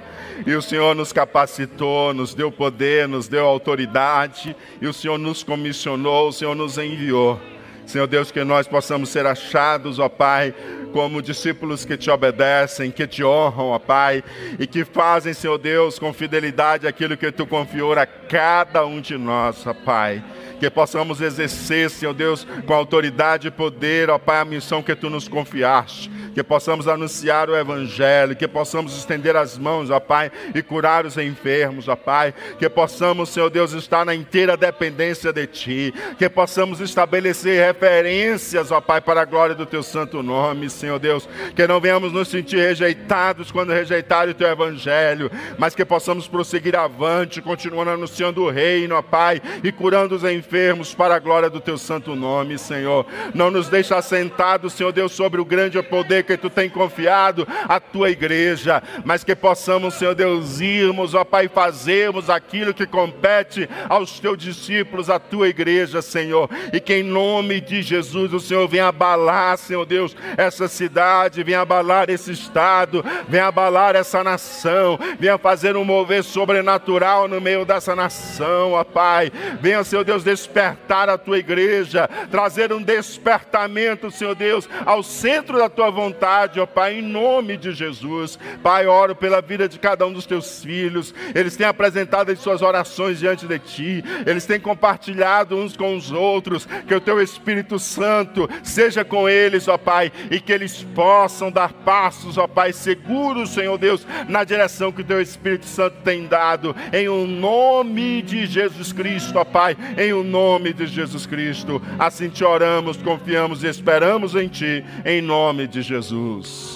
E 0.46 0.54
o 0.54 0.60
Senhor 0.60 0.94
nos 0.94 1.12
capacitou, 1.12 2.12
nos 2.12 2.34
deu 2.34 2.52
poder, 2.52 3.08
nos 3.08 3.26
deu 3.26 3.46
autoridade, 3.46 4.54
e 4.80 4.86
o 4.86 4.92
Senhor 4.92 5.16
nos 5.16 5.42
comissionou, 5.42 6.28
o 6.28 6.32
Senhor 6.32 6.54
nos 6.54 6.76
enviou. 6.76 7.40
Senhor 7.86 8.06
Deus, 8.06 8.32
que 8.32 8.42
nós 8.42 8.66
possamos 8.66 9.08
ser 9.08 9.26
achados, 9.26 9.98
ó 9.98 10.08
Pai, 10.08 10.52
como 10.92 11.22
discípulos 11.22 11.84
que 11.84 11.96
te 11.96 12.10
obedecem, 12.10 12.90
que 12.90 13.06
te 13.06 13.22
honram, 13.22 13.68
ó 13.68 13.78
Pai, 13.78 14.24
e 14.58 14.66
que 14.66 14.84
fazem, 14.84 15.32
Senhor 15.32 15.56
Deus, 15.56 15.98
com 15.98 16.12
fidelidade 16.12 16.86
aquilo 16.86 17.16
que 17.16 17.30
tu 17.30 17.46
confiou 17.46 17.92
a 17.92 18.04
cada 18.04 18.84
um 18.84 19.00
de 19.00 19.16
nós, 19.16 19.64
ó 19.66 19.72
Pai. 19.72 20.22
Que 20.58 20.68
possamos 20.68 21.20
exercer, 21.20 21.88
Senhor 21.90 22.14
Deus, 22.14 22.46
com 22.66 22.74
autoridade 22.74 23.48
e 23.48 23.50
poder, 23.50 24.10
ó 24.10 24.18
Pai, 24.18 24.40
a 24.40 24.44
missão 24.44 24.82
que 24.82 24.96
tu 24.96 25.08
nos 25.08 25.28
confiaste 25.28 26.10
que 26.36 26.42
possamos 26.42 26.86
anunciar 26.86 27.48
o 27.48 27.56
Evangelho, 27.56 28.36
que 28.36 28.46
possamos 28.46 28.94
estender 28.94 29.34
as 29.34 29.56
mãos, 29.56 29.88
ó 29.88 29.98
Pai, 29.98 30.30
e 30.54 30.62
curar 30.62 31.06
os 31.06 31.16
enfermos, 31.16 31.88
ó 31.88 31.96
Pai, 31.96 32.34
que 32.58 32.68
possamos, 32.68 33.30
Senhor 33.30 33.48
Deus, 33.48 33.72
estar 33.72 34.04
na 34.04 34.14
inteira 34.14 34.54
dependência 34.54 35.32
de 35.32 35.46
Ti, 35.46 35.94
que 36.18 36.28
possamos 36.28 36.78
estabelecer 36.78 37.66
referências, 37.66 38.70
ó 38.70 38.82
Pai, 38.82 39.00
para 39.00 39.22
a 39.22 39.24
glória 39.24 39.54
do 39.54 39.64
Teu 39.64 39.82
santo 39.82 40.22
nome, 40.22 40.68
Senhor 40.68 40.98
Deus, 40.98 41.26
que 41.54 41.66
não 41.66 41.80
venhamos 41.80 42.12
nos 42.12 42.28
sentir 42.28 42.58
rejeitados 42.58 43.50
quando 43.50 43.72
rejeitar 43.72 44.28
o 44.28 44.34
Teu 44.34 44.48
Evangelho, 44.48 45.30
mas 45.56 45.74
que 45.74 45.86
possamos 45.86 46.28
prosseguir 46.28 46.76
avante, 46.76 47.40
continuando 47.40 47.92
anunciando 47.92 48.42
o 48.42 48.50
Reino, 48.50 48.94
ó 48.94 49.00
Pai, 49.00 49.40
e 49.64 49.72
curando 49.72 50.14
os 50.14 50.22
enfermos 50.22 50.94
para 50.94 51.14
a 51.14 51.18
glória 51.18 51.48
do 51.48 51.60
Teu 51.60 51.78
santo 51.78 52.14
nome, 52.14 52.58
Senhor. 52.58 53.06
Não 53.32 53.50
nos 53.50 53.70
deixe 53.70 53.94
assentados, 53.94 54.74
Senhor 54.74 54.92
Deus, 54.92 55.12
sobre 55.12 55.40
o 55.40 55.44
grande 55.46 55.82
poder 55.82 56.25
que 56.26 56.36
tu 56.36 56.50
tem 56.50 56.68
confiado 56.68 57.46
à 57.68 57.78
tua 57.78 58.10
igreja, 58.10 58.82
mas 59.04 59.24
que 59.24 59.34
possamos, 59.34 59.94
Senhor 59.94 60.14
Deus, 60.14 60.60
irmos, 60.60 61.14
ó 61.14 61.24
Pai, 61.24 61.48
fazermos 61.48 62.28
aquilo 62.28 62.74
que 62.74 62.86
compete 62.86 63.68
aos 63.88 64.18
teus 64.18 64.38
discípulos, 64.38 65.08
à 65.08 65.18
tua 65.18 65.48
igreja, 65.48 66.02
Senhor, 66.02 66.50
e 66.72 66.80
que 66.80 66.94
em 66.94 67.02
nome 67.02 67.60
de 67.60 67.82
Jesus 67.82 68.32
o 68.32 68.40
Senhor 68.40 68.66
venha 68.68 68.88
abalar, 68.88 69.56
Senhor 69.56 69.86
Deus, 69.86 70.16
essa 70.36 70.68
cidade, 70.68 71.42
venha 71.42 71.60
abalar 71.60 72.10
esse 72.10 72.32
estado, 72.32 73.04
venha 73.28 73.46
abalar 73.46 73.94
essa 73.94 74.22
nação, 74.24 74.98
venha 75.18 75.38
fazer 75.38 75.76
um 75.76 75.84
mover 75.84 76.24
sobrenatural 76.24 77.28
no 77.28 77.40
meio 77.40 77.64
dessa 77.64 77.94
nação, 77.94 78.72
ó 78.72 78.84
Pai, 78.84 79.30
venha, 79.60 79.84
Senhor 79.84 80.04
Deus, 80.04 80.24
despertar 80.24 81.08
a 81.08 81.18
tua 81.18 81.38
igreja, 81.38 82.08
trazer 82.30 82.72
um 82.72 82.82
despertamento, 82.82 84.10
Senhor 84.10 84.34
Deus, 84.34 84.68
ao 84.84 85.02
centro 85.02 85.58
da 85.58 85.68
tua 85.68 85.90
vontade, 85.90 86.15
ó 86.60 86.66
Pai, 86.66 86.98
em 86.98 87.02
nome 87.02 87.56
de 87.56 87.72
Jesus. 87.72 88.38
Pai, 88.62 88.86
oro 88.86 89.14
pela 89.14 89.40
vida 89.40 89.68
de 89.68 89.78
cada 89.78 90.06
um 90.06 90.12
dos 90.12 90.26
teus 90.26 90.62
filhos, 90.62 91.14
eles 91.34 91.56
têm 91.56 91.66
apresentado 91.66 92.30
as 92.30 92.38
suas 92.38 92.62
orações 92.62 93.18
diante 93.18 93.46
de 93.46 93.58
ti, 93.58 94.04
eles 94.26 94.46
têm 94.46 94.58
compartilhado 94.58 95.56
uns 95.56 95.76
com 95.76 95.96
os 95.96 96.10
outros, 96.12 96.66
que 96.86 96.94
o 96.94 97.00
teu 97.00 97.20
Espírito 97.20 97.78
Santo 97.78 98.48
seja 98.62 99.04
com 99.04 99.28
eles, 99.28 99.68
ó 99.68 99.76
Pai, 99.76 100.12
e 100.30 100.40
que 100.40 100.52
eles 100.52 100.82
possam 100.94 101.50
dar 101.50 101.72
passos, 101.72 102.38
ó 102.38 102.46
Pai, 102.46 102.72
seguros, 102.72 103.50
Senhor 103.50 103.76
Deus, 103.78 104.06
na 104.28 104.44
direção 104.44 104.92
que 104.92 105.02
o 105.02 105.04
teu 105.04 105.20
Espírito 105.20 105.66
Santo 105.66 105.96
tem 106.02 106.26
dado, 106.26 106.74
em 106.92 107.08
o 107.08 107.26
nome 107.26 108.22
de 108.22 108.46
Jesus 108.46 108.92
Cristo, 108.92 109.38
ó 109.38 109.44
Pai, 109.44 109.76
em 109.96 110.12
o 110.12 110.22
nome 110.22 110.72
de 110.72 110.86
Jesus 110.86 111.26
Cristo. 111.26 111.80
Assim 111.98 112.28
te 112.28 112.44
oramos, 112.44 112.96
confiamos 112.96 113.62
e 113.62 113.68
esperamos 113.68 114.34
em 114.34 114.48
Ti, 114.48 114.84
em 115.04 115.20
nome 115.20 115.66
de 115.66 115.82
Jesus. 116.08 116.75